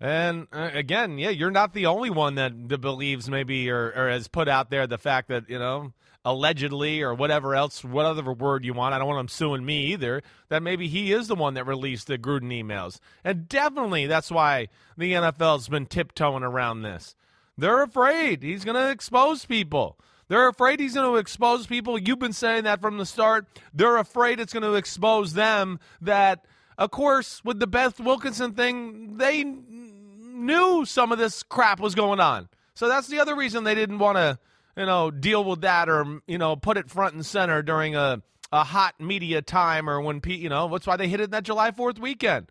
And 0.00 0.46
uh, 0.52 0.70
again, 0.72 1.18
yeah, 1.18 1.30
you're 1.30 1.50
not 1.50 1.72
the 1.72 1.86
only 1.86 2.10
one 2.10 2.34
that, 2.34 2.68
that 2.68 2.78
believes 2.80 3.28
maybe 3.30 3.70
or, 3.70 3.92
or 3.94 4.08
has 4.10 4.26
put 4.28 4.48
out 4.48 4.70
there 4.70 4.86
the 4.86 4.98
fact 4.98 5.28
that 5.28 5.48
you 5.48 5.58
know 5.58 5.92
allegedly 6.26 7.00
or 7.00 7.14
whatever 7.14 7.54
else, 7.54 7.82
whatever 7.82 8.32
word 8.32 8.64
you 8.64 8.74
want. 8.74 8.92
I 8.92 8.98
don't 8.98 9.06
want 9.06 9.20
him 9.20 9.28
suing 9.28 9.64
me 9.64 9.86
either. 9.86 10.22
That 10.50 10.62
maybe 10.62 10.88
he 10.88 11.12
is 11.12 11.28
the 11.28 11.34
one 11.34 11.54
that 11.54 11.66
released 11.66 12.08
the 12.08 12.18
Gruden 12.18 12.52
emails, 12.52 13.00
and 13.24 13.48
definitely 13.48 14.06
that's 14.06 14.30
why 14.30 14.68
the 14.98 15.12
NFL's 15.12 15.68
been 15.68 15.86
tiptoeing 15.86 16.42
around 16.42 16.82
this. 16.82 17.14
They're 17.56 17.82
afraid 17.82 18.42
he's 18.42 18.64
going 18.64 18.74
to 18.74 18.90
expose 18.90 19.46
people. 19.46 19.96
They're 20.28 20.48
afraid 20.48 20.80
he's 20.80 20.94
going 20.94 21.10
to 21.10 21.18
expose 21.18 21.66
people. 21.66 21.98
You've 21.98 22.18
been 22.18 22.32
saying 22.32 22.64
that 22.64 22.80
from 22.80 22.98
the 22.98 23.06
start. 23.06 23.46
They're 23.72 23.96
afraid 23.96 24.40
it's 24.40 24.52
going 24.52 24.64
to 24.64 24.74
expose 24.74 25.34
them. 25.34 25.78
That, 26.00 26.44
of 26.76 26.90
course, 26.90 27.42
with 27.44 27.60
the 27.60 27.68
Beth 27.68 28.00
Wilkinson 28.00 28.52
thing, 28.52 29.18
they 29.18 29.44
knew 29.44 30.84
some 30.84 31.12
of 31.12 31.18
this 31.18 31.44
crap 31.44 31.78
was 31.78 31.94
going 31.94 32.20
on. 32.20 32.48
So 32.74 32.88
that's 32.88 33.06
the 33.08 33.20
other 33.20 33.36
reason 33.36 33.64
they 33.64 33.74
didn't 33.74 34.00
want 34.00 34.18
to, 34.18 34.38
you 34.76 34.86
know, 34.86 35.10
deal 35.10 35.42
with 35.44 35.62
that 35.62 35.88
or 35.88 36.20
you 36.26 36.38
know 36.38 36.56
put 36.56 36.76
it 36.76 36.90
front 36.90 37.14
and 37.14 37.24
center 37.24 37.62
during 37.62 37.96
a 37.96 38.22
a 38.52 38.62
hot 38.64 39.00
media 39.00 39.42
time 39.42 39.90
or 39.90 40.00
when 40.00 40.20
you 40.26 40.48
know 40.48 40.68
that's 40.68 40.86
why 40.86 40.96
they 40.96 41.08
hit 41.08 41.20
it 41.20 41.30
that 41.32 41.42
July 41.44 41.70
Fourth 41.72 41.98
weekend. 41.98 42.46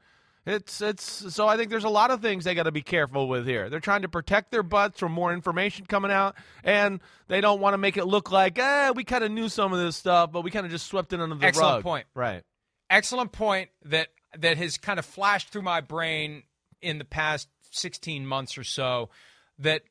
It's 0.47 0.79
it's 0.79 1.33
so 1.33 1.47
I 1.47 1.57
think 1.57 1.71
there's 1.71 1.85
a 1.85 1.89
lot 1.89 2.11
of 2.11 2.21
things 2.21 2.43
they 2.43 2.53
got 2.53 2.63
to 2.63 2.71
be 2.71 2.83
careful 2.83 3.27
with 3.27 3.47
here. 3.47 3.67
They're 3.69 3.79
trying 3.79 4.03
to 4.03 4.09
protect 4.09 4.51
their 4.51 4.61
butts 4.61 4.99
from 4.99 5.11
more 5.11 5.33
information 5.33 5.87
coming 5.87 6.11
out, 6.11 6.35
and 6.63 6.99
they 7.27 7.41
don't 7.41 7.59
want 7.59 7.73
to 7.73 7.79
make 7.79 7.97
it 7.97 8.05
look 8.05 8.31
like, 8.31 8.59
eh, 8.59 8.91
we 8.91 9.03
kind 9.03 9.23
of 9.23 9.31
knew 9.31 9.49
some 9.49 9.73
of 9.73 9.79
this 9.79 9.95
stuff, 9.95 10.31
but 10.31 10.41
we 10.41 10.51
kind 10.51 10.63
of 10.65 10.71
just 10.71 10.85
swept 10.85 11.13
it 11.13 11.19
under 11.19 11.35
the 11.35 11.45
Excellent 11.47 11.77
rug. 11.77 11.83
point. 11.83 12.05
Right. 12.13 12.43
excellent 12.91 13.31
point 13.31 13.69
that 13.85 14.09
that 14.37 14.57
has 14.57 14.77
kind 14.77 14.99
of 14.99 15.05
flashed 15.05 15.49
through 15.49 15.63
my 15.63 15.81
brain 15.81 16.43
in 16.79 16.99
the 16.99 17.05
past 17.05 17.47
16 17.71 18.27
months 18.27 18.55
or 18.57 18.63
so 18.63 19.09
that 19.57 19.81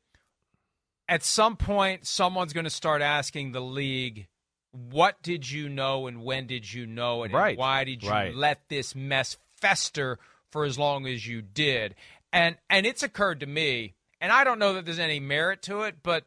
at 1.09 1.23
some 1.23 1.57
point 1.57 2.07
someone's 2.07 2.53
going 2.53 2.65
to 2.65 2.71
start 2.71 3.03
asking 3.03 3.53
the 3.53 3.61
league 3.61 4.27
what 4.73 5.23
did 5.23 5.49
you 5.49 5.69
know 5.69 6.07
and 6.09 6.23
when 6.25 6.47
did 6.49 6.73
you 6.73 6.85
know 6.85 7.23
it? 7.23 7.33
Right. 7.33 7.51
And 7.51 7.59
why 7.59 7.85
did 7.85 8.03
you 8.03 8.11
Right. 8.11 8.35
let 8.35 8.69
this 8.69 8.95
mess 8.95 9.37
fester 9.61 10.19
for 10.51 10.65
as 10.65 10.77
long 10.79 11.07
as 11.07 11.27
you 11.27 11.43
did? 11.43 11.95
And 12.33 12.57
and 12.69 12.85
it's 12.85 13.05
occurred 13.05 13.39
to 13.41 13.47
me, 13.47 13.95
and 14.21 14.33
I 14.33 14.43
don't 14.43 14.59
know 14.59 14.73
that 14.75 14.85
there's 14.85 14.99
any 14.99 15.21
merit 15.21 15.63
to 15.63 15.83
it, 15.83 16.03
but 16.03 16.25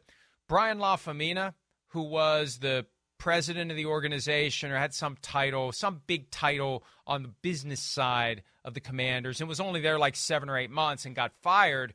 Brian 0.48 0.78
Lafemina, 0.78 1.52
who 1.88 2.00
was 2.02 2.58
the 2.60 2.86
president 3.18 3.70
of 3.70 3.76
the 3.76 3.84
organization 3.84 4.70
or 4.70 4.78
had 4.78 4.94
some 4.94 5.18
title, 5.20 5.70
some 5.72 6.00
big 6.06 6.30
title 6.30 6.82
on 7.06 7.22
the 7.22 7.28
business 7.42 7.80
side 7.80 8.42
of 8.64 8.72
the 8.72 8.80
commanders, 8.80 9.40
and 9.40 9.48
was 9.48 9.60
only 9.60 9.80
there 9.82 9.98
like 9.98 10.16
seven 10.16 10.48
or 10.48 10.56
eight 10.56 10.70
months 10.70 11.04
and 11.04 11.14
got 11.14 11.32
fired. 11.42 11.92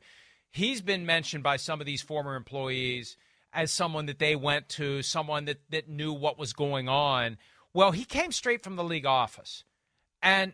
He's 0.54 0.80
been 0.80 1.04
mentioned 1.04 1.42
by 1.42 1.56
some 1.56 1.80
of 1.80 1.86
these 1.86 2.00
former 2.00 2.36
employees 2.36 3.16
as 3.52 3.72
someone 3.72 4.06
that 4.06 4.20
they 4.20 4.36
went 4.36 4.68
to, 4.68 5.02
someone 5.02 5.46
that, 5.46 5.58
that 5.70 5.88
knew 5.88 6.12
what 6.12 6.38
was 6.38 6.52
going 6.52 6.88
on. 6.88 7.38
Well, 7.72 7.90
he 7.90 8.04
came 8.04 8.30
straight 8.30 8.62
from 8.62 8.76
the 8.76 8.84
league 8.84 9.04
office. 9.04 9.64
And 10.22 10.52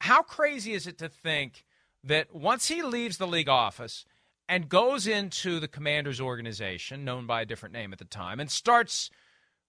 how 0.00 0.20
crazy 0.20 0.74
is 0.74 0.86
it 0.86 0.98
to 0.98 1.08
think 1.08 1.64
that 2.04 2.34
once 2.34 2.68
he 2.68 2.82
leaves 2.82 3.16
the 3.16 3.26
league 3.26 3.48
office 3.48 4.04
and 4.46 4.68
goes 4.68 5.06
into 5.06 5.58
the 5.58 5.68
commander's 5.68 6.20
organization, 6.20 7.06
known 7.06 7.26
by 7.26 7.40
a 7.40 7.46
different 7.46 7.72
name 7.72 7.94
at 7.94 7.98
the 7.98 8.04
time, 8.04 8.40
and 8.40 8.50
starts 8.50 9.08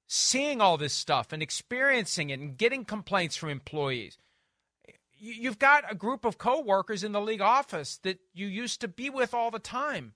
seeing 0.06 0.60
all 0.60 0.76
this 0.76 0.94
stuff 0.94 1.32
and 1.32 1.42
experiencing 1.42 2.30
it 2.30 2.42
and 2.42 2.58
getting 2.58 2.84
complaints 2.84 3.38
from 3.38 3.48
employees? 3.48 4.18
You- 5.22 5.34
You've 5.44 5.60
got 5.60 5.90
a 5.90 5.96
group 5.96 6.26
of 6.26 6.38
coworkers 6.38 7.04
in 7.04 7.12
the 7.12 7.22
league 7.22 7.42
office 7.42 7.98
that 8.00 8.20
you 8.34 8.48
used 8.48 8.82
to 8.82 8.88
be 8.88 9.10
with 9.10 9.34
all 9.34 9.52
the 9.52 9.60
time. 9.60 10.14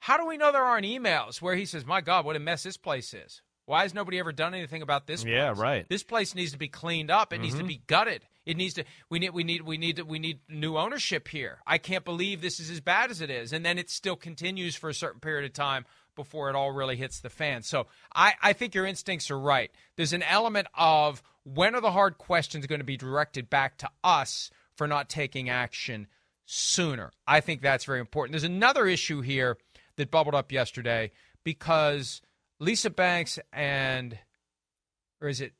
How 0.00 0.16
do 0.16 0.26
we 0.26 0.36
know 0.36 0.52
there 0.52 0.64
aren't 0.64 0.86
emails 0.86 1.40
where 1.40 1.54
he 1.56 1.64
says, 1.64 1.84
"My 1.86 2.00
God, 2.00 2.24
what 2.24 2.36
a 2.36 2.40
mess 2.40 2.62
this 2.64 2.76
place 2.76 3.14
is"? 3.14 3.40
Why 3.64 3.82
has 3.82 3.94
nobody 3.94 4.18
ever 4.18 4.32
done 4.32 4.54
anything 4.54 4.82
about 4.82 5.06
this? 5.06 5.22
Yeah, 5.24 5.54
right. 5.56 5.88
This 5.88 6.02
place 6.02 6.34
needs 6.34 6.50
to 6.52 6.58
be 6.58 6.68
cleaned 6.68 7.10
up. 7.10 7.32
It 7.32 7.38
needs 7.38 7.54
to 7.54 7.62
Mhm. 7.62 7.68
be 7.68 7.82
gutted. 7.86 8.26
It 8.44 8.56
needs 8.56 8.74
to. 8.74 8.84
We 9.08 9.20
need. 9.20 9.30
We 9.30 9.44
need. 9.44 9.62
We 9.62 9.78
need. 9.78 10.00
We 10.00 10.18
need 10.18 10.40
new 10.48 10.76
ownership 10.76 11.28
here. 11.28 11.60
I 11.64 11.78
can't 11.78 12.04
believe 12.04 12.40
this 12.40 12.58
is 12.58 12.68
as 12.70 12.80
bad 12.80 13.12
as 13.12 13.20
it 13.20 13.30
is. 13.30 13.52
And 13.52 13.64
then 13.64 13.78
it 13.78 13.88
still 13.88 14.16
continues 14.16 14.74
for 14.74 14.90
a 14.90 14.94
certain 14.94 15.20
period 15.20 15.44
of 15.44 15.52
time 15.52 15.86
before 16.14 16.48
it 16.48 16.56
all 16.56 16.72
really 16.72 16.96
hits 16.96 17.20
the 17.20 17.30
fan. 17.30 17.62
So 17.62 17.86
I, 18.14 18.34
I 18.42 18.52
think 18.52 18.74
your 18.74 18.86
instincts 18.86 19.30
are 19.30 19.38
right. 19.38 19.70
There's 19.96 20.12
an 20.12 20.22
element 20.22 20.68
of 20.74 21.22
when 21.44 21.74
are 21.74 21.80
the 21.80 21.92
hard 21.92 22.18
questions 22.18 22.66
going 22.66 22.80
to 22.80 22.84
be 22.84 22.96
directed 22.96 23.50
back 23.50 23.78
to 23.78 23.90
us 24.04 24.50
for 24.76 24.86
not 24.86 25.08
taking 25.08 25.48
action 25.48 26.06
sooner. 26.44 27.12
I 27.26 27.40
think 27.40 27.62
that's 27.62 27.84
very 27.84 28.00
important. 28.00 28.32
There's 28.32 28.44
another 28.44 28.86
issue 28.86 29.20
here 29.20 29.58
that 29.96 30.10
bubbled 30.10 30.34
up 30.34 30.52
yesterday 30.52 31.12
because 31.44 32.22
Lisa 32.60 32.90
Banks 32.90 33.38
and, 33.52 34.18
or 35.20 35.28
is 35.28 35.40
it 35.40 35.52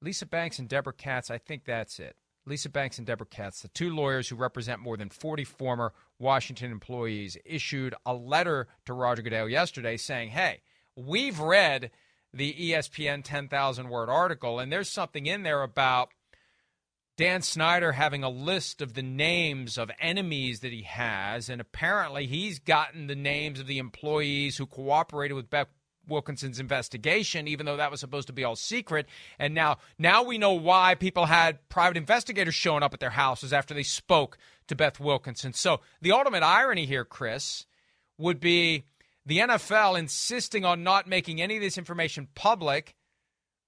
Lisa 0.00 0.26
Banks 0.26 0.58
and 0.58 0.68
Deborah 0.68 0.92
Katz? 0.92 1.30
I 1.30 1.38
think 1.38 1.64
that's 1.64 1.98
it. 1.98 2.16
Lisa 2.44 2.68
Banks 2.68 2.98
and 2.98 3.06
Deborah 3.06 3.26
Katz, 3.26 3.62
the 3.62 3.68
two 3.68 3.94
lawyers 3.94 4.28
who 4.28 4.36
represent 4.36 4.80
more 4.80 4.96
than 4.96 5.10
40 5.10 5.44
former 5.44 5.92
Washington 6.18 6.72
employees, 6.72 7.36
issued 7.44 7.94
a 8.04 8.14
letter 8.14 8.68
to 8.86 8.92
Roger 8.92 9.22
Goodell 9.22 9.48
yesterday 9.48 9.96
saying, 9.96 10.30
hey, 10.30 10.60
we've 10.96 11.38
read 11.38 11.90
the 12.34 12.52
ESPN 12.52 13.22
10,000 13.22 13.88
word 13.88 14.08
article, 14.08 14.58
and 14.58 14.72
there's 14.72 14.88
something 14.88 15.26
in 15.26 15.42
there 15.42 15.62
about 15.62 16.08
Dan 17.16 17.42
Snyder 17.42 17.92
having 17.92 18.24
a 18.24 18.30
list 18.30 18.80
of 18.80 18.94
the 18.94 19.02
names 19.02 19.76
of 19.76 19.90
enemies 20.00 20.60
that 20.60 20.72
he 20.72 20.82
has, 20.82 21.48
and 21.48 21.60
apparently 21.60 22.26
he's 22.26 22.58
gotten 22.58 23.06
the 23.06 23.14
names 23.14 23.60
of 23.60 23.66
the 23.66 23.78
employees 23.78 24.56
who 24.56 24.66
cooperated 24.66 25.36
with 25.36 25.50
Beth 25.50 25.68
Wilkinson's 26.08 26.60
investigation, 26.60 27.48
even 27.48 27.66
though 27.66 27.76
that 27.76 27.90
was 27.90 28.00
supposed 28.00 28.26
to 28.26 28.32
be 28.32 28.44
all 28.44 28.56
secret. 28.56 29.06
And 29.38 29.54
now, 29.54 29.78
now 29.98 30.22
we 30.22 30.38
know 30.38 30.52
why 30.52 30.94
people 30.94 31.26
had 31.26 31.68
private 31.68 31.96
investigators 31.96 32.54
showing 32.54 32.82
up 32.82 32.94
at 32.94 33.00
their 33.00 33.10
houses 33.10 33.52
after 33.52 33.74
they 33.74 33.82
spoke 33.82 34.38
to 34.68 34.74
Beth 34.74 35.00
Wilkinson. 35.00 35.52
So 35.52 35.80
the 36.00 36.12
ultimate 36.12 36.42
irony 36.42 36.86
here, 36.86 37.04
Chris, 37.04 37.66
would 38.18 38.40
be 38.40 38.84
the 39.24 39.38
NFL 39.38 39.98
insisting 39.98 40.64
on 40.64 40.82
not 40.82 41.06
making 41.06 41.40
any 41.40 41.56
of 41.56 41.62
this 41.62 41.78
information 41.78 42.28
public, 42.34 42.94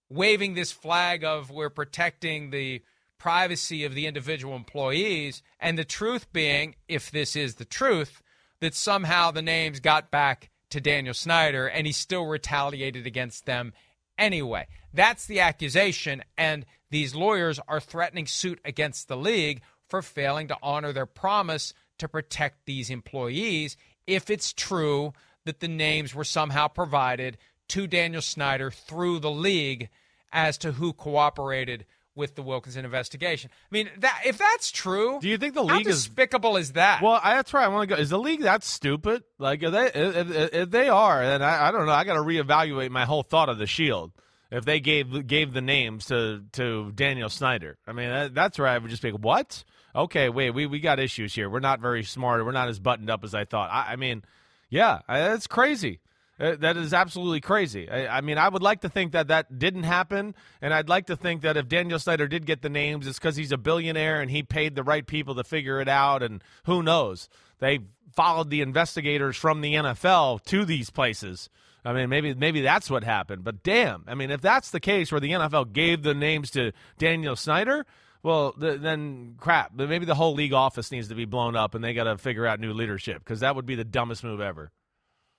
waving 0.08 0.54
this 0.54 0.72
flag 0.72 1.24
of 1.24 1.50
we're 1.50 1.70
protecting 1.70 2.50
the 2.50 2.82
privacy 3.18 3.84
of 3.84 3.94
the 3.94 4.06
individual 4.06 4.54
employees, 4.56 5.42
and 5.58 5.78
the 5.78 5.84
truth 5.84 6.30
being, 6.32 6.74
if 6.88 7.10
this 7.10 7.34
is 7.36 7.54
the 7.54 7.64
truth, 7.64 8.20
that 8.60 8.74
somehow 8.74 9.30
the 9.30 9.42
names 9.42 9.80
got 9.80 10.10
back 10.10 10.50
to 10.74 10.80
Daniel 10.80 11.14
Snyder 11.14 11.68
and 11.68 11.86
he 11.86 11.92
still 11.92 12.26
retaliated 12.26 13.06
against 13.06 13.46
them 13.46 13.72
anyway. 14.18 14.66
That's 14.92 15.24
the 15.24 15.38
accusation, 15.38 16.24
and 16.36 16.66
these 16.90 17.14
lawyers 17.14 17.60
are 17.68 17.78
threatening 17.78 18.26
suit 18.26 18.60
against 18.64 19.06
the 19.06 19.16
league 19.16 19.62
for 19.88 20.02
failing 20.02 20.48
to 20.48 20.58
honor 20.60 20.92
their 20.92 21.06
promise 21.06 21.74
to 21.98 22.08
protect 22.08 22.66
these 22.66 22.90
employees 22.90 23.76
if 24.08 24.30
it's 24.30 24.52
true 24.52 25.12
that 25.44 25.60
the 25.60 25.68
names 25.68 26.12
were 26.12 26.24
somehow 26.24 26.66
provided 26.66 27.38
to 27.68 27.86
Daniel 27.86 28.22
Snyder 28.22 28.72
through 28.72 29.20
the 29.20 29.30
league 29.30 29.88
as 30.32 30.58
to 30.58 30.72
who 30.72 30.92
cooperated 30.92 31.86
with 32.16 32.34
the 32.36 32.42
Wilkinson 32.42 32.84
investigation. 32.84 33.50
I 33.52 33.74
mean, 33.74 33.90
that 33.98 34.22
if 34.24 34.38
that's 34.38 34.70
true, 34.70 35.18
Do 35.20 35.28
you 35.28 35.36
think 35.38 35.54
the 35.54 35.64
how 35.66 35.78
league 35.78 35.86
is 35.88 36.04
despicable 36.04 36.56
is 36.56 36.72
that? 36.72 37.02
Well, 37.02 37.20
I, 37.22 37.34
that's 37.34 37.52
right. 37.52 37.64
I 37.64 37.68
want 37.68 37.88
to 37.88 37.96
go. 37.96 38.00
Is 38.00 38.10
the 38.10 38.18
league 38.18 38.42
that 38.42 38.62
stupid? 38.64 39.24
Like, 39.38 39.62
if 39.62 39.72
they, 39.72 39.86
if, 39.86 40.30
if- 40.30 40.54
if 40.54 40.70
they 40.70 40.88
are, 40.88 41.24
then 41.26 41.42
I, 41.42 41.68
I 41.68 41.72
don't 41.72 41.86
know. 41.86 41.92
I 41.92 42.04
got 42.04 42.14
to 42.14 42.20
reevaluate 42.20 42.90
my 42.90 43.04
whole 43.04 43.22
thought 43.22 43.48
of 43.48 43.58
the 43.58 43.66
Shield. 43.66 44.12
If 44.50 44.64
they 44.64 44.78
gave 44.78 45.26
gave 45.26 45.52
the 45.52 45.60
names 45.62 46.06
to 46.06 46.42
to 46.52 46.92
Daniel 46.92 47.28
Snyder, 47.28 47.76
I 47.88 47.92
mean, 47.92 48.08
that, 48.08 48.34
that's 48.34 48.58
where 48.58 48.68
I 48.68 48.78
would 48.78 48.90
just 48.90 49.02
be 49.02 49.10
like, 49.10 49.20
what? 49.20 49.64
Okay, 49.96 50.28
wait, 50.28 50.50
we 50.50 50.66
we 50.66 50.78
got 50.78 51.00
issues 51.00 51.34
here. 51.34 51.50
We're 51.50 51.58
not 51.60 51.80
very 51.80 52.04
smart. 52.04 52.44
We're 52.44 52.52
not 52.52 52.68
as 52.68 52.78
buttoned 52.78 53.10
up 53.10 53.24
as 53.24 53.34
I 53.34 53.44
thought. 53.46 53.70
I, 53.72 53.92
I 53.92 53.96
mean, 53.96 54.22
yeah, 54.70 55.00
I, 55.08 55.18
that's 55.20 55.48
crazy. 55.48 55.98
Uh, 56.38 56.56
That 56.56 56.76
is 56.76 56.92
absolutely 56.92 57.40
crazy. 57.40 57.88
I, 57.88 58.18
I 58.18 58.20
mean, 58.20 58.38
I 58.38 58.48
would 58.48 58.62
like 58.62 58.80
to 58.80 58.88
think 58.88 59.12
that 59.12 59.28
that 59.28 59.58
didn't 59.58 59.84
happen, 59.84 60.34
and 60.60 60.74
I'd 60.74 60.88
like 60.88 61.06
to 61.06 61.16
think 61.16 61.42
that 61.42 61.56
if 61.56 61.68
Daniel 61.68 61.98
Snyder 61.98 62.26
did 62.26 62.46
get 62.46 62.62
the 62.62 62.68
names, 62.68 63.06
it's 63.06 63.18
because 63.18 63.36
he's 63.36 63.52
a 63.52 63.58
billionaire 63.58 64.20
and 64.20 64.30
he 64.30 64.42
paid 64.42 64.74
the 64.74 64.82
right 64.82 65.06
people 65.06 65.34
to 65.36 65.44
figure 65.44 65.80
it 65.80 65.88
out. 65.88 66.22
And 66.22 66.42
who 66.64 66.82
knows? 66.82 67.28
They 67.60 67.80
followed 68.14 68.50
the 68.50 68.60
investigators 68.60 69.36
from 69.36 69.60
the 69.60 69.74
NFL 69.74 70.42
to 70.46 70.64
these 70.64 70.90
places. 70.90 71.48
I 71.84 71.92
mean, 71.92 72.08
maybe 72.08 72.34
maybe 72.34 72.62
that's 72.62 72.90
what 72.90 73.04
happened. 73.04 73.44
But 73.44 73.62
damn, 73.62 74.04
I 74.06 74.14
mean, 74.14 74.30
if 74.30 74.40
that's 74.40 74.70
the 74.70 74.80
case, 74.80 75.12
where 75.12 75.20
the 75.20 75.32
NFL 75.32 75.72
gave 75.72 76.02
the 76.02 76.14
names 76.14 76.50
to 76.52 76.72
Daniel 76.98 77.36
Snyder, 77.36 77.84
well, 78.22 78.52
th- 78.52 78.80
then 78.80 79.34
crap. 79.38 79.74
Maybe 79.74 80.06
the 80.06 80.14
whole 80.14 80.34
league 80.34 80.54
office 80.54 80.90
needs 80.90 81.08
to 81.08 81.14
be 81.14 81.26
blown 81.26 81.56
up, 81.56 81.74
and 81.74 81.84
they 81.84 81.92
got 81.92 82.04
to 82.04 82.16
figure 82.16 82.46
out 82.46 82.58
new 82.58 82.72
leadership 82.72 83.18
because 83.18 83.40
that 83.40 83.54
would 83.54 83.66
be 83.66 83.74
the 83.74 83.84
dumbest 83.84 84.24
move 84.24 84.40
ever. 84.40 84.72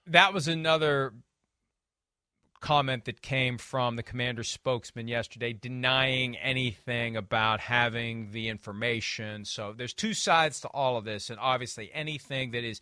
That 0.08 0.34
was 0.34 0.48
another 0.48 1.14
comment 2.62 3.06
that 3.06 3.22
came 3.22 3.58
from 3.58 3.96
the 3.96 4.04
commander's 4.04 4.48
spokesman 4.48 5.08
yesterday 5.08 5.54
denying 5.54 6.36
anything 6.38 7.16
about 7.16 7.60
having 7.60 8.32
the 8.32 8.50
information. 8.50 9.46
So 9.46 9.74
there's 9.78 9.94
two 9.94 10.14
sides 10.14 10.62
to 10.62 10.68
all 10.70 10.98
of 10.98 11.06
this, 11.06 11.30
and 11.30 11.40
obviously 11.40 11.92
anything 11.94 12.52
that 12.52 12.64
is 12.64 12.82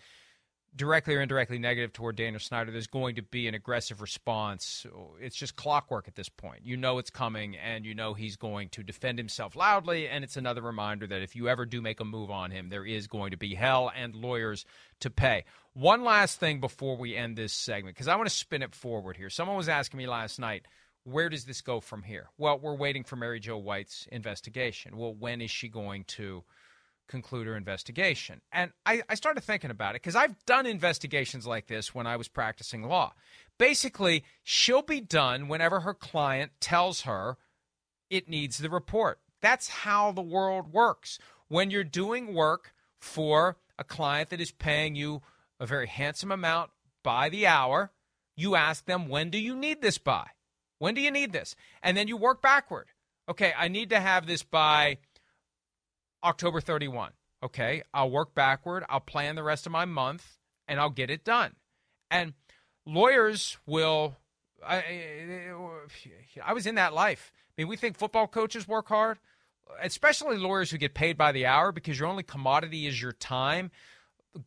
directly 0.76 1.16
or 1.16 1.22
indirectly 1.22 1.60
negative 1.60 1.94
toward 1.94 2.16
Daniel 2.16 2.40
Snyder, 2.40 2.72
there's 2.72 2.88
going 2.88 3.16
to 3.16 3.22
be 3.22 3.48
an 3.48 3.54
aggressive 3.54 4.02
response. 4.02 4.86
It's 5.22 5.36
just 5.36 5.56
clockwork 5.56 6.08
at 6.08 6.16
this 6.16 6.30
point. 6.30 6.62
You 6.64 6.78
know 6.78 6.98
it's 6.98 7.10
coming, 7.10 7.56
and 7.58 7.86
you 7.86 7.94
know 7.94 8.14
he's 8.14 8.36
going 8.36 8.70
to 8.70 8.84
defend 8.84 9.18
himself 9.20 9.56
loudly. 9.56 10.08
And 10.08 10.24
it's 10.24 10.38
another 10.38 10.62
reminder 10.62 11.06
that 11.08 11.22
if 11.22 11.36
you 11.36 11.48
ever 11.48 11.66
do 11.66 11.82
make 11.82 12.00
a 12.00 12.06
move 12.06 12.32
on 12.32 12.52
him, 12.52 12.70
there 12.70 12.86
is 12.86 13.08
going 13.08 13.32
to 13.32 13.38
be 13.38 13.54
hell 13.56 13.92
and 13.96 14.16
lawyers 14.16 14.66
to 15.02 15.10
pay. 15.10 15.46
One 15.74 16.04
last 16.04 16.40
thing 16.40 16.60
before 16.60 16.98
we 16.98 17.16
end 17.16 17.38
this 17.38 17.54
segment, 17.54 17.96
because 17.96 18.08
I 18.08 18.16
want 18.16 18.30
to 18.30 18.36
spin 18.36 18.62
it 18.62 18.76
forward 18.76 19.18
here. 19.18 19.30
Someone 19.30 19.58
was 19.58 19.70
asking 19.70 19.98
me 19.98 20.08
last 20.08 20.40
night, 20.40 20.66
where 21.04 21.30
does 21.30 21.46
this 21.46 21.62
go 21.62 21.82
from 21.82 22.02
here? 22.02 22.30
Well, 22.38 22.60
we're 22.60 22.76
waiting 22.76 23.04
for 23.04 23.16
Mary 23.16 23.40
Jo 23.40 23.58
White's 23.58 24.08
investigation. 24.12 24.98
Well, 24.98 25.14
when 25.14 25.42
is 25.42 25.52
she 25.52 25.68
going 25.68 26.06
to 26.06 26.44
conclude 27.08 27.48
her 27.48 27.56
investigation. 27.56 28.42
And 28.52 28.72
I, 28.86 29.02
I 29.10 29.16
started 29.16 29.42
thinking 29.42 29.72
about 29.72 29.96
it 29.96 30.02
because 30.02 30.16
I've 30.16 30.44
done 30.46 30.66
investigations 30.66 31.46
like 31.46 31.68
this 31.68 31.94
when 31.94 32.08
I 32.08 32.18
was 32.18 32.28
practicing 32.28 32.84
law. 32.84 33.14
Basically, 33.58 34.24
she'll 34.44 34.82
be 34.82 35.02
done 35.02 35.48
whenever 35.48 35.82
her 35.82 35.94
client 35.94 36.52
tells 36.60 37.02
her 37.02 37.38
it 38.10 38.30
needs 38.30 38.58
the 38.58 38.70
report. 38.70 39.20
That's 39.42 39.68
how 39.70 40.12
the 40.12 40.22
world 40.22 40.74
works. 40.74 41.20
When 41.48 41.70
you're 41.70 41.84
doing 41.84 42.34
work 42.34 42.74
for 43.00 43.58
a 43.78 43.84
client 43.84 44.30
that 44.30 44.42
is 44.42 44.52
paying 44.52 44.96
you 44.96 45.22
a 45.60 45.66
very 45.66 45.88
handsome 45.88 46.32
amount 46.32 46.72
by 47.04 47.30
the 47.30 47.46
hour, 47.46 47.92
you 48.36 48.56
ask 48.56 48.86
them, 48.86 49.08
when 49.08 49.30
do 49.30 49.38
you 49.38 49.56
need 49.56 49.82
this 49.82 49.98
by? 49.98 50.28
When 50.80 50.96
do 50.96 51.02
you 51.02 51.12
need 51.12 51.32
this? 51.32 51.56
And 51.82 51.96
then 51.96 52.08
you 52.08 52.18
work 52.18 52.42
backward. 52.42 52.88
Okay, 53.30 53.54
I 53.58 53.68
need 53.68 53.90
to 53.92 54.00
have 54.00 54.26
this 54.26 54.44
by 54.44 54.98
October 56.24 56.62
31. 56.62 57.12
Okay, 57.44 57.84
I'll 57.94 58.10
work 58.10 58.34
backward, 58.34 58.86
I'll 58.90 59.02
plan 59.02 59.36
the 59.36 59.44
rest 59.44 59.66
of 59.66 59.72
my 59.72 59.84
month, 59.84 60.38
and 60.68 60.80
I'll 60.80 60.90
get 60.90 61.10
it 61.10 61.26
done. 61.26 61.56
And 62.10 62.34
lawyers 62.86 63.58
will 63.66 64.16
I, 64.66 65.52
I 66.44 66.54
was 66.54 66.66
in 66.66 66.76
that 66.76 66.94
life. 66.94 67.32
I 67.36 67.62
mean, 67.62 67.68
we 67.68 67.78
think 67.78 67.98
football 67.98 68.28
coaches 68.28 68.68
work 68.68 68.88
hard, 68.88 69.20
especially 69.82 70.38
lawyers 70.38 70.72
who 70.72 70.78
get 70.78 70.94
paid 70.94 71.18
by 71.18 71.32
the 71.32 71.46
hour 71.46 71.72
because 71.72 72.00
your 72.00 72.08
only 72.08 72.24
commodity 72.24 72.88
is 72.88 73.02
your 73.02 73.12
time. 73.12 73.72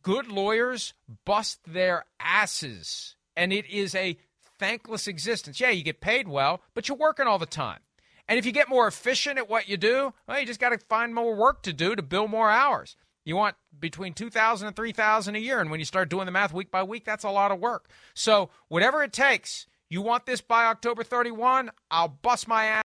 Good 0.01 0.27
lawyers 0.27 0.93
bust 1.23 1.59
their 1.65 2.05
asses, 2.19 3.15
and 3.35 3.53
it 3.53 3.65
is 3.69 3.95
a 3.95 4.17
thankless 4.59 5.07
existence. 5.07 5.59
Yeah, 5.59 5.69
you 5.69 5.83
get 5.83 6.01
paid 6.01 6.27
well, 6.27 6.61
but 6.73 6.89
you're 6.89 6.97
working 6.97 7.27
all 7.27 7.39
the 7.39 7.45
time. 7.45 7.79
And 8.27 8.37
if 8.37 8.45
you 8.45 8.51
get 8.51 8.69
more 8.69 8.87
efficient 8.87 9.37
at 9.37 9.49
what 9.49 9.69
you 9.69 9.77
do, 9.77 10.13
well, 10.27 10.39
you 10.39 10.45
just 10.45 10.59
got 10.59 10.69
to 10.69 10.77
find 10.77 11.15
more 11.15 11.35
work 11.35 11.63
to 11.63 11.73
do 11.73 11.95
to 11.95 12.01
bill 12.01 12.27
more 12.27 12.49
hours. 12.49 12.97
You 13.23 13.35
want 13.35 13.55
between 13.77 14.13
2000 14.13 14.67
and 14.67 14.75
3000 14.75 15.35
a 15.35 15.39
year 15.39 15.59
and 15.59 15.69
when 15.69 15.79
you 15.79 15.85
start 15.85 16.09
doing 16.09 16.25
the 16.25 16.31
math 16.31 16.53
week 16.53 16.71
by 16.71 16.83
week, 16.83 17.05
that's 17.05 17.23
a 17.23 17.29
lot 17.29 17.51
of 17.51 17.59
work. 17.59 17.89
So, 18.13 18.49
whatever 18.69 19.03
it 19.03 19.13
takes, 19.13 19.67
you 19.89 20.01
want 20.01 20.25
this 20.25 20.41
by 20.41 20.65
October 20.65 21.03
31, 21.03 21.71
I'll 21.91 22.07
bust 22.07 22.47
my 22.47 22.65
ass 22.65 22.83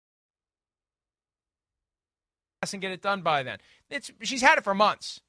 and 2.71 2.81
get 2.81 2.91
it 2.91 3.01
done 3.01 3.21
by 3.21 3.43
then. 3.43 3.57
It's 3.89 4.11
she's 4.21 4.41
had 4.41 4.57
it 4.57 4.63
for 4.63 4.73
months. 4.75 5.21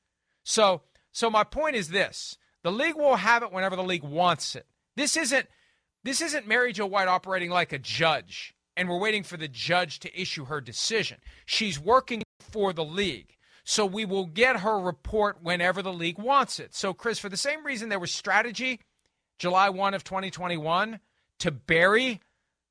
So, 0.44 0.82
so 1.12 1.30
my 1.30 1.44
point 1.44 1.76
is 1.76 1.88
this. 1.88 2.36
The 2.62 2.72
league 2.72 2.96
will 2.96 3.16
have 3.16 3.42
it 3.42 3.52
whenever 3.52 3.76
the 3.76 3.82
league 3.82 4.02
wants 4.02 4.56
it. 4.56 4.66
This 4.96 5.16
isn't 5.16 5.46
this 6.04 6.20
isn't 6.20 6.46
Mary 6.46 6.72
Jo 6.72 6.86
White 6.86 7.08
operating 7.08 7.50
like 7.50 7.72
a 7.72 7.78
judge 7.78 8.54
and 8.78 8.88
we're 8.88 9.00
waiting 9.00 9.24
for 9.24 9.36
the 9.36 9.48
judge 9.48 9.98
to 9.98 10.20
issue 10.20 10.44
her 10.44 10.60
decision. 10.60 11.18
She's 11.44 11.80
working 11.80 12.22
for 12.38 12.72
the 12.72 12.84
league. 12.84 13.36
So 13.64 13.84
we 13.84 14.04
will 14.04 14.24
get 14.24 14.60
her 14.60 14.78
report 14.78 15.42
whenever 15.42 15.82
the 15.82 15.92
league 15.92 16.18
wants 16.18 16.60
it. 16.60 16.74
So 16.74 16.94
Chris, 16.94 17.18
for 17.18 17.28
the 17.28 17.36
same 17.36 17.66
reason 17.66 17.88
there 17.88 17.98
was 17.98 18.12
strategy 18.12 18.80
July 19.38 19.68
1 19.68 19.94
of 19.94 20.04
2021 20.04 21.00
to 21.40 21.50
bury 21.50 22.20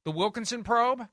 the 0.05 0.11
Wilkinson 0.11 0.63
probe, 0.63 1.07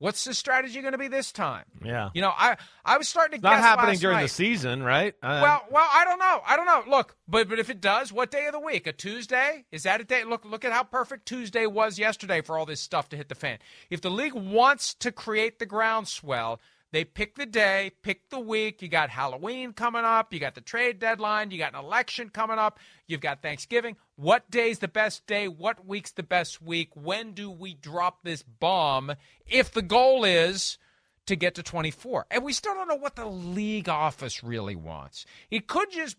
What's 0.00 0.24
the 0.24 0.32
strategy 0.32 0.80
going 0.80 0.92
to 0.92 0.98
be 0.98 1.08
this 1.08 1.30
time? 1.30 1.64
Yeah. 1.84 2.08
You 2.14 2.22
know, 2.22 2.32
I 2.36 2.56
I 2.84 2.96
was 2.96 3.06
starting 3.06 3.38
to 3.38 3.42
Not 3.44 3.56
guess 3.56 3.60
happening 3.62 3.90
last 3.90 4.00
during 4.00 4.16
night. 4.16 4.22
the 4.22 4.28
season, 4.30 4.82
right? 4.82 5.14
Uh, 5.22 5.40
Well, 5.42 5.62
well, 5.70 5.88
I 5.92 6.04
don't 6.06 6.18
know. 6.18 6.40
I 6.46 6.56
don't 6.56 6.64
know. 6.64 6.82
Look, 6.90 7.16
but 7.28 7.50
but 7.50 7.58
if 7.58 7.68
it 7.68 7.82
does, 7.82 8.10
what 8.10 8.30
day 8.30 8.46
of 8.46 8.52
the 8.52 8.60
week? 8.60 8.86
A 8.86 8.92
Tuesday? 8.92 9.66
Is 9.70 9.82
that 9.82 10.00
a 10.00 10.04
day? 10.04 10.24
Look, 10.24 10.46
look 10.46 10.64
at 10.64 10.72
how 10.72 10.84
perfect 10.84 11.26
Tuesday 11.26 11.66
was 11.66 11.98
yesterday 11.98 12.40
for 12.40 12.58
all 12.58 12.64
this 12.64 12.80
stuff 12.80 13.10
to 13.10 13.16
hit 13.16 13.28
the 13.28 13.34
fan. 13.34 13.58
If 13.90 14.00
the 14.00 14.10
league 14.10 14.32
wants 14.34 14.94
to 14.94 15.12
create 15.12 15.58
the 15.58 15.66
groundswell, 15.66 16.60
they 16.92 17.04
pick 17.04 17.36
the 17.36 17.46
day, 17.46 17.92
pick 18.02 18.28
the 18.30 18.40
week. 18.40 18.82
You 18.82 18.88
got 18.88 19.10
Halloween 19.10 19.72
coming 19.72 20.04
up. 20.04 20.32
You 20.32 20.40
got 20.40 20.54
the 20.54 20.60
trade 20.60 20.98
deadline. 20.98 21.50
You 21.50 21.58
got 21.58 21.74
an 21.74 21.78
election 21.80 22.30
coming 22.30 22.58
up. 22.58 22.78
You've 23.06 23.20
got 23.20 23.42
Thanksgiving. 23.42 23.96
What 24.16 24.50
day's 24.50 24.80
the 24.80 24.88
best 24.88 25.26
day? 25.26 25.46
What 25.48 25.86
week's 25.86 26.12
the 26.12 26.22
best 26.22 26.60
week? 26.60 26.90
When 26.94 27.32
do 27.32 27.50
we 27.50 27.74
drop 27.74 28.24
this 28.24 28.42
bomb? 28.42 29.12
If 29.46 29.72
the 29.72 29.82
goal 29.82 30.24
is 30.24 30.78
to 31.26 31.36
get 31.36 31.54
to 31.54 31.62
24. 31.62 32.26
And 32.30 32.42
we 32.42 32.52
still 32.52 32.74
don't 32.74 32.88
know 32.88 32.96
what 32.96 33.14
the 33.14 33.26
league 33.26 33.88
office 33.88 34.42
really 34.42 34.74
wants. 34.74 35.24
It 35.48 35.68
could 35.68 35.90
just 35.92 36.16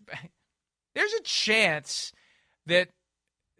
there's 0.94 1.12
a 1.12 1.22
chance 1.22 2.12
that 2.66 2.88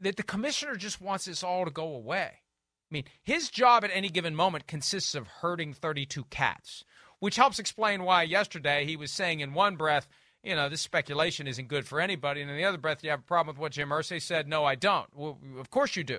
that 0.00 0.16
the 0.16 0.22
commissioner 0.22 0.76
just 0.76 1.00
wants 1.00 1.26
this 1.26 1.42
all 1.42 1.64
to 1.66 1.70
go 1.70 1.94
away. 1.94 2.30
I 2.32 2.90
mean, 2.90 3.04
his 3.22 3.50
job 3.50 3.84
at 3.84 3.90
any 3.92 4.08
given 4.08 4.34
moment 4.34 4.66
consists 4.66 5.14
of 5.14 5.26
herding 5.26 5.72
32 5.72 6.24
cats, 6.24 6.84
which 7.22 7.36
helps 7.36 7.60
explain 7.60 8.02
why 8.02 8.24
yesterday 8.24 8.84
he 8.84 8.96
was 8.96 9.12
saying 9.12 9.38
in 9.38 9.54
one 9.54 9.76
breath, 9.76 10.08
you 10.42 10.56
know, 10.56 10.68
this 10.68 10.80
speculation 10.80 11.46
isn't 11.46 11.68
good 11.68 11.86
for 11.86 12.00
anybody, 12.00 12.42
and 12.42 12.50
in 12.50 12.56
the 12.56 12.64
other 12.64 12.78
breath, 12.78 13.04
you 13.04 13.10
have 13.10 13.20
a 13.20 13.22
problem 13.22 13.54
with 13.54 13.60
what 13.60 13.70
Jim 13.70 13.90
Irsay 13.90 14.20
said. 14.20 14.48
No, 14.48 14.64
I 14.64 14.74
don't. 14.74 15.06
Well, 15.14 15.38
of 15.60 15.70
course 15.70 15.94
you 15.94 16.02
do. 16.02 16.18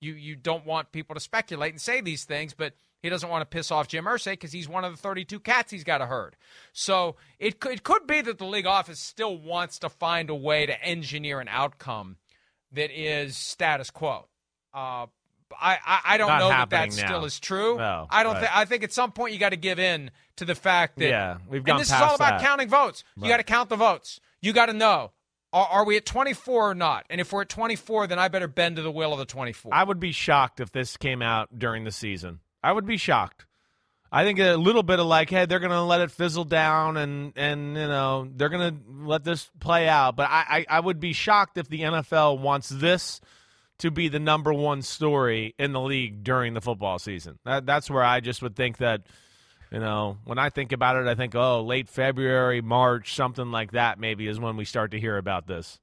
You 0.00 0.14
you 0.14 0.36
don't 0.36 0.64
want 0.64 0.90
people 0.90 1.12
to 1.12 1.20
speculate 1.20 1.72
and 1.72 1.80
say 1.80 2.00
these 2.00 2.24
things, 2.24 2.54
but 2.54 2.72
he 3.02 3.10
doesn't 3.10 3.28
want 3.28 3.42
to 3.42 3.54
piss 3.54 3.70
off 3.70 3.88
Jim 3.88 4.06
Irsay 4.06 4.32
because 4.32 4.52
he's 4.52 4.70
one 4.70 4.86
of 4.86 4.92
the 4.92 4.96
32 4.96 5.38
cats 5.40 5.70
he's 5.70 5.84
got 5.84 5.98
to 5.98 6.06
herd. 6.06 6.34
So 6.72 7.16
it 7.38 7.60
could, 7.60 7.72
it 7.72 7.82
could 7.82 8.06
be 8.06 8.22
that 8.22 8.38
the 8.38 8.46
league 8.46 8.64
office 8.64 9.00
still 9.00 9.36
wants 9.36 9.78
to 9.80 9.90
find 9.90 10.30
a 10.30 10.34
way 10.34 10.64
to 10.64 10.82
engineer 10.82 11.40
an 11.40 11.48
outcome 11.48 12.16
that 12.72 12.90
is 12.90 13.36
status 13.36 13.90
quo. 13.90 14.28
Uh, 14.72 15.08
I, 15.60 15.78
I, 15.84 16.00
I 16.04 16.16
don't 16.18 16.28
Not 16.28 16.38
know 16.40 16.48
that 16.48 16.70
that 16.70 16.88
now. 16.96 17.06
still 17.06 17.24
is 17.24 17.38
true. 17.40 17.76
No, 17.78 18.06
I 18.10 18.22
don't. 18.22 18.34
right. 18.34 18.40
think 18.42 18.56
I 18.56 18.64
think 18.64 18.84
at 18.84 18.92
some 18.92 19.12
point 19.12 19.32
you 19.32 19.38
got 19.38 19.50
to 19.50 19.56
give 19.56 19.78
in 19.78 20.10
to 20.36 20.44
the 20.44 20.54
fact 20.54 20.98
that 20.98 21.08
Yeah, 21.08 21.38
we've 21.48 21.66
and 21.66 21.78
this 21.80 21.88
is 21.88 21.92
all 21.94 22.14
about 22.14 22.38
that. 22.38 22.40
counting 22.42 22.68
votes. 22.68 23.04
You 23.16 23.28
got 23.28 23.38
to 23.38 23.42
count 23.44 23.68
the 23.68 23.76
votes. 23.76 24.20
You 24.40 24.52
got 24.52 24.66
to 24.66 24.72
know 24.72 25.12
are, 25.52 25.66
are 25.66 25.84
we 25.84 25.96
at 25.96 26.04
24 26.06 26.70
or 26.70 26.74
not? 26.74 27.06
And 27.10 27.20
if 27.20 27.32
we're 27.32 27.42
at 27.42 27.48
24, 27.48 28.06
then 28.08 28.18
I 28.18 28.28
better 28.28 28.48
bend 28.48 28.76
to 28.76 28.82
the 28.82 28.90
will 28.90 29.12
of 29.12 29.18
the 29.18 29.24
24. 29.24 29.72
I 29.74 29.82
would 29.82 30.00
be 30.00 30.12
shocked 30.12 30.60
if 30.60 30.72
this 30.72 30.96
came 30.96 31.22
out 31.22 31.58
during 31.58 31.84
the 31.84 31.90
season. 31.92 32.40
I 32.62 32.72
would 32.72 32.86
be 32.86 32.96
shocked. 32.96 33.46
I 34.10 34.24
think 34.24 34.38
a 34.38 34.54
little 34.56 34.82
bit 34.82 35.00
of 35.00 35.06
like, 35.06 35.28
hey, 35.28 35.44
they're 35.46 35.58
going 35.58 35.70
to 35.70 35.82
let 35.82 36.00
it 36.00 36.10
fizzle 36.10 36.44
down, 36.44 36.96
and 36.96 37.34
and 37.36 37.76
you 37.76 37.86
know 37.86 38.26
they're 38.34 38.48
going 38.48 38.74
to 38.74 38.80
let 39.06 39.22
this 39.22 39.50
play 39.60 39.86
out. 39.86 40.16
But 40.16 40.30
I, 40.30 40.66
I 40.68 40.76
I 40.76 40.80
would 40.80 40.98
be 40.98 41.12
shocked 41.12 41.58
if 41.58 41.68
the 41.68 41.80
NFL 41.80 42.38
wants 42.40 42.70
this 42.70 43.20
to 43.78 43.90
be 43.90 44.08
the 44.08 44.18
number 44.18 44.52
one 44.52 44.82
story 44.82 45.54
in 45.58 45.72
the 45.72 45.80
league 45.80 46.24
during 46.24 46.54
the 46.54 46.60
football 46.60 46.98
season. 46.98 47.38
That, 47.44 47.66
that's 47.66 47.90
where 47.90 48.02
I 48.02 48.20
just 48.20 48.42
would 48.42 48.56
think 48.56 48.78
that. 48.78 49.02
You 49.70 49.80
know, 49.80 50.16
when 50.24 50.38
I 50.38 50.48
think 50.48 50.72
about 50.72 50.96
it, 50.96 51.06
I 51.06 51.14
think, 51.14 51.34
oh, 51.34 51.60
late 51.60 51.90
February, 51.90 52.62
March, 52.62 53.14
something 53.14 53.50
like 53.50 53.72
that 53.72 53.98
maybe 53.98 54.26
is 54.26 54.40
when 54.40 54.56
we 54.56 54.64
start 54.64 54.92
to 54.92 54.98
hear 54.98 55.18
about 55.18 55.46
this. 55.46 55.78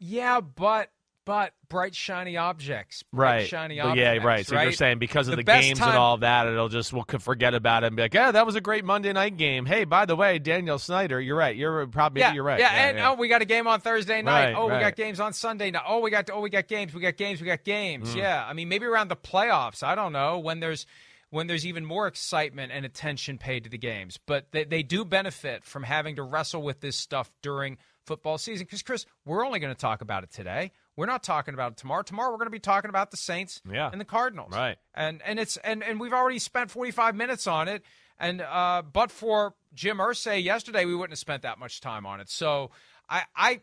Yeah, 0.00 0.40
but 0.40 0.90
but 1.24 1.52
bright 1.68 1.94
shiny 1.94 2.36
objects, 2.36 3.02
bright 3.12 3.32
Right. 3.32 3.46
Shiny 3.48 3.80
objects. 3.80 4.00
yeah, 4.00 4.26
right. 4.26 4.46
So 4.46 4.60
you're 4.60 4.72
saying 4.72 4.98
because 4.98 5.28
of 5.28 5.32
The 5.32 5.36
the, 5.36 5.42
games 5.44 5.78
time- 5.78 5.90
and 5.90 5.98
all 5.98 6.18
that, 6.18 6.46
it'll 6.46 6.68
just 6.68 6.92
we'll 6.92 7.04
forget 7.04 7.54
about 7.54 7.84
it 7.84 7.88
and 7.88 7.96
be 7.96 8.02
like, 8.02 8.14
yeah, 8.14 8.32
that 8.32 8.44
was 8.44 8.56
a 8.56 8.60
great 8.60 8.84
Monday 8.84 9.12
night 9.12 9.36
game. 9.36 9.64
Hey, 9.66 9.84
by 9.84 10.04
the 10.04 10.16
way, 10.16 10.38
Daniel 10.38 10.78
Snyder, 10.78 11.20
you're 11.20 11.36
right. 11.36 11.54
You're 11.56 11.86
probably 11.86 12.20
Yeah, 12.20 12.34
you're 12.34 12.44
right. 12.44 12.58
Yeah, 12.58 12.70
and 12.70 12.98
oh, 12.98 13.14
we 13.14 13.28
got 13.28 13.42
a 13.42 13.46
game 13.46 13.66
on 13.66 13.80
Thursday 13.80 14.22
night. 14.22 14.46
Right, 14.46 14.56
oh, 14.56 14.64
we 14.64 14.78
got 14.80 14.96
games 14.96 15.20
on 15.20 15.32
Sunday 15.32 15.70
night. 15.70 15.84
Oh, 15.86 16.00
we 16.00 16.10
got 16.10 16.28
oh, 16.32 16.40
we 16.40 16.50
got 16.50 16.66
games. 16.66 16.92
We 16.92 17.00
got 17.00 17.16
games. 17.16 17.40
We 17.40 17.46
got 17.46 17.64
games. 17.64 18.14
Mm. 18.14 18.16
Yeah, 18.16 18.44
I 18.46 18.52
mean, 18.52 18.68
maybe 18.68 18.86
around 18.86 19.08
the 19.08 19.16
playoffs. 19.16 19.82
I 19.82 19.94
don't 19.94 20.12
know 20.12 20.38
when 20.38 20.60
there's 20.60 20.86
when 21.30 21.46
there's 21.46 21.66
even 21.66 21.84
more 21.84 22.06
excitement 22.08 22.72
and 22.72 22.84
attention 22.84 23.38
paid 23.38 23.64
to 23.64 23.70
the 23.70 23.78
games. 23.78 24.18
But 24.26 24.52
they, 24.52 24.64
they 24.64 24.82
do 24.82 25.02
benefit 25.04 25.64
from 25.64 25.82
having 25.82 26.16
to 26.16 26.22
wrestle 26.22 26.62
with 26.62 26.80
this 26.80 26.94
stuff 26.94 27.30
during 27.40 27.78
football 28.04 28.36
season. 28.36 28.66
Because 28.66 28.82
Chris, 28.82 29.06
we're 29.24 29.46
only 29.46 29.58
going 29.58 29.74
to 29.74 29.80
talk 29.80 30.02
about 30.02 30.24
it 30.24 30.30
today. 30.30 30.72
We're 30.96 31.06
not 31.06 31.22
talking 31.22 31.54
about 31.54 31.72
it 31.72 31.78
tomorrow. 31.78 32.02
Tomorrow 32.02 32.30
we're 32.30 32.36
going 32.38 32.46
to 32.46 32.50
be 32.50 32.58
talking 32.58 32.88
about 32.90 33.10
the 33.10 33.16
Saints 33.16 33.60
Yeah. 33.70 33.88
and 33.90 34.00
the 34.00 34.04
Cardinals. 34.04 34.52
Right. 34.52 34.76
And 34.94 35.22
and 35.24 35.38
it's 35.38 35.56
and 35.58 35.82
and 35.82 35.98
we've 35.98 36.12
already 36.12 36.38
spent 36.38 36.70
45 36.70 37.14
minutes 37.14 37.46
on 37.46 37.68
it. 37.68 37.82
And 38.18 38.40
uh, 38.42 38.82
but 38.92 39.10
for 39.10 39.54
Jim 39.74 39.98
Irsay 39.98 40.42
yesterday, 40.44 40.84
we 40.84 40.94
wouldn't 40.94 41.12
have 41.12 41.18
spent 41.18 41.42
that 41.42 41.58
much 41.58 41.80
time 41.80 42.04
on 42.06 42.20
it. 42.20 42.28
So 42.28 42.70
I 43.08 43.22
I, 43.34 43.60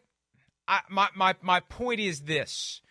I 0.67 0.81
my 0.89 1.09
my 1.15 1.35
my 1.41 1.59
point 1.59 1.99
is 1.99 2.21
this. 2.21 2.81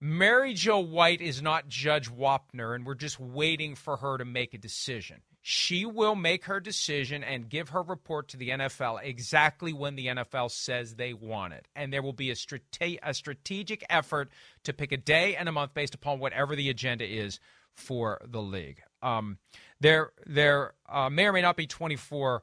Mary 0.00 0.52
Jo 0.52 0.80
White 0.80 1.22
is 1.22 1.40
not 1.40 1.68
Judge 1.68 2.10
Wapner, 2.10 2.74
and 2.74 2.84
we're 2.84 2.94
just 2.94 3.18
waiting 3.18 3.74
for 3.74 3.96
her 3.98 4.18
to 4.18 4.24
make 4.24 4.52
a 4.52 4.58
decision. 4.58 5.22
She 5.46 5.84
will 5.84 6.14
make 6.14 6.46
her 6.46 6.58
decision 6.58 7.22
and 7.22 7.50
give 7.50 7.68
her 7.68 7.82
report 7.82 8.28
to 8.28 8.38
the 8.38 8.48
NFL 8.48 9.00
exactly 9.02 9.74
when 9.74 9.94
the 9.94 10.06
NFL 10.06 10.50
says 10.50 10.94
they 10.94 11.12
want 11.12 11.52
it. 11.52 11.68
And 11.76 11.92
there 11.92 12.00
will 12.00 12.14
be 12.14 12.30
a, 12.30 12.34
strate- 12.34 12.98
a 13.02 13.12
strategic 13.12 13.84
effort 13.90 14.30
to 14.62 14.72
pick 14.72 14.90
a 14.90 14.96
day 14.96 15.36
and 15.36 15.46
a 15.46 15.52
month 15.52 15.74
based 15.74 15.94
upon 15.94 16.18
whatever 16.18 16.56
the 16.56 16.70
agenda 16.70 17.04
is 17.04 17.40
for 17.74 18.22
the 18.24 18.40
league. 18.40 18.80
Um, 19.02 19.36
there 19.80 20.12
there 20.24 20.72
uh, 20.88 21.10
may 21.10 21.26
or 21.26 21.32
may 21.34 21.42
not 21.42 21.58
be 21.58 21.66
24 21.66 22.42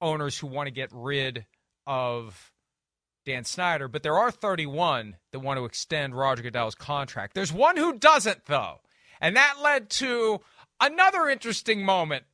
owners 0.00 0.36
who 0.36 0.48
want 0.48 0.66
to 0.66 0.72
get 0.72 0.90
rid 0.92 1.46
of 1.86 2.50
Dan 3.24 3.44
Snyder, 3.44 3.86
but 3.86 4.02
there 4.02 4.18
are 4.18 4.32
31 4.32 5.14
that 5.30 5.38
want 5.38 5.60
to 5.60 5.64
extend 5.64 6.16
Roger 6.16 6.42
Goodell's 6.42 6.74
contract. 6.74 7.34
There's 7.34 7.52
one 7.52 7.76
who 7.76 7.96
doesn't, 8.00 8.46
though. 8.46 8.80
And 9.20 9.36
that 9.36 9.58
led 9.62 9.90
to 9.90 10.40
another 10.80 11.28
interesting 11.28 11.84
moment 11.84 12.24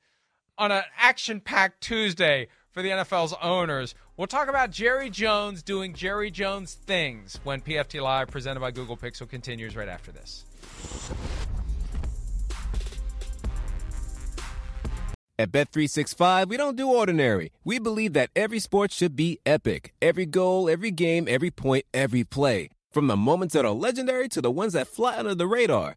on 0.59 0.71
an 0.71 0.83
action 0.97 1.41
packed 1.41 1.81
Tuesday 1.81 2.49
for 2.71 2.83
the 2.83 2.91
NFL's 2.91 3.35
owners. 3.43 3.95
We'll 4.17 4.27
talk 4.27 4.49
about 4.49 4.71
Jerry 4.71 5.11
Jones 5.11 5.63
doing 5.63 5.95
Jerry 5.95 6.31
Jones 6.31 6.75
things 6.75 7.41
when 7.45 7.61
PFT 7.61 8.01
Live, 8.01 8.29
presented 8.29 8.61
by 8.61 8.71
Google 8.71 8.97
Pixel, 8.97 9.29
continues 9.29 9.77
right 9.77 9.89
after 9.89 10.13
this. 10.13 10.45
At 15.39 15.51
Bet365, 15.51 16.49
we 16.49 16.57
don't 16.57 16.77
do 16.77 16.89
ordinary. 16.89 17.51
We 17.65 17.79
believe 17.79 18.13
that 18.13 18.31
every 18.37 18.61
sport 18.61 18.93
should 18.93 19.17
be 19.17 19.41
epic. 19.45 19.93
Every 20.01 20.27
goal, 20.27 20.69
every 20.69 20.91
game, 20.91 21.27
every 21.29 21.51
point, 21.51 21.85
every 21.93 22.23
play. 22.23 22.69
From 22.93 23.07
the 23.07 23.17
moments 23.17 23.55
that 23.55 23.65
are 23.65 23.73
legendary 23.73 24.29
to 24.29 24.43
the 24.43 24.51
ones 24.51 24.75
that 24.75 24.87
fly 24.87 25.17
under 25.19 25.35
the 25.35 25.47
radar. 25.47 25.97